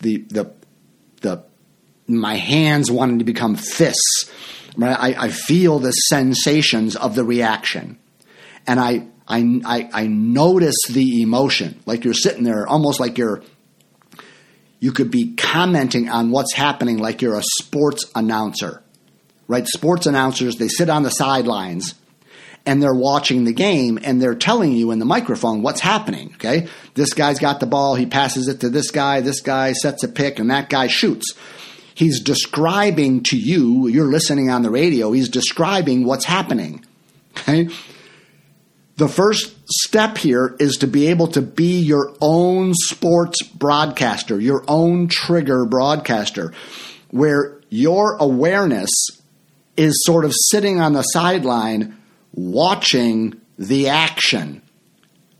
the 0.00 0.18
the 0.28 0.52
the 1.20 1.44
my 2.06 2.36
hands 2.36 2.90
wanting 2.90 3.18
to 3.18 3.24
become 3.24 3.56
fists. 3.56 4.30
Right? 4.76 5.16
I, 5.16 5.24
I 5.24 5.28
feel 5.28 5.78
the 5.78 5.92
sensations 5.92 6.96
of 6.96 7.14
the 7.14 7.24
reaction, 7.24 7.98
and 8.66 8.78
I, 8.78 9.06
I 9.26 9.60
I 9.64 9.90
I 9.92 10.06
notice 10.06 10.76
the 10.88 11.22
emotion. 11.22 11.80
Like 11.86 12.04
you're 12.04 12.14
sitting 12.14 12.44
there, 12.44 12.66
almost 12.66 13.00
like 13.00 13.18
you're. 13.18 13.42
You 14.78 14.92
could 14.92 15.10
be 15.10 15.34
commenting 15.34 16.10
on 16.10 16.30
what's 16.30 16.52
happening, 16.52 16.98
like 16.98 17.22
you're 17.22 17.38
a 17.38 17.42
sports 17.42 18.04
announcer, 18.14 18.82
right? 19.48 19.66
Sports 19.66 20.04
announcers 20.04 20.56
they 20.56 20.68
sit 20.68 20.90
on 20.90 21.02
the 21.02 21.08
sidelines 21.08 21.94
and 22.66 22.82
they're 22.82 22.94
watching 22.94 23.44
the 23.44 23.52
game 23.52 23.98
and 24.02 24.20
they're 24.20 24.34
telling 24.34 24.72
you 24.72 24.90
in 24.90 24.98
the 24.98 25.04
microphone 25.04 25.62
what's 25.62 25.80
happening. 25.80 26.32
Okay. 26.34 26.68
This 26.94 27.14
guy's 27.14 27.38
got 27.38 27.60
the 27.60 27.66
ball. 27.66 27.94
He 27.94 28.06
passes 28.06 28.48
it 28.48 28.60
to 28.60 28.68
this 28.68 28.90
guy. 28.90 29.20
This 29.20 29.40
guy 29.40 29.72
sets 29.72 30.02
a 30.02 30.08
pick 30.08 30.38
and 30.38 30.50
that 30.50 30.68
guy 30.68 30.88
shoots. 30.88 31.32
He's 31.94 32.20
describing 32.20 33.22
to 33.24 33.38
you, 33.38 33.86
you're 33.86 34.10
listening 34.10 34.50
on 34.50 34.60
the 34.60 34.70
radio, 34.70 35.12
he's 35.12 35.30
describing 35.30 36.04
what's 36.04 36.26
happening. 36.26 36.84
Okay. 37.38 37.70
The 38.96 39.08
first 39.08 39.54
step 39.70 40.18
here 40.18 40.56
is 40.58 40.76
to 40.78 40.86
be 40.86 41.06
able 41.06 41.28
to 41.28 41.42
be 41.42 41.80
your 41.80 42.14
own 42.20 42.74
sports 42.74 43.42
broadcaster, 43.42 44.38
your 44.38 44.62
own 44.68 45.08
trigger 45.08 45.64
broadcaster, 45.64 46.52
where 47.10 47.60
your 47.70 48.16
awareness 48.16 48.90
is 49.76 50.02
sort 50.04 50.24
of 50.24 50.32
sitting 50.34 50.80
on 50.80 50.92
the 50.92 51.02
sideline 51.02 51.96
watching 52.36 53.40
the 53.58 53.88
action. 53.88 54.62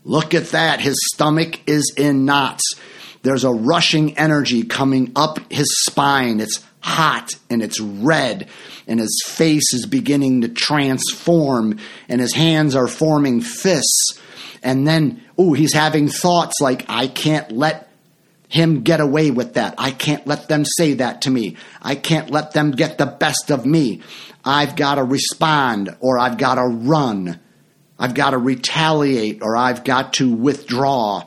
Look 0.03 0.33
at 0.33 0.49
that. 0.49 0.81
His 0.81 0.97
stomach 1.13 1.61
is 1.69 1.93
in 1.95 2.25
knots. 2.25 2.75
There's 3.23 3.43
a 3.43 3.51
rushing 3.51 4.17
energy 4.17 4.63
coming 4.63 5.13
up 5.15 5.51
his 5.51 5.67
spine. 5.85 6.39
It's 6.39 6.63
hot 6.79 7.35
and 7.49 7.61
it's 7.61 7.79
red, 7.79 8.47
and 8.87 8.99
his 8.99 9.21
face 9.25 9.73
is 9.73 9.85
beginning 9.85 10.41
to 10.41 10.47
transform, 10.47 11.79
and 12.07 12.21
his 12.21 12.33
hands 12.33 12.75
are 12.75 12.87
forming 12.87 13.41
fists. 13.41 14.19
And 14.63 14.87
then, 14.87 15.21
ooh, 15.39 15.53
he's 15.53 15.73
having 15.73 16.07
thoughts 16.07 16.55
like, 16.61 16.85
I 16.89 17.07
can't 17.07 17.51
let 17.51 17.86
him 18.47 18.81
get 18.81 18.99
away 18.99 19.31
with 19.31 19.55
that. 19.55 19.75
I 19.77 19.91
can't 19.91 20.25
let 20.25 20.47
them 20.47 20.63
say 20.65 20.93
that 20.95 21.23
to 21.23 21.29
me. 21.29 21.57
I 21.81 21.95
can't 21.95 22.29
let 22.29 22.53
them 22.53 22.71
get 22.71 22.97
the 22.97 23.05
best 23.05 23.51
of 23.51 23.65
me. 23.65 24.01
I've 24.45 24.75
got 24.75 24.95
to 24.95 25.03
respond 25.03 25.95
or 25.99 26.17
I've 26.17 26.37
got 26.37 26.55
to 26.55 26.65
run. 26.65 27.39
I've 27.99 28.13
got 28.13 28.31
to 28.31 28.37
retaliate 28.37 29.41
or 29.41 29.57
I've 29.57 29.83
got 29.83 30.13
to 30.13 30.33
withdraw. 30.33 31.25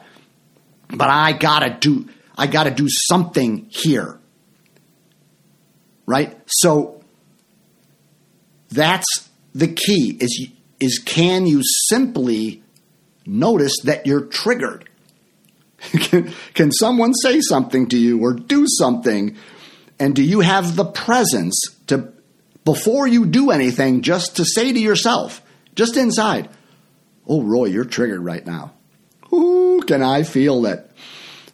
But 0.89 1.11
I 1.11 1.33
got 1.33 1.61
to 1.61 1.77
do 1.79 2.09
I 2.37 2.47
got 2.47 2.65
to 2.65 2.71
do 2.71 2.89
something 2.89 3.67
here. 3.69 4.19
Right? 6.07 6.39
So 6.47 7.03
that's 8.71 9.29
the 9.55 9.69
key 9.69 10.17
is 10.21 10.49
is 10.81 10.99
can 10.99 11.47
you 11.47 11.61
simply 11.89 12.63
notice 13.27 13.81
that 13.85 14.07
you're 14.07 14.25
triggered? 14.25 14.90
can, 15.93 16.33
can 16.55 16.73
someone 16.73 17.15
say 17.15 17.41
something 17.41 17.89
to 17.89 17.99
you 17.99 18.23
or 18.23 18.33
do 18.33 18.67
something 18.69 19.37
and 19.99 20.17
do 20.17 20.23
you 20.23 20.41
have 20.41 20.77
the 20.77 20.85
presence 20.85 21.61
to 21.87 22.13
before 22.65 23.07
you 23.07 23.27
do 23.27 23.51
anything, 23.51 24.03
just 24.03 24.37
to 24.37 24.45
say 24.45 24.73
to 24.73 24.79
yourself, 24.79 25.43
just 25.75 25.97
inside, 25.97 26.49
oh, 27.27 27.43
Roy, 27.43 27.67
you're 27.67 27.85
triggered 27.85 28.23
right 28.23 28.45
now. 28.45 28.73
Ooh, 29.33 29.83
can 29.87 30.03
I 30.03 30.23
feel 30.23 30.63
that? 30.63 30.91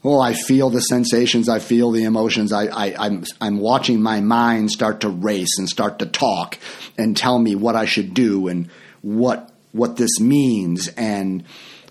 Oh, 0.05 0.21
I 0.21 0.35
feel 0.35 0.71
the 0.71 0.81
sensations. 0.81 1.49
I 1.49 1.59
feel 1.59 1.91
the 1.91 2.05
emotions. 2.05 2.53
I, 2.53 2.67
I, 2.67 3.07
I'm, 3.07 3.25
I'm 3.41 3.59
watching 3.59 4.01
my 4.01 4.21
mind 4.21 4.71
start 4.71 5.01
to 5.01 5.09
race 5.09 5.59
and 5.59 5.69
start 5.69 5.99
to 5.99 6.07
talk 6.07 6.59
and 6.97 7.17
tell 7.17 7.39
me 7.39 7.55
what 7.55 7.77
I 7.77 7.87
should 7.87 8.15
do 8.15 8.49
and 8.49 8.69
what 9.03 9.53
what 9.73 9.97
this 9.97 10.21
means 10.21 10.89
and 10.97 11.45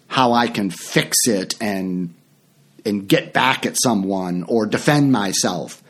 how 0.08 0.34
I 0.34 0.48
can 0.48 0.72
fix 0.72 1.28
it 1.28 1.56
and 1.62 2.16
and 2.86 3.08
get 3.08 3.34
back 3.34 3.66
at 3.66 3.78
someone 3.82 4.44
or 4.48 4.66
defend 4.66 5.12
myself 5.12 5.82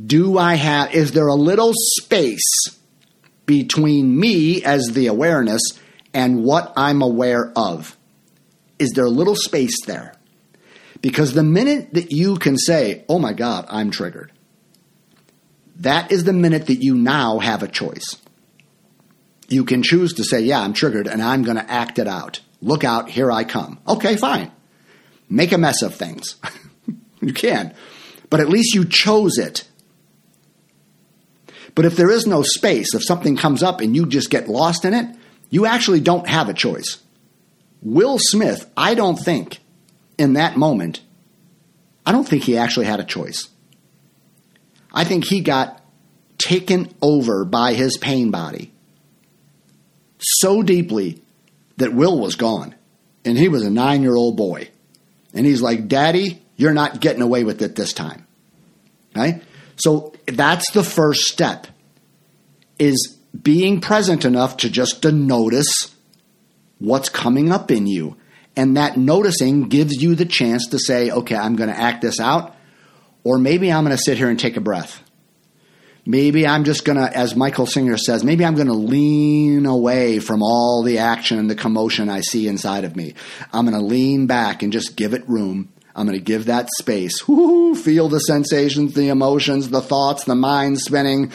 do 0.00 0.38
I 0.38 0.54
have, 0.54 0.94
is 0.94 1.12
there 1.12 1.26
a 1.26 1.34
little 1.34 1.72
space 1.74 2.64
between 3.46 4.18
me 4.18 4.64
as 4.64 4.88
the 4.92 5.06
awareness 5.06 5.62
and 6.14 6.44
what 6.44 6.72
I'm 6.76 7.02
aware 7.02 7.52
of? 7.56 7.96
Is 8.78 8.92
there 8.92 9.04
a 9.04 9.10
little 9.10 9.36
space 9.36 9.84
there? 9.86 10.14
Because 11.00 11.34
the 11.34 11.42
minute 11.42 11.94
that 11.94 12.10
you 12.10 12.36
can 12.36 12.56
say, 12.56 13.04
oh 13.08 13.18
my 13.18 13.32
God, 13.32 13.66
I'm 13.68 13.90
triggered, 13.90 14.32
that 15.76 16.12
is 16.12 16.24
the 16.24 16.32
minute 16.32 16.66
that 16.66 16.82
you 16.82 16.94
now 16.94 17.38
have 17.38 17.62
a 17.62 17.68
choice. 17.68 18.16
You 19.48 19.64
can 19.64 19.82
choose 19.82 20.14
to 20.14 20.24
say, 20.24 20.40
yeah, 20.40 20.60
I'm 20.60 20.72
triggered 20.72 21.06
and 21.06 21.20
I'm 21.20 21.42
going 21.42 21.56
to 21.56 21.70
act 21.70 21.98
it 21.98 22.08
out. 22.08 22.40
Look 22.60 22.84
out, 22.84 23.10
here 23.10 23.30
I 23.30 23.44
come. 23.44 23.80
Okay, 23.86 24.16
fine. 24.16 24.52
Make 25.32 25.52
a 25.52 25.58
mess 25.58 25.82
of 25.82 25.94
things. 25.94 26.36
you 27.20 27.32
can. 27.32 27.74
But 28.30 28.40
at 28.40 28.48
least 28.48 28.74
you 28.74 28.84
chose 28.84 29.38
it 29.38 29.64
but 31.74 31.84
if 31.84 31.96
there 31.96 32.10
is 32.10 32.26
no 32.26 32.42
space, 32.42 32.94
if 32.94 33.04
something 33.04 33.36
comes 33.36 33.62
up 33.62 33.80
and 33.80 33.96
you 33.96 34.06
just 34.06 34.30
get 34.30 34.48
lost 34.48 34.84
in 34.84 34.94
it, 34.94 35.16
you 35.50 35.66
actually 35.66 36.00
don't 36.00 36.28
have 36.28 36.48
a 36.48 36.54
choice. 36.54 36.98
Will 37.82 38.18
Smith, 38.18 38.70
I 38.76 38.94
don't 38.94 39.16
think 39.16 39.58
in 40.18 40.34
that 40.34 40.56
moment, 40.56 41.00
I 42.04 42.12
don't 42.12 42.28
think 42.28 42.44
he 42.44 42.56
actually 42.56 42.86
had 42.86 43.00
a 43.00 43.04
choice. 43.04 43.48
I 44.92 45.04
think 45.04 45.24
he 45.24 45.40
got 45.40 45.80
taken 46.38 46.92
over 47.00 47.44
by 47.44 47.74
his 47.74 47.96
pain 47.96 48.30
body 48.30 48.72
so 50.18 50.62
deeply 50.62 51.22
that 51.78 51.94
Will 51.94 52.18
was 52.18 52.36
gone. 52.36 52.74
And 53.24 53.38
he 53.38 53.48
was 53.48 53.64
a 53.64 53.70
nine 53.70 54.02
year 54.02 54.14
old 54.14 54.36
boy. 54.36 54.68
And 55.34 55.46
he's 55.46 55.62
like, 55.62 55.88
Daddy, 55.88 56.42
you're 56.56 56.74
not 56.74 57.00
getting 57.00 57.22
away 57.22 57.44
with 57.44 57.62
it 57.62 57.76
this 57.76 57.92
time. 57.92 58.26
Right? 59.14 59.42
So 59.76 60.14
that's 60.26 60.70
the 60.72 60.84
first 60.84 61.22
step 61.22 61.66
is 62.78 63.18
being 63.40 63.80
present 63.80 64.24
enough 64.24 64.58
to 64.58 64.70
just 64.70 65.02
to 65.02 65.12
notice 65.12 65.94
what's 66.78 67.08
coming 67.08 67.50
up 67.50 67.70
in 67.70 67.86
you. 67.86 68.16
And 68.56 68.76
that 68.76 68.96
noticing 68.96 69.68
gives 69.68 70.02
you 70.02 70.14
the 70.14 70.26
chance 70.26 70.66
to 70.68 70.78
say, 70.78 71.10
okay, 71.10 71.36
I'm 71.36 71.56
going 71.56 71.70
to 71.70 71.78
act 71.78 72.02
this 72.02 72.20
out. 72.20 72.54
Or 73.24 73.38
maybe 73.38 73.72
I'm 73.72 73.84
going 73.84 73.96
to 73.96 74.02
sit 74.02 74.18
here 74.18 74.28
and 74.28 74.38
take 74.38 74.56
a 74.56 74.60
breath. 74.60 75.02
Maybe 76.04 76.46
I'm 76.48 76.64
just 76.64 76.84
going 76.84 76.98
to, 76.98 77.16
as 77.16 77.36
Michael 77.36 77.66
Singer 77.66 77.96
says, 77.96 78.24
maybe 78.24 78.44
I'm 78.44 78.56
going 78.56 78.66
to 78.66 78.72
lean 78.72 79.66
away 79.66 80.18
from 80.18 80.42
all 80.42 80.82
the 80.82 80.98
action 80.98 81.38
and 81.38 81.48
the 81.48 81.54
commotion 81.54 82.08
I 82.08 82.22
see 82.22 82.48
inside 82.48 82.82
of 82.82 82.96
me. 82.96 83.14
I'm 83.52 83.66
going 83.66 83.78
to 83.78 83.86
lean 83.86 84.26
back 84.26 84.64
and 84.64 84.72
just 84.72 84.96
give 84.96 85.14
it 85.14 85.28
room. 85.28 85.72
I'm 85.94 86.06
going 86.06 86.18
to 86.18 86.24
give 86.24 86.46
that 86.46 86.68
space. 86.78 87.28
Woo, 87.28 87.76
feel 87.76 88.08
the 88.08 88.18
sensations, 88.18 88.94
the 88.94 89.08
emotions, 89.08 89.68
the 89.68 89.80
thoughts, 89.80 90.24
the 90.24 90.34
mind 90.34 90.80
spinning. 90.80 91.30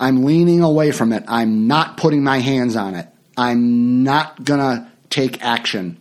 I'm 0.00 0.24
leaning 0.24 0.62
away 0.62 0.90
from 0.90 1.12
it. 1.12 1.22
I'm 1.28 1.68
not 1.68 1.96
putting 1.96 2.24
my 2.24 2.38
hands 2.38 2.74
on 2.74 2.96
it. 2.96 3.06
I'm 3.36 4.02
not 4.02 4.42
going 4.42 4.60
to 4.60 4.90
take 5.10 5.44
action. 5.44 5.98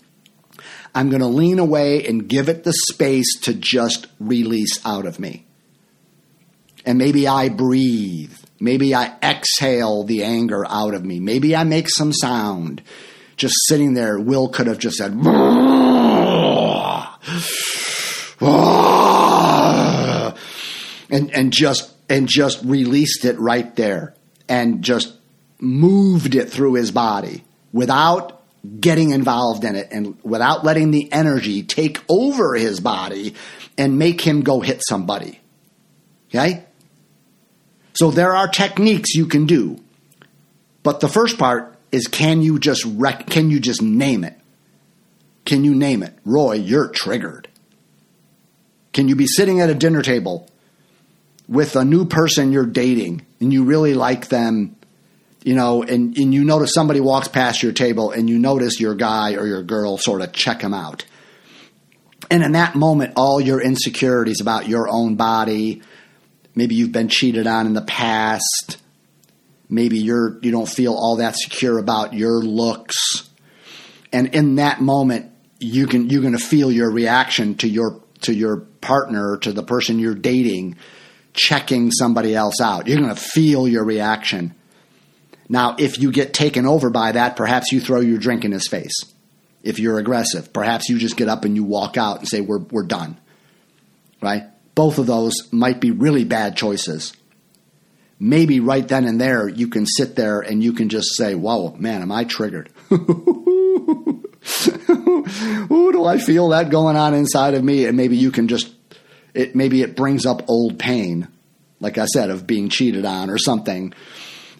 I'm 0.95 1.09
going 1.09 1.21
to 1.21 1.27
lean 1.27 1.59
away 1.59 2.07
and 2.07 2.27
give 2.27 2.49
it 2.49 2.63
the 2.63 2.73
space 2.73 3.39
to 3.41 3.53
just 3.53 4.07
release 4.19 4.83
out 4.83 5.05
of 5.05 5.19
me 5.19 5.46
and 6.87 6.97
maybe 6.97 7.27
I 7.27 7.49
breathe. 7.49 8.33
Maybe 8.61 8.95
I 8.95 9.13
exhale 9.21 10.05
the 10.05 10.23
anger 10.23 10.65
out 10.65 10.93
of 10.93 11.03
me. 11.03 11.19
Maybe 11.19 11.53
I 11.53 11.65
make 11.65 11.89
some 11.89 12.13
sound. 12.13 12.81
Just 13.35 13.55
sitting 13.67 13.93
there, 13.93 14.17
Will 14.17 14.47
could 14.47 14.67
have 14.67 14.79
just 14.79 14.95
said, 14.95 15.11
and, 21.11 21.31
and 21.35 21.51
just 21.51 21.93
and 22.09 22.27
just 22.27 22.63
released 22.63 23.25
it 23.25 23.37
right 23.37 23.75
there 23.75 24.15
and 24.47 24.81
just 24.81 25.13
moved 25.59 26.35
it 26.35 26.49
through 26.49 26.75
his 26.75 26.91
body 26.91 27.43
without 27.73 28.41
getting 28.79 29.09
involved 29.09 29.65
in 29.65 29.75
it 29.75 29.89
and 29.91 30.17
without 30.23 30.63
letting 30.63 30.91
the 30.91 31.11
energy 31.11 31.63
take 31.63 31.99
over 32.07 32.55
his 32.55 32.79
body 32.79 33.35
and 33.77 33.99
make 33.99 34.21
him 34.21 34.41
go 34.41 34.61
hit 34.61 34.81
somebody. 34.87 35.41
Okay? 36.29 36.66
So 37.97 38.11
there 38.11 38.35
are 38.35 38.47
techniques 38.47 39.15
you 39.15 39.25
can 39.25 39.47
do. 39.47 39.83
But 40.83 40.99
the 40.99 41.07
first 41.07 41.39
part 41.39 41.75
is 41.91 42.05
can 42.05 42.43
you 42.43 42.59
just 42.59 42.85
rec- 42.85 43.25
can 43.25 43.49
you 43.49 43.59
just 43.59 43.81
name 43.81 44.23
it? 44.23 44.39
Can 45.45 45.63
you 45.63 45.73
name 45.73 46.03
it? 46.03 46.13
Roy, 46.23 46.57
you're 46.57 46.89
triggered. 46.89 47.47
Can 48.93 49.07
you 49.07 49.15
be 49.15 49.25
sitting 49.25 49.61
at 49.61 49.71
a 49.71 49.73
dinner 49.73 50.03
table 50.03 50.47
with 51.47 51.75
a 51.75 51.83
new 51.83 52.05
person 52.05 52.51
you're 52.51 52.67
dating 52.67 53.25
and 53.39 53.51
you 53.51 53.63
really 53.63 53.95
like 53.95 54.27
them, 54.27 54.75
you 55.43 55.55
know, 55.55 55.81
and, 55.81 56.15
and 56.19 56.35
you 56.35 56.43
notice 56.43 56.73
somebody 56.75 56.99
walks 56.99 57.27
past 57.27 57.63
your 57.63 57.71
table 57.71 58.11
and 58.11 58.29
you 58.29 58.37
notice 58.37 58.79
your 58.79 58.93
guy 58.93 59.33
or 59.33 59.47
your 59.47 59.63
girl 59.63 59.97
sort 59.97 60.21
of 60.21 60.33
check 60.33 60.59
them 60.59 60.75
out. 60.75 61.03
And 62.29 62.43
in 62.43 62.51
that 62.51 62.75
moment, 62.75 63.13
all 63.15 63.41
your 63.41 63.59
insecurities 63.59 64.39
about 64.39 64.67
your 64.67 64.87
own 64.87 65.15
body, 65.15 65.81
Maybe 66.57 66.73
you've 66.73 66.91
been 66.91 67.07
cheated 67.07 67.45
on 67.45 67.67
in 67.67 67.73
the 67.73 67.83
past. 67.83 68.77
Maybe 69.69 69.99
you're 69.99 70.39
you 70.41 70.49
don't 70.49 70.67
feel 70.67 70.95
all 70.95 71.17
that 71.17 71.35
secure 71.37 71.77
about 71.77 72.15
your 72.15 72.41
looks. 72.41 73.29
And 74.11 74.33
in 74.33 74.55
that 74.55 74.81
moment, 74.81 75.31
you 75.59 75.85
can 75.85 76.09
you're 76.09 76.23
going 76.23 76.35
to 76.35 76.43
feel 76.43 76.71
your 76.71 76.91
reaction 76.91 77.53
to 77.57 77.67
your 77.67 78.01
to 78.21 78.33
your 78.33 78.57
partner, 78.57 79.37
to 79.37 79.53
the 79.53 79.61
person 79.61 79.99
you're 79.99 80.15
dating, 80.15 80.77
checking 81.33 81.91
somebody 81.91 82.33
else 82.33 82.59
out. 82.59 82.87
You're 82.87 82.97
going 82.97 83.13
to 83.13 83.21
feel 83.21 83.67
your 83.67 83.83
reaction. 83.83 84.55
Now, 85.47 85.75
if 85.77 85.99
you 85.99 86.11
get 86.11 86.33
taken 86.33 86.65
over 86.65 86.89
by 86.89 87.11
that, 87.11 87.35
perhaps 87.35 87.71
you 87.71 87.79
throw 87.79 87.99
your 87.99 88.17
drink 88.17 88.45
in 88.45 88.51
his 88.51 88.67
face. 88.67 88.95
If 89.61 89.77
you're 89.77 89.99
aggressive, 89.99 90.51
perhaps 90.53 90.89
you 90.89 90.97
just 90.97 91.17
get 91.17 91.29
up 91.29 91.45
and 91.45 91.55
you 91.55 91.63
walk 91.63 91.97
out 91.97 92.17
and 92.17 92.27
say, 92.27 92.41
"We're 92.41 92.57
we're 92.57 92.87
done." 92.87 93.19
Right? 94.23 94.45
Both 94.77 94.99
of 94.99 95.07
those 95.07 95.33
might 95.51 95.81
be 95.81 95.89
really 95.89 96.23
bad 96.23 96.55
choices. 96.55 97.11
Maybe 98.19 98.59
right 98.59 98.87
then 98.87 99.05
and 99.05 99.19
there 99.19 99.49
you 99.49 99.69
can 99.69 99.87
sit 99.87 100.15
there 100.15 100.39
and 100.39 100.63
you 100.63 100.71
can 100.71 100.89
just 100.89 101.15
say, 101.15 101.33
"Whoa, 101.33 101.75
man, 101.79 102.03
am 102.03 102.11
I 102.11 102.25
triggered?" 102.25 102.69
Ooh, 102.91 104.21
do 105.91 106.05
I 106.05 106.19
feel 106.19 106.49
that 106.49 106.69
going 106.69 106.95
on 106.95 107.15
inside 107.15 107.55
of 107.55 107.63
me? 107.63 107.85
And 107.85 107.97
maybe 107.97 108.17
you 108.17 108.29
can 108.29 108.47
just 108.47 108.71
it 109.33 109.55
maybe 109.55 109.81
it 109.81 109.95
brings 109.95 110.27
up 110.27 110.47
old 110.47 110.77
pain, 110.77 111.27
like 111.79 111.97
I 111.97 112.05
said, 112.05 112.29
of 112.29 112.45
being 112.45 112.69
cheated 112.69 113.03
on 113.03 113.31
or 113.31 113.39
something. 113.39 113.95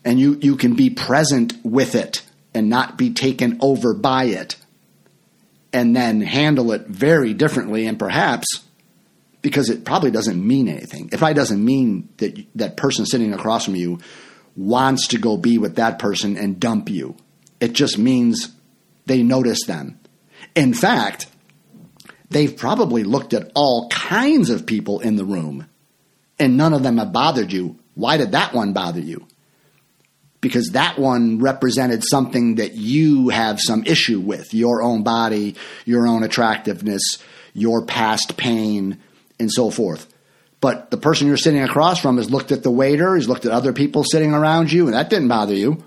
And 0.04 0.20
you, 0.20 0.40
you 0.42 0.56
can 0.56 0.74
be 0.74 0.90
present 0.90 1.54
with 1.64 1.94
it 1.94 2.24
and 2.56 2.70
not 2.70 2.98
be 2.98 3.14
taken 3.14 3.60
over 3.62 3.94
by 3.94 4.24
it. 4.26 4.56
And 5.72 5.96
then 5.96 6.22
handle 6.22 6.72
it 6.72 6.88
very 6.88 7.36
differently 7.36 7.86
and 7.86 8.00
perhaps 8.00 8.64
because 9.48 9.70
it 9.70 9.86
probably 9.86 10.12
doesn't 10.12 10.46
mean 10.46 10.68
anything. 10.68 11.08
It 11.10 11.20
probably 11.20 11.36
doesn't 11.36 11.64
mean 11.64 12.10
that 12.18 12.38
that 12.56 12.76
person 12.76 13.06
sitting 13.06 13.34
across 13.34 13.64
from 13.64 13.78
you 13.78 14.00
wants 14.58 15.08
to 15.08 15.18
go 15.18 15.38
be 15.38 15.58
with 15.58 15.78
that 15.78 16.00
person 16.00 16.36
and 16.36 16.60
dump 16.60 16.90
you. 16.90 17.16
It 17.62 17.72
just 17.72 17.98
means 17.98 18.54
they 19.06 19.24
notice 19.24 19.66
them. 19.66 20.02
In 20.54 20.74
fact, 20.74 21.28
they've 22.30 22.58
probably 22.58 23.06
looked 23.06 23.34
at 23.34 23.50
all 23.56 23.88
kinds 23.88 24.50
of 24.50 24.66
people 24.66 25.00
in 25.00 25.16
the 25.16 25.24
room 25.24 25.70
and 26.38 26.58
none 26.58 26.74
of 26.74 26.84
them 26.84 26.98
have 26.98 27.14
bothered 27.14 27.54
you. 27.54 27.80
Why 27.94 28.18
did 28.18 28.34
that 28.34 28.54
one 28.54 28.74
bother 28.74 29.00
you? 29.00 29.28
Because 30.42 30.72
that 30.72 31.00
one 31.00 31.40
represented 31.40 32.04
something 32.04 32.56
that 32.56 32.74
you 32.74 33.30
have 33.30 33.62
some 33.62 33.86
issue 33.86 34.20
with 34.20 34.54
your 34.54 34.84
own 34.84 35.04
body, 35.04 35.56
your 35.86 36.06
own 36.06 36.24
attractiveness, 36.24 37.24
your 37.54 37.86
past 37.86 38.36
pain, 38.36 39.00
and 39.40 39.52
so 39.52 39.70
forth. 39.70 40.12
But 40.60 40.90
the 40.90 40.98
person 40.98 41.28
you're 41.28 41.38
sitting 41.38 41.62
across 41.62 42.00
from 42.00 42.18
has 42.18 42.32
looked 42.32 42.52
at 42.52 42.64
the 42.64 42.72
waiter, 42.72 43.16
he's 43.16 43.28
looked 43.28 43.46
at 43.46 43.52
other 43.52 43.74
people 43.74 44.04
sitting 44.04 44.34
around 44.34 44.72
you, 44.72 44.86
and 44.86 44.94
that 44.94 45.10
didn't 45.10 45.28
bother 45.28 45.54
you, 45.54 45.84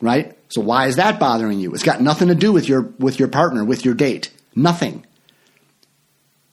right? 0.00 0.36
So 0.48 0.60
why 0.60 0.86
is 0.86 0.96
that 0.96 1.18
bothering 1.18 1.60
you? 1.60 1.72
It's 1.72 1.82
got 1.82 2.02
nothing 2.02 2.28
to 2.28 2.34
do 2.34 2.52
with 2.52 2.68
your 2.68 2.82
with 2.98 3.18
your 3.18 3.28
partner, 3.28 3.64
with 3.64 3.84
your 3.84 3.94
date. 3.94 4.30
Nothing. 4.54 5.06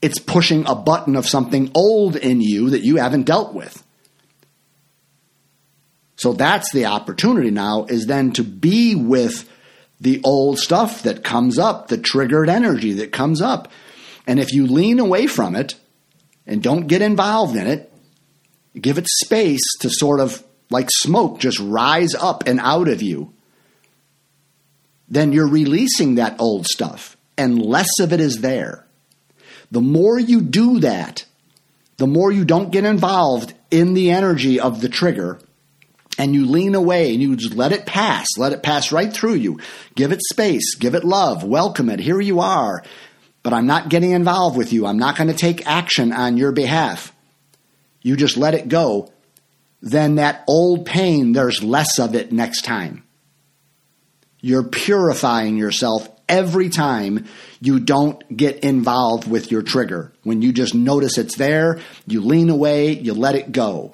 It's 0.02 0.20
pushing 0.20 0.66
a 0.66 0.76
button 0.76 1.18
of 1.18 1.28
something 1.28 1.72
old 1.76 2.16
in 2.16 2.40
you 2.40 2.70
that 2.70 2.84
you 2.84 2.96
haven't 2.96 3.24
dealt 3.24 3.54
with. 3.54 3.84
So 6.16 6.34
that's 6.34 6.72
the 6.72 6.86
opportunity 6.86 7.52
now 7.52 7.86
is 7.86 8.06
then 8.06 8.32
to 8.34 8.44
be 8.44 8.96
with 8.96 9.50
the 10.02 10.22
old 10.24 10.60
stuff 10.60 11.04
that 11.04 11.24
comes 11.24 11.58
up, 11.60 11.88
the 11.88 11.98
triggered 11.98 12.50
energy 12.50 12.94
that 12.94 13.12
comes 13.12 13.42
up. 13.42 13.70
And 14.26 14.40
if 14.40 14.54
you 14.54 14.68
lean 14.68 15.00
away 15.00 15.28
from 15.28 15.56
it, 15.56 15.76
and 16.50 16.64
don't 16.64 16.88
get 16.88 17.04
involved 17.04 17.56
in 17.56 17.68
it. 17.68 17.94
Give 18.74 18.98
it 18.98 19.08
space 19.08 19.62
to 19.82 19.90
sort 19.90 20.20
of 20.20 20.44
like 20.72 20.90
smoke 20.92 21.40
just 21.40 21.60
rise 21.60 22.16
up 22.16 22.48
and 22.48 22.60
out 22.60 22.88
of 22.88 23.02
you. 23.02 23.34
Then 25.08 25.32
you're 25.32 25.48
releasing 25.48 26.16
that 26.16 26.40
old 26.40 26.66
stuff 26.66 27.16
and 27.38 27.62
less 27.62 28.00
of 28.00 28.12
it 28.14 28.20
is 28.20 28.42
there. 28.42 28.86
The 29.72 29.82
more 29.82 30.20
you 30.20 30.42
do 30.42 30.80
that, 30.80 31.26
the 31.98 32.08
more 32.08 32.32
you 32.32 32.46
don't 32.46 32.72
get 32.72 32.84
involved 32.84 33.54
in 33.70 33.94
the 33.94 34.10
energy 34.10 34.60
of 34.60 34.82
the 34.82 34.90
trigger 34.90 35.40
and 36.18 36.34
you 36.34 36.48
lean 36.48 36.74
away 36.74 37.14
and 37.14 37.22
you 37.22 37.36
just 37.36 37.54
let 37.54 37.72
it 37.72 37.86
pass, 37.86 38.26
let 38.38 38.54
it 38.54 38.64
pass 38.64 38.92
right 38.92 39.14
through 39.14 39.36
you. 39.36 39.60
Give 39.94 40.12
it 40.12 40.22
space, 40.32 40.76
give 40.76 40.96
it 40.96 41.04
love, 41.04 41.44
welcome 41.44 41.90
it. 41.90 42.00
Here 42.00 42.20
you 42.20 42.40
are 42.40 42.84
but 43.44 43.54
I'm 43.54 43.68
not 43.68 43.90
getting 43.90 44.12
involved 44.12 44.58
with 44.58 44.74
you. 44.74 44.86
I'm 44.86 45.00
not 45.00 45.16
going 45.16 45.30
to 45.30 45.34
take 45.34 45.68
action 45.68 46.12
on 46.12 46.38
your 46.38 46.52
behalf. 46.52 47.14
You 48.02 48.16
just 48.16 48.38
let 48.38 48.54
it 48.54 48.68
go. 48.68 49.12
Then 49.82 50.16
that 50.16 50.44
old 50.48 50.86
pain, 50.86 51.32
there's 51.32 51.64
less 51.64 52.00
of 52.00 52.16
it 52.16 52.32
next 52.32 52.64
time. 52.64 53.04
You're 54.42 54.64
purifying 54.64 55.58
yourself 55.58 56.08
every 56.28 56.70
time 56.70 57.26
you 57.60 57.80
don't 57.80 58.36
get 58.36 58.60
involved 58.60 59.30
with 59.30 59.52
your 59.52 59.64
trigger. 59.64 60.14
When 60.24 60.42
you 60.42 60.54
just 60.54 60.76
notice 60.76 61.18
it's 61.18 61.36
there, 61.36 61.80
you 62.06 62.22
lean 62.22 62.50
away, 62.50 62.92
you 62.92 63.14
let 63.14 63.36
it 63.36 63.52
go. 63.52 63.94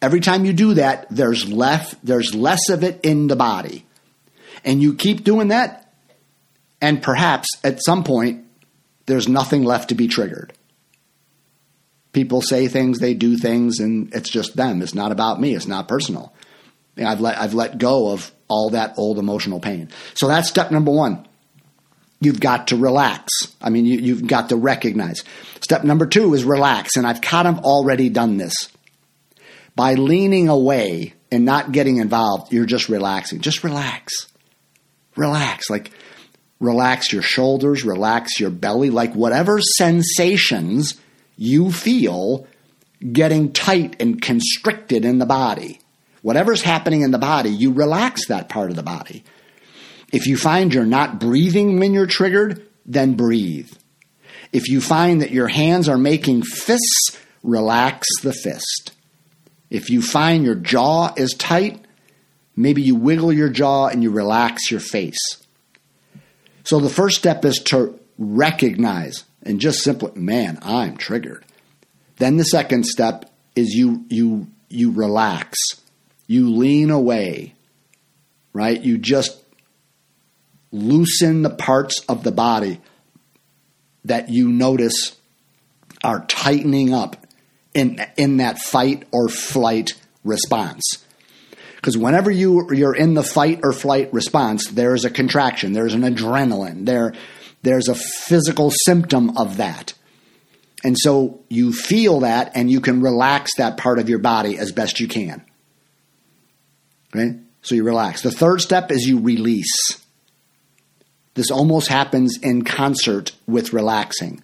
Every 0.00 0.20
time 0.20 0.44
you 0.44 0.52
do 0.52 0.74
that, 0.74 1.06
there's 1.10 1.50
less, 1.50 1.94
there's 2.02 2.34
less 2.34 2.68
of 2.68 2.84
it 2.84 3.00
in 3.02 3.26
the 3.26 3.36
body. 3.36 3.84
And 4.64 4.82
you 4.82 4.94
keep 4.94 5.24
doing 5.24 5.48
that, 5.48 5.83
And 6.80 7.02
perhaps 7.02 7.48
at 7.62 7.82
some 7.84 8.04
point, 8.04 8.44
there's 9.06 9.28
nothing 9.28 9.64
left 9.64 9.90
to 9.90 9.94
be 9.94 10.08
triggered. 10.08 10.52
People 12.12 12.42
say 12.42 12.68
things, 12.68 12.98
they 12.98 13.14
do 13.14 13.36
things, 13.36 13.80
and 13.80 14.14
it's 14.14 14.30
just 14.30 14.56
them. 14.56 14.82
It's 14.82 14.94
not 14.94 15.12
about 15.12 15.40
me. 15.40 15.54
It's 15.54 15.66
not 15.66 15.88
personal. 15.88 16.32
I've 16.96 17.20
let 17.20 17.38
I've 17.38 17.54
let 17.54 17.78
go 17.78 18.12
of 18.12 18.30
all 18.48 18.70
that 18.70 18.94
old 18.96 19.18
emotional 19.18 19.60
pain. 19.60 19.90
So 20.14 20.28
that's 20.28 20.48
step 20.48 20.70
number 20.70 20.92
one. 20.92 21.26
You've 22.20 22.40
got 22.40 22.68
to 22.68 22.76
relax. 22.76 23.32
I 23.60 23.70
mean, 23.70 23.84
you, 23.84 23.98
you've 23.98 24.26
got 24.26 24.50
to 24.50 24.56
recognize. 24.56 25.22
Step 25.60 25.84
number 25.84 26.06
two 26.06 26.32
is 26.34 26.44
relax, 26.44 26.96
and 26.96 27.06
I've 27.06 27.20
kind 27.20 27.48
of 27.48 27.58
already 27.64 28.08
done 28.08 28.36
this. 28.36 28.54
By 29.76 29.94
leaning 29.94 30.48
away 30.48 31.14
and 31.32 31.44
not 31.44 31.72
getting 31.72 31.96
involved, 31.96 32.52
you're 32.52 32.64
just 32.64 32.88
relaxing. 32.88 33.40
Just 33.40 33.64
relax. 33.64 34.12
Relax. 35.16 35.68
Like 35.68 35.90
relax 36.60 37.12
your 37.12 37.22
shoulders, 37.22 37.84
relax 37.84 38.40
your 38.40 38.50
belly, 38.50 38.90
like 38.90 39.14
whatever 39.14 39.60
sensations 39.60 40.94
you 41.36 41.72
feel 41.72 42.46
getting 43.12 43.52
tight 43.52 43.96
and 44.00 44.20
constricted 44.22 45.04
in 45.04 45.18
the 45.18 45.26
body. 45.26 45.80
Whatever's 46.22 46.62
happening 46.62 47.02
in 47.02 47.10
the 47.10 47.18
body, 47.18 47.50
you 47.50 47.72
relax 47.72 48.28
that 48.28 48.48
part 48.48 48.70
of 48.70 48.76
the 48.76 48.82
body. 48.82 49.24
If 50.12 50.26
you 50.26 50.36
find 50.36 50.72
you're 50.72 50.86
not 50.86 51.20
breathing 51.20 51.78
when 51.78 51.92
you're 51.92 52.06
triggered, 52.06 52.66
then 52.86 53.14
breathe. 53.14 53.70
If 54.52 54.68
you 54.68 54.80
find 54.80 55.20
that 55.20 55.32
your 55.32 55.48
hands 55.48 55.88
are 55.88 55.98
making 55.98 56.42
fists, 56.42 57.18
relax 57.42 58.06
the 58.22 58.32
fist. 58.32 58.92
If 59.68 59.90
you 59.90 60.00
find 60.00 60.44
your 60.44 60.54
jaw 60.54 61.12
is 61.16 61.32
tight, 61.32 61.84
maybe 62.56 62.80
you 62.80 62.94
wiggle 62.94 63.32
your 63.32 63.48
jaw 63.48 63.88
and 63.88 64.02
you 64.02 64.10
relax 64.10 64.70
your 64.70 64.80
face. 64.80 65.43
So 66.64 66.80
the 66.80 66.90
first 66.90 67.16
step 67.18 67.44
is 67.44 67.58
to 67.66 67.98
recognize 68.18 69.24
and 69.42 69.60
just 69.60 69.82
simply, 69.82 70.12
man, 70.14 70.58
I'm 70.62 70.96
triggered. 70.96 71.44
Then 72.16 72.36
the 72.36 72.44
second 72.44 72.86
step 72.86 73.30
is 73.54 73.74
you 73.74 74.04
you 74.08 74.48
you 74.68 74.90
relax. 74.90 75.58
You 76.26 76.50
lean 76.50 76.90
away. 76.90 77.54
Right? 78.52 78.80
You 78.80 78.98
just 78.98 79.42
loosen 80.72 81.42
the 81.42 81.50
parts 81.50 82.00
of 82.08 82.22
the 82.24 82.32
body 82.32 82.80
that 84.04 84.28
you 84.30 84.48
notice 84.48 85.16
are 86.02 86.24
tightening 86.26 86.94
up 86.94 87.26
in 87.74 88.00
in 88.16 88.38
that 88.38 88.58
fight 88.58 89.06
or 89.12 89.28
flight 89.28 89.94
response. 90.24 91.03
Because 91.84 91.98
whenever 91.98 92.30
you 92.30 92.72
you're 92.72 92.96
in 92.96 93.12
the 93.12 93.22
fight 93.22 93.60
or 93.62 93.74
flight 93.74 94.10
response, 94.10 94.68
there 94.68 94.94
is 94.94 95.04
a 95.04 95.10
contraction, 95.10 95.74
there's 95.74 95.92
an 95.92 96.00
adrenaline, 96.00 96.86
there 96.86 97.12
there's 97.60 97.88
a 97.88 97.94
physical 97.94 98.72
symptom 98.86 99.36
of 99.36 99.58
that. 99.58 99.92
And 100.82 100.96
so 100.98 101.44
you 101.50 101.74
feel 101.74 102.20
that 102.20 102.52
and 102.54 102.70
you 102.70 102.80
can 102.80 103.02
relax 103.02 103.56
that 103.58 103.76
part 103.76 103.98
of 103.98 104.08
your 104.08 104.18
body 104.18 104.56
as 104.56 104.72
best 104.72 104.98
you 104.98 105.08
can. 105.08 105.44
Okay? 107.14 107.38
So 107.60 107.74
you 107.74 107.84
relax. 107.84 108.22
The 108.22 108.30
third 108.30 108.62
step 108.62 108.90
is 108.90 109.06
you 109.06 109.20
release. 109.20 110.00
This 111.34 111.50
almost 111.50 111.88
happens 111.88 112.38
in 112.38 112.64
concert 112.64 113.32
with 113.46 113.74
relaxing. 113.74 114.42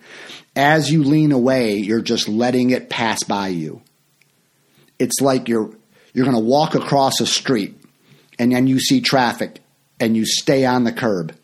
As 0.55 0.93
you 0.93 1.05
lean 1.05 1.33
away, 1.33 1.77
you're 1.77 2.03
just 2.03 2.29
letting 2.29 2.69
it 2.69 2.91
pass 2.91 3.23
by 3.23 3.49
you. 3.49 3.81
It's 4.99 5.23
like 5.23 5.49
you're 5.49 5.80
you're 6.13 6.25
going 6.25 6.37
to 6.37 6.43
walk 6.43 6.75
across 6.75 7.21
a 7.21 7.27
street 7.27 7.77
and 8.39 8.53
then 8.53 8.67
you 8.67 8.79
see 8.81 9.01
traffic 9.01 9.61
and 9.99 10.17
you 10.17 10.25
stay 10.25 10.65
on 10.65 10.85
the 10.85 10.93
curb 10.93 11.35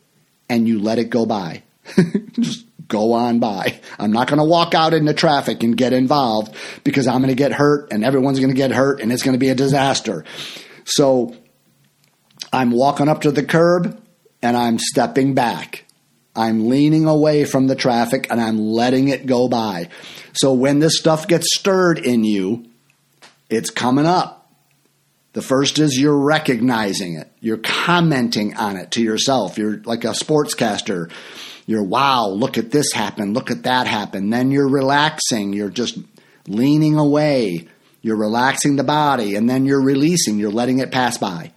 and 0.49 0.67
you 0.67 0.81
let 0.81 0.99
it 0.99 1.11
go 1.11 1.27
by. 1.27 1.62
Just 2.33 2.67
go 2.89 3.12
on 3.12 3.39
by. 3.39 3.81
I'm 3.99 4.12
not 4.12 4.29
going 4.29 4.39
to 4.39 4.45
walk 4.45 4.75
out 4.75 4.95
into 4.95 5.12
traffic 5.14 5.62
and 5.62 5.77
get 5.77 5.93
involved 5.93 6.55
because 6.85 7.07
I'm 7.07 7.19
going 7.19 7.29
to 7.29 7.35
get 7.35 7.53
hurt 7.53 7.93
and 7.93 8.05
everyone's 8.05 8.39
going 8.39 8.51
to 8.51 8.57
get 8.57 8.71
hurt 8.71 9.01
and 9.01 9.12
it's 9.12 9.23
going 9.23 9.35
to 9.35 9.39
be 9.39 9.49
a 9.49 9.55
disaster. 9.55 10.25
So 10.85 11.37
I'm 12.53 12.71
walking 12.71 13.09
up 13.09 13.23
to 13.23 13.31
the 13.31 13.45
curb 13.45 14.01
and 14.43 14.57
I'm 14.57 14.79
stepping 14.79 15.35
back. 15.35 15.85
I'm 16.35 16.69
leaning 16.69 17.07
away 17.07 17.45
from 17.45 17.67
the 17.67 17.75
traffic 17.75 18.29
and 18.31 18.41
I'm 18.41 18.59
letting 18.59 19.09
it 19.09 19.27
go 19.27 19.49
by. 19.49 19.89
So 20.35 20.53
when 20.53 20.81
this 20.81 20.99
stuff 20.99 21.27
gets 21.27 21.55
stirred 21.57 21.99
in 21.99 22.25
you, 22.25 22.67
it's 23.49 23.71
coming 23.71 24.07
up. 24.07 24.36
The 25.37 25.43
first 25.43 25.78
is 25.78 26.01
you're 26.01 26.16
recognizing 26.16 27.16
it. 27.16 27.30
You're 27.41 27.59
commenting 27.59 28.57
on 28.57 28.76
it 28.76 28.93
to 28.93 29.03
yourself. 29.03 29.59
You're 29.59 29.82
like 29.84 30.05
a 30.05 30.09
sportscaster 30.09 31.11
you're, 31.66 31.82
wow, 31.82 32.28
look 32.28 32.59
at 32.59 32.70
this 32.70 32.93
happen, 32.93 33.34
look 33.34 33.51
at 33.51 33.64
that 33.64 33.89
happen. 33.89 34.30
Then 34.30 34.53
you're 34.53 34.68
relaxing, 34.68 35.53
you're 35.53 35.68
just 35.68 35.99
leaning 36.47 36.97
away, 36.97 37.66
you're 38.03 38.16
relaxing 38.16 38.76
the 38.76 38.84
body, 38.84 39.34
and 39.34 39.51
then 39.51 39.66
you're 39.66 39.82
releasing, 39.82 40.39
you're 40.39 40.53
letting 40.53 40.78
it 40.78 40.93
pass 40.93 41.18
by. 41.18 41.53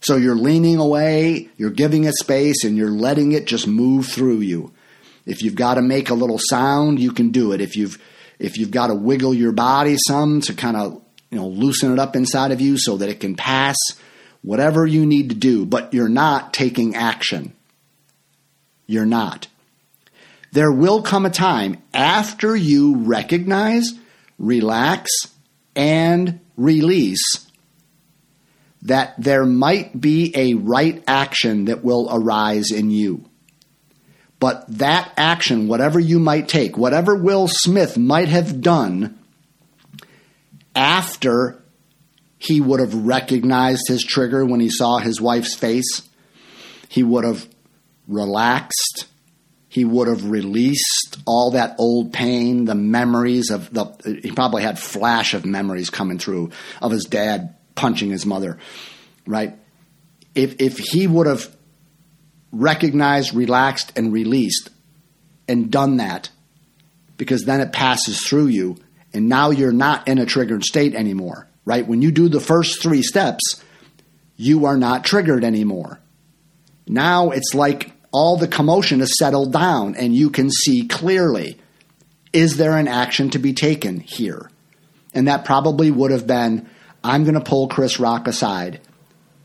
So 0.00 0.16
you're 0.16 0.34
leaning 0.34 0.78
away, 0.78 1.50
you're 1.58 1.70
giving 1.70 2.04
it 2.04 2.14
space, 2.14 2.64
and 2.64 2.78
you're 2.78 2.90
letting 2.90 3.32
it 3.32 3.44
just 3.44 3.66
move 3.66 4.06
through 4.06 4.40
you. 4.40 4.72
If 5.26 5.42
you've 5.42 5.54
got 5.54 5.74
to 5.74 5.82
make 5.82 6.08
a 6.08 6.14
little 6.14 6.38
sound, 6.38 6.98
you 6.98 7.12
can 7.12 7.30
do 7.30 7.52
it. 7.52 7.60
If 7.60 7.76
you've 7.76 7.98
if 8.38 8.58
you've 8.58 8.72
got 8.72 8.88
to 8.88 8.94
wiggle 8.94 9.32
your 9.32 9.52
body 9.52 9.96
some 10.08 10.40
to 10.42 10.54
kind 10.54 10.76
of 10.76 11.00
you 11.34 11.40
know 11.40 11.48
loosen 11.48 11.92
it 11.92 11.98
up 11.98 12.14
inside 12.14 12.52
of 12.52 12.60
you 12.60 12.78
so 12.78 12.96
that 12.98 13.08
it 13.08 13.18
can 13.18 13.34
pass, 13.34 13.76
whatever 14.42 14.86
you 14.86 15.04
need 15.04 15.30
to 15.30 15.34
do, 15.34 15.66
but 15.66 15.92
you're 15.92 16.08
not 16.08 16.54
taking 16.54 16.94
action. 16.94 17.52
You're 18.86 19.04
not. 19.04 19.48
There 20.52 20.70
will 20.70 21.02
come 21.02 21.26
a 21.26 21.30
time 21.30 21.82
after 21.92 22.54
you 22.54 22.98
recognize, 22.98 23.92
relax, 24.38 25.10
and 25.74 26.38
release 26.56 27.50
that 28.82 29.14
there 29.18 29.44
might 29.44 30.00
be 30.00 30.32
a 30.36 30.54
right 30.54 31.02
action 31.08 31.64
that 31.64 31.82
will 31.82 32.08
arise 32.12 32.70
in 32.70 32.92
you. 32.92 33.24
But 34.38 34.66
that 34.78 35.12
action, 35.16 35.66
whatever 35.66 35.98
you 35.98 36.20
might 36.20 36.46
take, 36.46 36.78
whatever 36.78 37.16
Will 37.16 37.48
Smith 37.48 37.98
might 37.98 38.28
have 38.28 38.60
done 38.60 39.18
after 40.74 41.62
he 42.38 42.60
would 42.60 42.80
have 42.80 42.94
recognized 42.94 43.88
his 43.88 44.02
trigger 44.02 44.44
when 44.44 44.60
he 44.60 44.68
saw 44.68 44.98
his 44.98 45.20
wife's 45.20 45.54
face, 45.54 46.02
he 46.88 47.02
would 47.02 47.24
have 47.24 47.48
relaxed. 48.06 49.06
He 49.68 49.84
would 49.84 50.06
have 50.06 50.30
released 50.30 51.18
all 51.26 51.52
that 51.52 51.74
old 51.78 52.12
pain, 52.12 52.64
the 52.64 52.74
memories 52.74 53.50
of 53.50 53.72
the. 53.72 53.86
He 54.22 54.30
probably 54.30 54.62
had 54.62 54.78
flash 54.78 55.34
of 55.34 55.44
memories 55.44 55.90
coming 55.90 56.18
through 56.18 56.50
of 56.80 56.92
his 56.92 57.06
dad 57.06 57.56
punching 57.74 58.10
his 58.10 58.24
mother, 58.24 58.58
right? 59.26 59.56
If 60.34 60.60
if 60.60 60.78
he 60.78 61.06
would 61.08 61.26
have 61.26 61.54
recognized, 62.52 63.34
relaxed, 63.34 63.92
and 63.96 64.12
released, 64.12 64.70
and 65.48 65.72
done 65.72 65.96
that, 65.96 66.30
because 67.16 67.42
then 67.44 67.60
it 67.60 67.72
passes 67.72 68.20
through 68.20 68.46
you, 68.46 68.76
and 69.14 69.28
now 69.28 69.50
you're 69.50 69.72
not 69.72 70.08
in 70.08 70.18
a 70.18 70.26
triggered 70.26 70.64
state 70.64 70.94
anymore, 70.94 71.48
right? 71.64 71.86
When 71.86 72.02
you 72.02 72.10
do 72.10 72.28
the 72.28 72.40
first 72.40 72.82
three 72.82 73.02
steps, 73.02 73.62
you 74.36 74.66
are 74.66 74.76
not 74.76 75.04
triggered 75.04 75.44
anymore. 75.44 76.00
Now 76.86 77.30
it's 77.30 77.54
like 77.54 77.92
all 78.10 78.36
the 78.36 78.48
commotion 78.48 79.00
has 79.00 79.16
settled 79.16 79.52
down 79.52 79.94
and 79.94 80.14
you 80.14 80.30
can 80.30 80.50
see 80.50 80.86
clearly 80.86 81.58
is 82.32 82.56
there 82.56 82.76
an 82.76 82.88
action 82.88 83.30
to 83.30 83.38
be 83.38 83.52
taken 83.52 84.00
here? 84.00 84.50
And 85.14 85.28
that 85.28 85.44
probably 85.44 85.90
would 85.90 86.10
have 86.10 86.26
been 86.26 86.68
I'm 87.02 87.22
going 87.22 87.34
to 87.34 87.40
pull 87.40 87.68
Chris 87.68 88.00
Rock 88.00 88.26
aside 88.26 88.80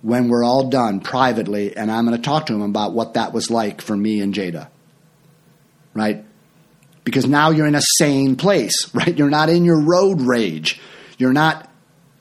when 0.01 0.29
we're 0.29 0.43
all 0.43 0.69
done 0.69 1.01
privately 1.01 1.77
and 1.77 1.91
I'm 1.91 2.05
going 2.05 2.17
to 2.17 2.23
talk 2.23 2.47
to 2.47 2.53
him 2.53 2.63
about 2.63 2.93
what 2.93 3.13
that 3.13 3.33
was 3.33 3.51
like 3.51 3.81
for 3.81 3.95
me 3.95 4.21
and 4.21 4.33
Jada. 4.33 4.69
Right? 5.93 6.25
Because 7.09 7.27
now 7.27 7.49
you're 7.49 7.67
in 7.67 7.75
a 7.75 7.81
sane 7.97 8.35
place, 8.35 8.93
right? 8.93 9.17
You're 9.17 9.29
not 9.29 9.49
in 9.49 9.65
your 9.65 9.81
road 9.81 10.21
rage. 10.21 10.79
You're 11.17 11.33
not 11.33 11.69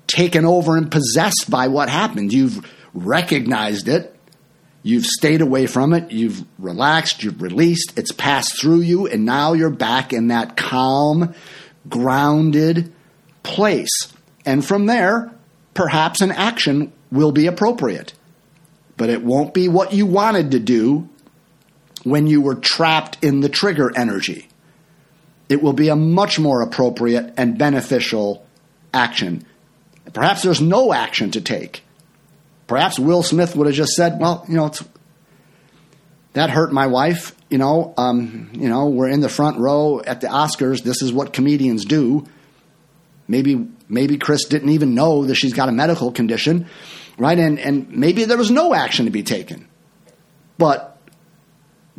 taken 0.07 0.45
over 0.45 0.77
and 0.77 0.91
possessed 0.91 1.47
by 1.49 1.69
what 1.69 1.89
happened. 1.89 2.33
You've 2.33 2.67
recognized 2.95 3.89
it 3.89 4.19
You've 4.83 5.07
stayed 5.07 5.41
away 5.41 5.67
from 5.67 5.93
it, 5.93 6.13
you've 6.13 6.45
relaxed, 6.59 7.23
you've 7.23 7.43
released, 7.43 7.99
it's 7.99 8.13
passed 8.13 8.61
through 8.61 8.81
you, 8.81 9.07
and 9.07 9.25
now 9.25 9.53
you're 9.53 9.71
back 9.71 10.13
in 10.13 10.29
that 10.29 10.57
calm, 10.57 11.35
grounded 11.89 12.93
place. 13.43 14.13
And 14.47 14.65
from 14.65 14.87
there, 14.87 15.33
perhaps 15.75 16.21
an 16.21 16.31
action 16.31 16.93
will 17.11 17.33
be 17.33 17.47
appropriate. 17.47 18.15
But 18.97 19.11
it 19.11 19.23
won't 19.23 19.53
be 19.53 19.69
what 19.69 19.93
you 19.93 20.07
wanted 20.07 20.53
to 20.53 20.59
do 20.59 21.09
when 22.05 22.27
you 22.27 22.41
were 22.41 22.55
trapped 22.55 23.23
in 23.23 23.41
the 23.41 23.49
trigger 23.49 23.93
energy. 23.95 24.49
It 25.49 25.63
will 25.63 25.73
be 25.73 25.89
a 25.89 25.97
much 25.97 26.39
more 26.39 26.63
appropriate 26.63 27.35
and 27.37 27.57
beneficial 27.57 28.47
action. 28.93 29.47
Perhaps 30.13 30.43
there's 30.43 30.61
no 30.61 30.93
action 30.93 31.31
to 31.33 31.41
take. 31.41 31.85
Perhaps 32.67 32.99
Will 32.99 33.23
Smith 33.23 33.57
would 33.57 33.67
have 33.67 33.77
just 33.77 33.93
said, 33.93 34.21
well, 34.21 34.45
you 34.49 34.57
know, 34.57 34.71
that 36.35 36.51
hurt 36.51 36.73
my 36.73 36.87
wife. 36.87 37.35
You 37.49 37.59
know, 37.59 37.95
um, 37.97 38.51
you 38.53 38.69
know, 38.69 38.89
we're 38.89 39.09
in 39.09 39.21
the 39.21 39.29
front 39.29 39.59
row 39.59 40.03
at 40.07 40.21
the 40.21 40.27
Oscars. 40.27 40.83
This 40.83 41.01
is 41.03 41.13
what 41.13 41.33
comedians 41.33 41.87
do. 41.87 42.27
Maybe 43.27 43.69
maybe 43.89 44.19
Chris 44.19 44.45
didn't 44.45 44.69
even 44.71 44.95
know 44.95 45.25
that 45.25 45.35
she's 45.35 45.55
got 45.55 45.69
a 45.69 45.73
medical 45.73 46.13
condition, 46.13 46.69
right? 47.17 47.39
And 47.39 47.59
and 47.59 47.91
maybe 47.91 48.25
there 48.25 48.37
was 48.37 48.51
no 48.51 48.75
action 48.75 49.07
to 49.07 49.11
be 49.11 49.23
taken. 49.23 49.67
But 50.59 50.99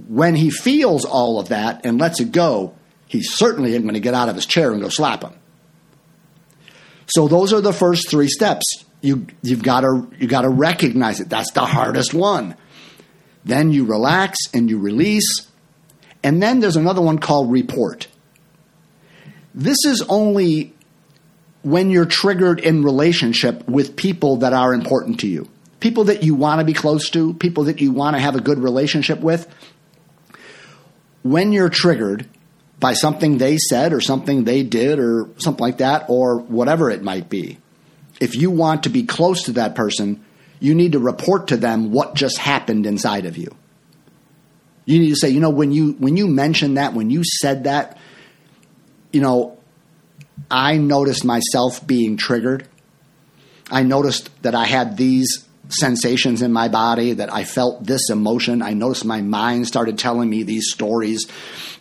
when 0.08 0.36
he 0.36 0.52
feels 0.52 1.04
all 1.04 1.40
of 1.40 1.50
that 1.50 1.82
and 1.84 2.00
lets 2.00 2.20
it 2.20 2.32
go, 2.32 2.76
he 3.10 3.24
certainly 3.24 3.72
isn't 3.72 3.82
going 3.82 3.96
to 3.96 4.00
get 4.00 4.14
out 4.14 4.30
of 4.30 4.36
his 4.36 4.46
chair 4.46 4.72
and 4.72 4.82
go 4.82 4.88
slap 4.88 5.24
him. 5.24 5.34
So 7.08 7.28
those 7.28 7.52
are 7.52 7.60
the 7.60 7.74
first 7.74 8.10
three 8.10 8.28
steps. 8.28 8.64
You 9.02 9.26
you've 9.42 9.64
got 9.64 9.82
to 9.82 10.08
you 10.20 10.28
got 10.28 10.44
to 10.44 10.50
recognize 10.50 11.20
it. 11.20 11.28
That's 11.28 11.52
the 11.52 11.66
hardest 11.66 12.14
one. 12.14 12.56
Then 13.44 13.74
you 13.74 13.86
relax 13.86 14.38
and 14.54 14.70
you 14.70 14.78
release. 14.78 15.48
And 16.24 16.42
then 16.42 16.60
there's 16.60 16.76
another 16.76 17.02
one 17.02 17.18
called 17.18 17.52
report. 17.52 18.08
This 19.56 19.78
is 19.86 20.04
only 20.04 20.76
when 21.64 21.90
you're 21.90 22.06
triggered 22.06 22.60
in 22.60 22.84
relationship 22.84 23.68
with 23.68 23.96
people 23.96 24.38
that 24.38 24.54
are 24.54 24.74
important 24.74 25.22
to 25.22 25.28
you. 25.28 25.50
People 25.80 26.04
that 26.06 26.22
you 26.24 26.36
want 26.36 26.60
to 26.60 26.66
be 26.66 26.74
close 26.74 27.10
to, 27.12 27.34
people 27.34 27.64
that 27.64 27.82
you 27.82 27.92
want 27.92 28.16
to 28.16 28.20
have 28.20 28.36
a 28.36 28.42
good 28.42 28.60
relationship 28.60 29.20
with. 29.20 29.48
When 31.24 31.52
you're 31.52 31.70
triggered 31.70 32.30
by 32.80 32.94
something 32.94 33.38
they 33.38 33.58
said 33.58 33.94
or 33.94 34.02
something 34.02 34.44
they 34.44 34.64
did 34.64 35.00
or 35.00 35.30
something 35.38 35.62
like 35.62 35.80
that 35.80 36.06
or 36.08 36.40
whatever 36.40 36.90
it 36.90 37.04
might 37.04 37.30
be, 37.30 37.58
if 38.20 38.36
you 38.36 38.52
want 38.52 38.84
to 38.84 38.90
be 38.90 39.04
close 39.04 39.44
to 39.44 39.54
that 39.54 39.76
person, 39.76 40.24
you 40.60 40.76
need 40.76 40.94
to 40.94 41.00
report 41.00 41.48
to 41.48 41.58
them 41.58 41.92
what 41.92 42.16
just 42.16 42.38
happened 42.38 42.86
inside 42.86 43.26
of 43.26 43.38
you. 43.38 43.56
You 44.86 45.00
need 45.00 45.10
to 45.10 45.16
say, 45.16 45.30
you 45.30 45.40
know, 45.40 45.52
when 45.52 45.72
you 45.72 45.94
when 45.94 46.18
you 46.18 46.28
mentioned 46.28 46.78
that, 46.78 46.94
when 46.94 47.10
you 47.10 47.24
said 47.24 47.66
that, 47.66 47.98
you 49.12 49.22
know, 49.22 49.58
I 50.50 50.78
noticed 50.78 51.24
myself 51.24 51.86
being 51.86 52.18
triggered. 52.18 52.68
I 53.70 53.84
noticed 53.84 54.30
that 54.42 54.56
I 54.56 54.66
had 54.66 54.98
these 54.98 55.48
sensations 55.70 56.42
in 56.42 56.52
my 56.52 56.68
body, 56.68 57.14
that 57.14 57.34
I 57.34 57.44
felt 57.44 57.84
this 57.84 58.10
emotion. 58.10 58.62
I 58.62 58.74
noticed 58.74 59.06
my 59.06 59.22
mind 59.22 59.68
started 59.68 59.98
telling 59.98 60.30
me 60.30 60.44
these 60.44 60.72
stories, 60.72 61.28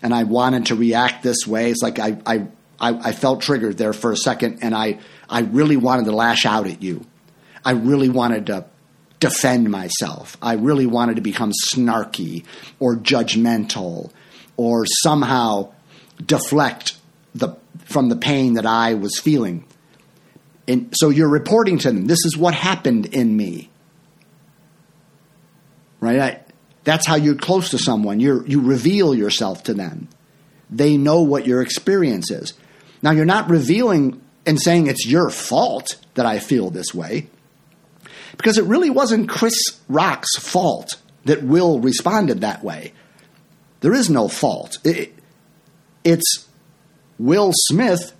and 0.03 0.15
I 0.15 0.25
wanted 0.25 0.67
to 0.67 0.75
react 0.75 1.23
this 1.23 1.47
way. 1.47 1.71
It's 1.71 1.83
like 1.83 1.99
I, 1.99 2.19
I, 2.27 2.47
I, 2.81 3.13
felt 3.13 3.41
triggered 3.41 3.79
there 3.79 3.93
for 3.93 4.13
a 4.13 4.17
second, 4.17 4.59
and 4.63 4.75
I, 4.75 4.99
I 5.29 5.41
really 5.41 5.77
wanted 5.77 6.05
to 6.07 6.13
lash 6.13 6.47
out 6.47 6.67
at 6.67 6.83
you. 6.83 7.05
I 7.65 7.73
really 7.73 8.09
wanted 8.09 8.47
to 8.47 8.67
defend 9.21 9.71
myself. 9.71 10.37
I 10.41 10.55
really 10.55 10.87
wanted 10.87 11.17
to 11.17 11.23
become 11.23 11.53
snarky 11.73 12.45
or 12.79 12.97
judgmental 12.97 14.11
or 14.57 14.87
somehow 14.87 15.73
deflect 16.25 16.97
the 17.35 17.57
from 17.85 18.09
the 18.09 18.17
pain 18.17 18.55
that 18.55 18.67
I 18.67 18.95
was 18.95 19.19
feeling. 19.19 19.65
And 20.67 20.93
so 20.95 21.09
you're 21.09 21.29
reporting 21.29 21.79
to 21.79 21.91
them, 21.91 22.07
this 22.07 22.25
is 22.27 22.37
what 22.37 22.53
happened 22.53 23.07
in 23.07 23.35
me. 23.35 23.71
Right? 26.01 26.19
I, 26.19 26.41
that's 26.85 27.07
how 27.07 27.17
you're 27.17 27.35
close 27.35 27.71
to 27.71 27.79
someone. 27.79 28.21
you 28.21 28.45
you 28.47 28.61
reveal 28.61 29.15
yourself 29.15 29.65
to 29.65 29.75
them. 29.75 30.09
They 30.71 30.97
know 30.97 31.23
what 31.23 31.47
your 31.47 31.63
experience 31.63 32.31
is. 32.31 32.55
Now, 33.03 33.13
you're 33.13 33.25
not 33.25 33.49
revealing 33.49 34.21
and 34.45 34.61
saying 34.61 34.87
it's 34.87 35.07
your 35.07 35.31
fault 35.31 35.97
that 36.15 36.27
I 36.27 36.39
feel 36.39 36.71
this 36.71 36.95
way 36.95 37.29
because 38.37 38.59
it 38.59 38.65
really 38.65 38.91
wasn't 38.91 39.29
Chris 39.29 39.81
Rock's 39.89 40.37
fault 40.39 40.97
that 41.25 41.43
Will 41.43 41.81
responded 41.81 42.41
that 42.41 42.65
way. 42.65 42.93
There 43.81 43.95
is 43.95 44.09
no 44.09 44.29
fault. 44.29 44.79
It, 44.85 45.13
it's 46.05 46.49
Will 47.19 47.53
Smith 47.55 48.13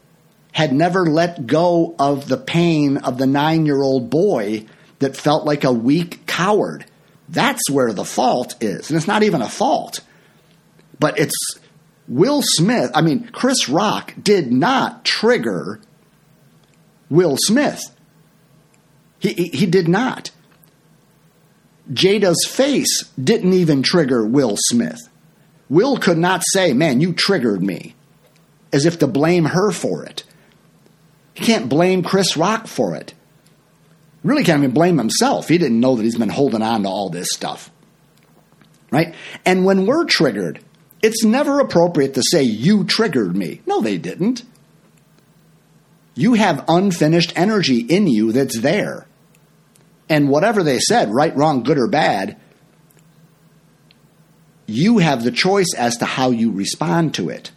had 0.53 0.73
never 0.73 1.07
let 1.07 1.47
go 1.47 1.95
of 1.99 2.29
the 2.29 2.37
pain 2.37 2.99
of 2.99 3.17
the 3.19 3.27
nine 3.27 3.65
year 3.65 3.81
old 3.81 4.11
boy 4.11 4.67
that 4.99 5.17
felt 5.17 5.45
like 5.45 5.65
a 5.65 5.73
weak 5.73 6.27
coward. 6.27 6.85
That's 7.29 7.69
where 7.71 7.93
the 7.93 8.05
fault 8.05 8.55
is. 8.63 8.91
And 8.91 8.97
it's 8.97 9.07
not 9.07 9.23
even 9.23 9.43
a 9.43 9.49
fault, 9.49 10.01
but 10.99 11.19
it's 11.19 11.37
Will 12.07 12.41
Smith. 12.43 12.91
I 12.95 13.03
mean, 13.03 13.29
Chris 13.33 13.69
Rock 13.69 14.15
did 14.21 14.51
not 14.51 15.05
trigger 15.05 15.81
Will 17.11 17.37
Smith. 17.39 17.83
He, 19.19 19.33
he, 19.33 19.45
he 19.49 19.67
did 19.67 19.89
not. 19.89 20.31
Jada's 21.93 22.47
face 22.47 23.05
didn't 23.23 23.53
even 23.53 23.83
trigger 23.83 24.25
Will 24.25 24.57
Smith. 24.57 25.09
Will 25.69 25.97
could 25.99 26.19
not 26.19 26.43
say, 26.53 26.73
Man, 26.73 27.01
you 27.01 27.13
triggered 27.13 27.63
me, 27.63 27.95
as 28.73 28.87
if 28.87 28.99
to 29.01 29.07
blame 29.07 29.47
her 29.47 29.71
for 29.71 30.05
it. 30.05 30.25
He 31.35 31.45
can't 31.45 31.69
blame 31.69 32.03
Chris 32.03 32.37
Rock 32.37 32.67
for 32.67 32.95
it. 32.95 33.15
Really 34.25 34.45
can't 34.45 34.63
even 34.63 34.75
blame 34.75 34.99
himself. 34.99 35.49
He 35.49 35.59
didn't 35.59 35.81
know 35.81 35.97
that 35.97 36.03
he's 36.03 36.19
been 36.19 36.29
holding 36.29 36.63
on 36.63 36.83
to 36.83 36.89
all 36.89 37.09
this 37.09 37.29
stuff. 37.33 37.71
Right? 38.91 39.15
And 39.45 39.65
when 39.65 39.87
we're 39.87 40.05
triggered, 40.05 40.65
it's 41.03 41.25
never 41.25 41.61
appropriate 41.61 42.15
to 42.15 42.23
say, 42.23 42.43
You 42.43 42.85
triggered 42.85 43.37
me. 43.37 43.61
No, 43.67 43.81
they 43.81 43.99
didn't. 43.99 44.43
You 46.15 46.35
have 46.35 46.65
unfinished 46.67 47.33
energy 47.37 47.79
in 47.79 48.09
you 48.09 48.33
that's 48.33 48.59
there. 48.59 49.07
And 50.09 50.29
whatever 50.29 50.63
they 50.63 50.81
said, 50.81 51.11
right, 51.11 51.37
wrong, 51.37 51.63
good, 51.63 51.79
or 51.79 51.87
bad, 51.87 52.41
you 54.67 54.99
have 54.99 55.23
the 55.23 55.31
choice 55.31 55.73
as 55.77 55.99
to 55.99 56.07
how 56.07 56.31
you 56.31 56.51
respond 56.51 57.15
to 57.15 57.29
it. 57.29 57.53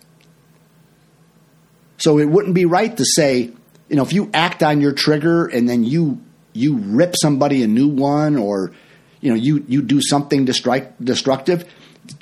So 1.97 2.19
it 2.19 2.29
wouldn't 2.29 2.53
be 2.53 2.65
right 2.65 2.95
to 2.95 3.05
say, 3.05 3.51
you 3.89 3.95
know, 3.95 4.03
if 4.03 4.13
you 4.13 4.29
act 4.33 4.63
on 4.63 4.79
your 4.79 4.93
trigger 4.93 5.45
and 5.45 5.67
then 5.67 5.83
you 5.83 6.21
you 6.53 6.77
rip 6.77 7.15
somebody 7.21 7.63
a 7.63 7.67
new 7.67 7.87
one 7.87 8.37
or 8.37 8.71
you 9.19 9.29
know 9.29 9.35
you 9.35 9.63
you 9.67 9.81
do 9.81 10.01
something 10.01 10.45
destructive, 10.45 11.65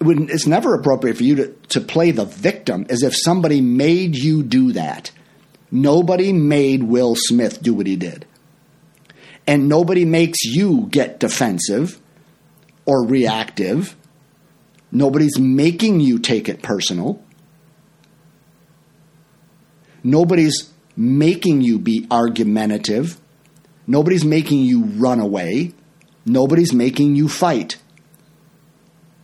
it's 0.02 0.48
never 0.48 0.74
appropriate 0.74 1.18
for 1.18 1.24
you 1.24 1.36
to, 1.36 1.48
to 1.70 1.82
play 1.82 2.12
the 2.12 2.26
victim 2.26 2.86
as 2.90 3.04
if 3.04 3.16
somebody 3.16 3.62
made 3.62 4.16
you 4.16 4.44
do 4.44 4.74
that. 4.74 5.12
Nobody 5.72 6.34
made 6.34 6.84
Will 6.84 7.16
Smith 7.16 7.62
do 7.62 7.74
what 7.74 7.88
he 7.88 7.96
did 7.96 8.26
and 9.50 9.68
nobody 9.68 10.06
makes 10.06 10.44
you 10.44 10.88
get 10.92 11.20
defensive 11.20 12.00
or 12.86 13.04
reactive. 13.04 13.96
Nobody's 14.92 15.40
making 15.40 16.02
you 16.02 16.20
take 16.20 16.48
it 16.48 16.62
personal. 16.62 17.20
Nobody's 20.04 20.72
making 20.96 21.62
you 21.62 21.80
be 21.80 22.06
argumentative. 22.12 23.19
Nobody's 23.90 24.24
making 24.24 24.60
you 24.60 24.84
run 24.84 25.20
away. 25.20 25.74
Nobody's 26.26 26.72
making 26.72 27.18
you 27.18 27.28
fight. 27.28 27.76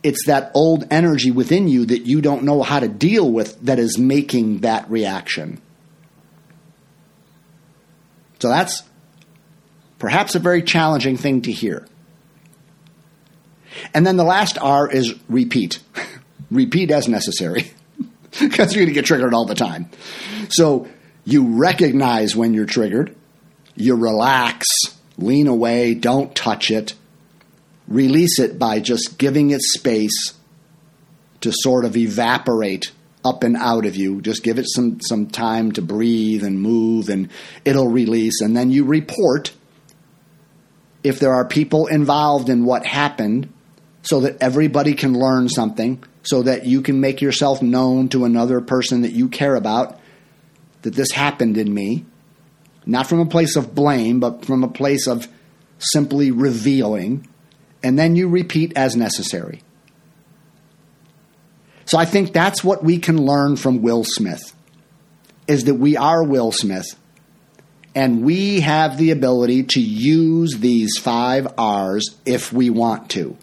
It's 0.02 0.26
that 0.26 0.50
old 0.54 0.86
energy 0.90 1.30
within 1.30 1.68
you 1.68 1.86
that 1.86 2.04
you 2.04 2.20
don't 2.20 2.42
know 2.42 2.62
how 2.62 2.80
to 2.80 2.88
deal 2.88 3.32
with 3.32 3.58
that 3.62 3.78
is 3.78 3.96
making 3.96 4.58
that 4.58 4.90
reaction. 4.90 5.62
So 8.40 8.48
that's 8.48 8.82
Perhaps 9.98 10.34
a 10.34 10.38
very 10.38 10.62
challenging 10.62 11.16
thing 11.16 11.42
to 11.42 11.52
hear. 11.52 11.86
And 13.94 14.06
then 14.06 14.16
the 14.16 14.24
last 14.24 14.58
R 14.58 14.90
is 14.90 15.14
repeat. 15.28 15.80
repeat 16.50 16.90
as 16.90 17.08
necessary 17.08 17.70
because 18.40 18.74
you're 18.74 18.84
going 18.84 18.88
to 18.88 18.92
get 18.94 19.04
triggered 19.04 19.34
all 19.34 19.46
the 19.46 19.54
time. 19.54 19.90
So 20.48 20.88
you 21.24 21.58
recognize 21.58 22.36
when 22.36 22.54
you're 22.54 22.66
triggered, 22.66 23.16
you 23.76 23.94
relax, 23.94 24.66
lean 25.18 25.46
away, 25.46 25.94
don't 25.94 26.34
touch 26.34 26.70
it, 26.70 26.94
release 27.86 28.38
it 28.38 28.58
by 28.58 28.80
just 28.80 29.18
giving 29.18 29.50
it 29.50 29.62
space 29.62 30.34
to 31.42 31.52
sort 31.52 31.84
of 31.84 31.96
evaporate 31.96 32.90
up 33.24 33.42
and 33.44 33.56
out 33.56 33.86
of 33.86 33.96
you. 33.96 34.20
Just 34.20 34.42
give 34.42 34.58
it 34.58 34.66
some, 34.68 35.00
some 35.00 35.26
time 35.26 35.72
to 35.72 35.82
breathe 35.82 36.42
and 36.42 36.60
move, 36.60 37.08
and 37.08 37.28
it'll 37.64 37.88
release. 37.88 38.40
And 38.40 38.56
then 38.56 38.70
you 38.70 38.84
report 38.84 39.52
if 41.04 41.20
there 41.20 41.34
are 41.34 41.46
people 41.46 41.86
involved 41.86 42.48
in 42.48 42.64
what 42.64 42.84
happened 42.84 43.52
so 44.02 44.20
that 44.20 44.36
everybody 44.40 44.94
can 44.94 45.14
learn 45.14 45.48
something, 45.48 46.02
so 46.22 46.42
that 46.42 46.66
you 46.66 46.82
can 46.82 47.00
make 47.00 47.20
yourself 47.20 47.62
known 47.62 48.08
to 48.08 48.24
another 48.24 48.60
person 48.60 49.02
that 49.02 49.12
you 49.12 49.28
care 49.28 49.54
about 49.54 50.00
that 50.82 50.94
this 50.94 51.10
happened 51.10 51.58
in 51.58 51.72
me, 51.72 52.04
not 52.86 53.08
from 53.08 53.20
a 53.20 53.26
place 53.26 53.56
of 53.56 53.74
blame, 53.74 54.20
but 54.20 54.44
from 54.44 54.64
a 54.64 54.68
place 54.68 55.06
of 55.06 55.28
simply 55.78 56.30
revealing, 56.30 57.28
and 57.82 57.98
then 57.98 58.16
you 58.16 58.28
repeat 58.28 58.72
as 58.76 58.96
necessary. 58.96 59.62
So 61.84 61.98
I 61.98 62.04
think 62.04 62.32
that's 62.32 62.64
what 62.64 62.82
we 62.82 62.98
can 62.98 63.20
learn 63.20 63.56
from 63.56 63.82
Will 63.82 64.04
Smith 64.04 64.54
is 65.46 65.64
that 65.64 65.74
we 65.74 65.96
are 65.96 66.24
Will 66.24 66.50
Smith 66.50 66.86
and 67.94 68.24
we 68.24 68.60
have 68.60 68.98
the 68.98 69.10
ability 69.10 69.62
to 69.62 69.80
use 69.80 70.58
these 70.58 70.98
five 70.98 71.46
R's 71.56 72.16
if 72.26 72.52
we 72.52 72.68
want 72.68 73.10
to. 73.10 73.36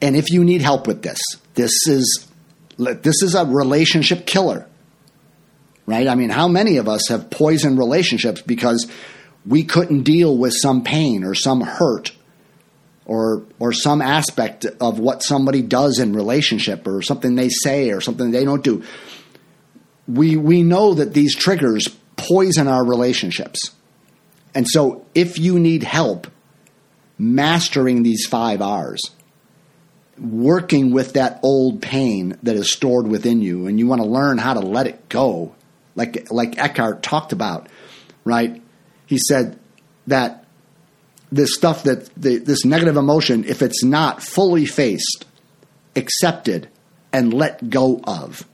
And 0.00 0.14
if 0.14 0.30
you 0.30 0.44
need 0.44 0.62
help 0.62 0.86
with 0.86 1.02
this, 1.02 1.18
this 1.54 1.72
is 1.88 2.28
this 2.76 3.22
is 3.22 3.34
a 3.34 3.44
relationship 3.44 4.26
killer. 4.26 4.67
Right? 5.88 6.06
I 6.06 6.16
mean, 6.16 6.28
how 6.28 6.48
many 6.48 6.76
of 6.76 6.86
us 6.86 7.08
have 7.08 7.30
poisoned 7.30 7.78
relationships 7.78 8.42
because 8.42 8.86
we 9.46 9.64
couldn't 9.64 10.02
deal 10.02 10.36
with 10.36 10.52
some 10.52 10.84
pain 10.84 11.24
or 11.24 11.34
some 11.34 11.62
hurt 11.62 12.12
or 13.06 13.46
or 13.58 13.72
some 13.72 14.02
aspect 14.02 14.66
of 14.82 14.98
what 14.98 15.22
somebody 15.22 15.62
does 15.62 15.98
in 15.98 16.12
relationship 16.12 16.86
or 16.86 17.00
something 17.00 17.36
they 17.36 17.48
say 17.48 17.90
or 17.90 18.02
something 18.02 18.32
they 18.32 18.44
don't 18.44 18.62
do. 18.62 18.84
We 20.06 20.36
we 20.36 20.62
know 20.62 20.92
that 20.92 21.14
these 21.14 21.34
triggers 21.34 21.88
poison 22.16 22.68
our 22.68 22.84
relationships. 22.84 23.70
And 24.54 24.68
so 24.68 25.06
if 25.14 25.38
you 25.38 25.58
need 25.58 25.84
help 25.84 26.26
mastering 27.16 28.02
these 28.02 28.26
5 28.26 28.60
R's, 28.60 29.00
working 30.20 30.90
with 30.90 31.14
that 31.14 31.40
old 31.42 31.80
pain 31.80 32.36
that 32.42 32.56
is 32.56 32.70
stored 32.70 33.08
within 33.08 33.40
you 33.40 33.66
and 33.66 33.78
you 33.78 33.86
want 33.86 34.02
to 34.02 34.06
learn 34.06 34.36
how 34.36 34.52
to 34.52 34.60
let 34.60 34.86
it 34.86 35.08
go 35.08 35.54
like 35.98 36.30
like 36.30 36.56
Eckhart 36.56 37.02
talked 37.02 37.32
about, 37.32 37.68
right? 38.24 38.62
He 39.04 39.18
said 39.18 39.58
that 40.06 40.44
this 41.30 41.54
stuff 41.54 41.82
that 41.82 42.08
the, 42.14 42.38
this 42.38 42.64
negative 42.64 42.96
emotion, 42.96 43.44
if 43.44 43.60
it's 43.60 43.84
not 43.84 44.22
fully 44.22 44.64
faced, 44.64 45.26
accepted, 45.96 46.68
and 47.12 47.34
let 47.34 47.68
go 47.68 48.00
of, 48.04 48.48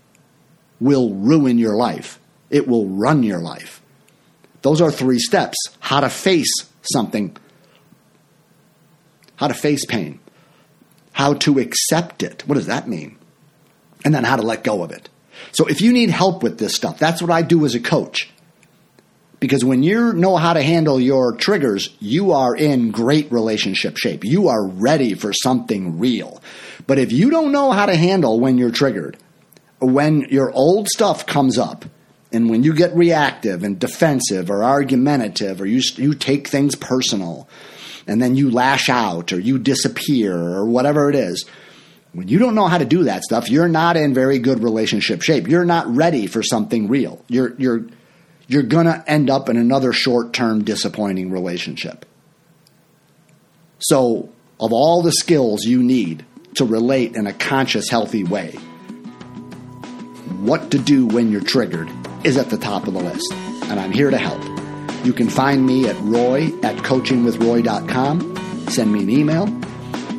will 0.81 1.15
ruin 1.15 1.59
your 1.59 1.77
life. 1.77 2.19
It 2.51 2.67
will 2.67 2.89
run 2.89 3.23
your 3.23 3.41
life. 3.41 3.83
Those 4.63 4.81
are 4.81 4.91
three 4.91 5.19
steps. 5.19 5.57
How 5.79 6.01
to 6.01 6.09
face 6.09 6.53
something, 6.83 7.37
how 9.37 9.49
to 9.49 9.55
face 9.55 9.85
pain, 9.85 10.19
how 11.13 11.35
to 11.35 11.59
accept 11.59 12.23
it. 12.23 12.43
What 12.47 12.55
does 12.55 12.67
that 12.67 12.89
mean? 12.89 13.19
And 14.05 14.15
then 14.15 14.25
how 14.25 14.37
to 14.37 14.43
let 14.43 14.65
go 14.65 14.83
of 14.83 14.91
it. 14.91 15.09
So 15.53 15.67
if 15.67 15.81
you 15.81 15.93
need 15.93 16.11
help 16.11 16.43
with 16.43 16.59
this 16.59 16.75
stuff, 16.75 16.99
that's 16.99 17.23
what 17.23 17.31
I 17.31 17.43
do 17.43 17.65
as 17.65 17.75
a 17.75 17.81
coach. 17.81 18.31
Because 19.41 19.65
when 19.65 19.83
you 19.83 20.13
know 20.15 20.37
how 20.37 20.55
to 20.55 20.63
handle 20.63 20.99
your 20.99 21.37
triggers, 21.37 21.95
you 22.01 22.33
are 22.33 22.57
in 22.57 22.93
great 22.93 23.31
relationship 23.31 23.99
shape. 23.99 24.25
You 24.25 24.49
are 24.49 24.67
ready 24.67 25.15
for 25.15 25.33
something 25.33 25.99
real. 25.99 26.43
But 26.87 26.99
if 26.99 27.13
you 27.13 27.31
don't 27.31 27.53
know 27.53 27.71
how 27.71 27.87
to 27.87 27.95
handle 27.95 28.41
when 28.41 28.57
you're 28.57 28.71
triggered, 28.71 29.19
when 29.81 30.23
your 30.31 30.51
old 30.53 30.89
stuff 30.89 31.27
comes 31.27 31.59
up, 31.59 31.85
and 32.33 32.51
when 32.51 32.65
you 32.65 32.75
get 32.75 32.97
reactive 32.97 33.63
and 33.63 33.79
defensive 33.79 34.51
or 34.51 34.65
argumentative, 34.65 35.61
or 35.61 35.67
you, 35.67 35.81
you 35.97 36.15
take 36.15 36.49
things 36.49 36.75
personal, 36.75 37.49
and 38.07 38.21
then 38.21 38.37
you 38.37 38.51
lash 38.51 38.89
out 38.89 39.33
or 39.33 39.39
you 39.39 39.59
disappear 39.59 40.37
or 40.37 40.67
whatever 40.67 41.09
it 41.09 41.17
is, 41.17 41.45
when 42.15 42.29
you 42.29 42.39
don't 42.39 42.55
know 42.55 42.69
how 42.69 42.79
to 42.79 42.85
do 42.85 43.05
that 43.05 43.25
stuff, 43.25 43.51
you're 43.51 43.69
not 43.69 43.97
in 43.97 44.15
very 44.15 44.39
good 44.39 44.63
relationship 44.63 45.21
shape. 45.21 45.49
You're 45.49 45.65
not 45.65 45.93
ready 45.95 46.29
for 46.29 46.45
something 46.45 46.89
real. 46.89 47.25
You're 47.29 47.55
you're 47.59 47.87
you're 48.47 48.63
going 48.63 48.87
to 48.87 49.03
end 49.11 49.31
up 49.31 49.49
in 49.49 49.57
another 49.57 49.93
short-term 49.93 50.65
disappointing 50.65 51.31
relationship. 51.31 52.05
So, 53.79 54.29
of 54.61 54.73
all 54.73 55.03
the 55.03 55.13
skills 55.13 55.65
you 55.65 55.83
need 55.83 56.25
to 56.55 56.65
relate 56.65 57.17
in 57.17 57.27
a 57.27 57.33
conscious 57.33 57.89
healthy 57.89 58.23
way, 58.23 58.53
what 60.41 60.71
to 60.71 60.79
do 60.79 61.07
when 61.07 61.33
you're 61.33 61.41
triggered 61.41 61.91
is 62.23 62.37
at 62.37 62.51
the 62.51 62.59
top 62.59 62.87
of 62.87 62.95
the 62.95 63.01
list, 63.01 63.33
and 63.33 63.81
I'm 63.81 63.93
here 63.93 64.11
to 64.11 64.19
help. 64.19 64.43
You 65.05 65.13
can 65.13 65.29
find 65.29 65.67
me 65.67 65.89
at 65.89 65.97
roy 66.03 66.45
at 66.63 66.77
coachingwithroy.com. 66.77 68.69
Send 68.69 68.93
me 68.93 69.03
an 69.03 69.11
email 69.11 69.47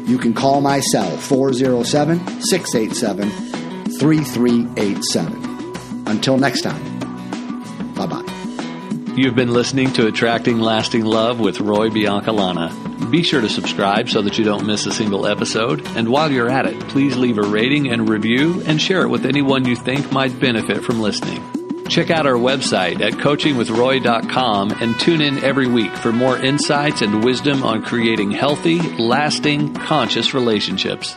you 0.06 0.18
can 0.18 0.34
call 0.34 0.62
my 0.62 0.80
cell 0.80 1.18
407 1.18 2.42
687 2.42 3.30
3387. 4.00 6.08
Until 6.08 6.38
next 6.38 6.62
time, 6.62 7.00
bye 7.96 8.06
bye. 8.06 8.24
You've 9.16 9.36
been 9.36 9.54
listening 9.54 9.94
to 9.94 10.08
Attracting 10.08 10.60
Lasting 10.60 11.06
Love 11.06 11.40
with 11.40 11.62
Roy 11.62 11.90
Biancalana. 11.90 13.10
Be 13.10 13.24
sure 13.24 13.40
to 13.40 13.50
subscribe 13.50 14.10
so 14.10 14.22
that 14.22 14.38
you 14.38 14.44
don't 14.44 14.68
miss 14.68 14.86
a 14.86 14.92
single 14.92 15.26
episode. 15.26 15.86
And 15.96 16.10
while 16.10 16.32
you're 16.32 16.50
at 16.50 16.66
it, 16.66 16.80
please 16.90 17.16
leave 17.16 17.38
a 17.38 17.44
rating 17.44 17.92
and 17.92 18.10
review 18.10 18.62
and 18.66 18.82
share 18.82 19.04
it 19.04 19.10
with 19.10 19.26
anyone 19.26 19.66
you 19.66 19.76
think 19.76 20.12
might 20.12 20.38
benefit 20.40 20.84
from 20.84 21.00
listening. 21.00 21.42
Check 21.88 22.10
out 22.10 22.26
our 22.26 22.34
website 22.34 23.00
at 23.00 23.14
coachingwithroy.com 23.14 24.72
and 24.72 25.00
tune 25.00 25.22
in 25.22 25.38
every 25.44 25.68
week 25.68 25.96
for 25.96 26.12
more 26.12 26.38
insights 26.38 27.02
and 27.02 27.24
wisdom 27.24 27.64
on 27.64 27.84
creating 27.84 28.32
healthy, 28.32 28.80
lasting, 28.98 29.76
conscious 29.76 30.34
relationships. 30.34 31.16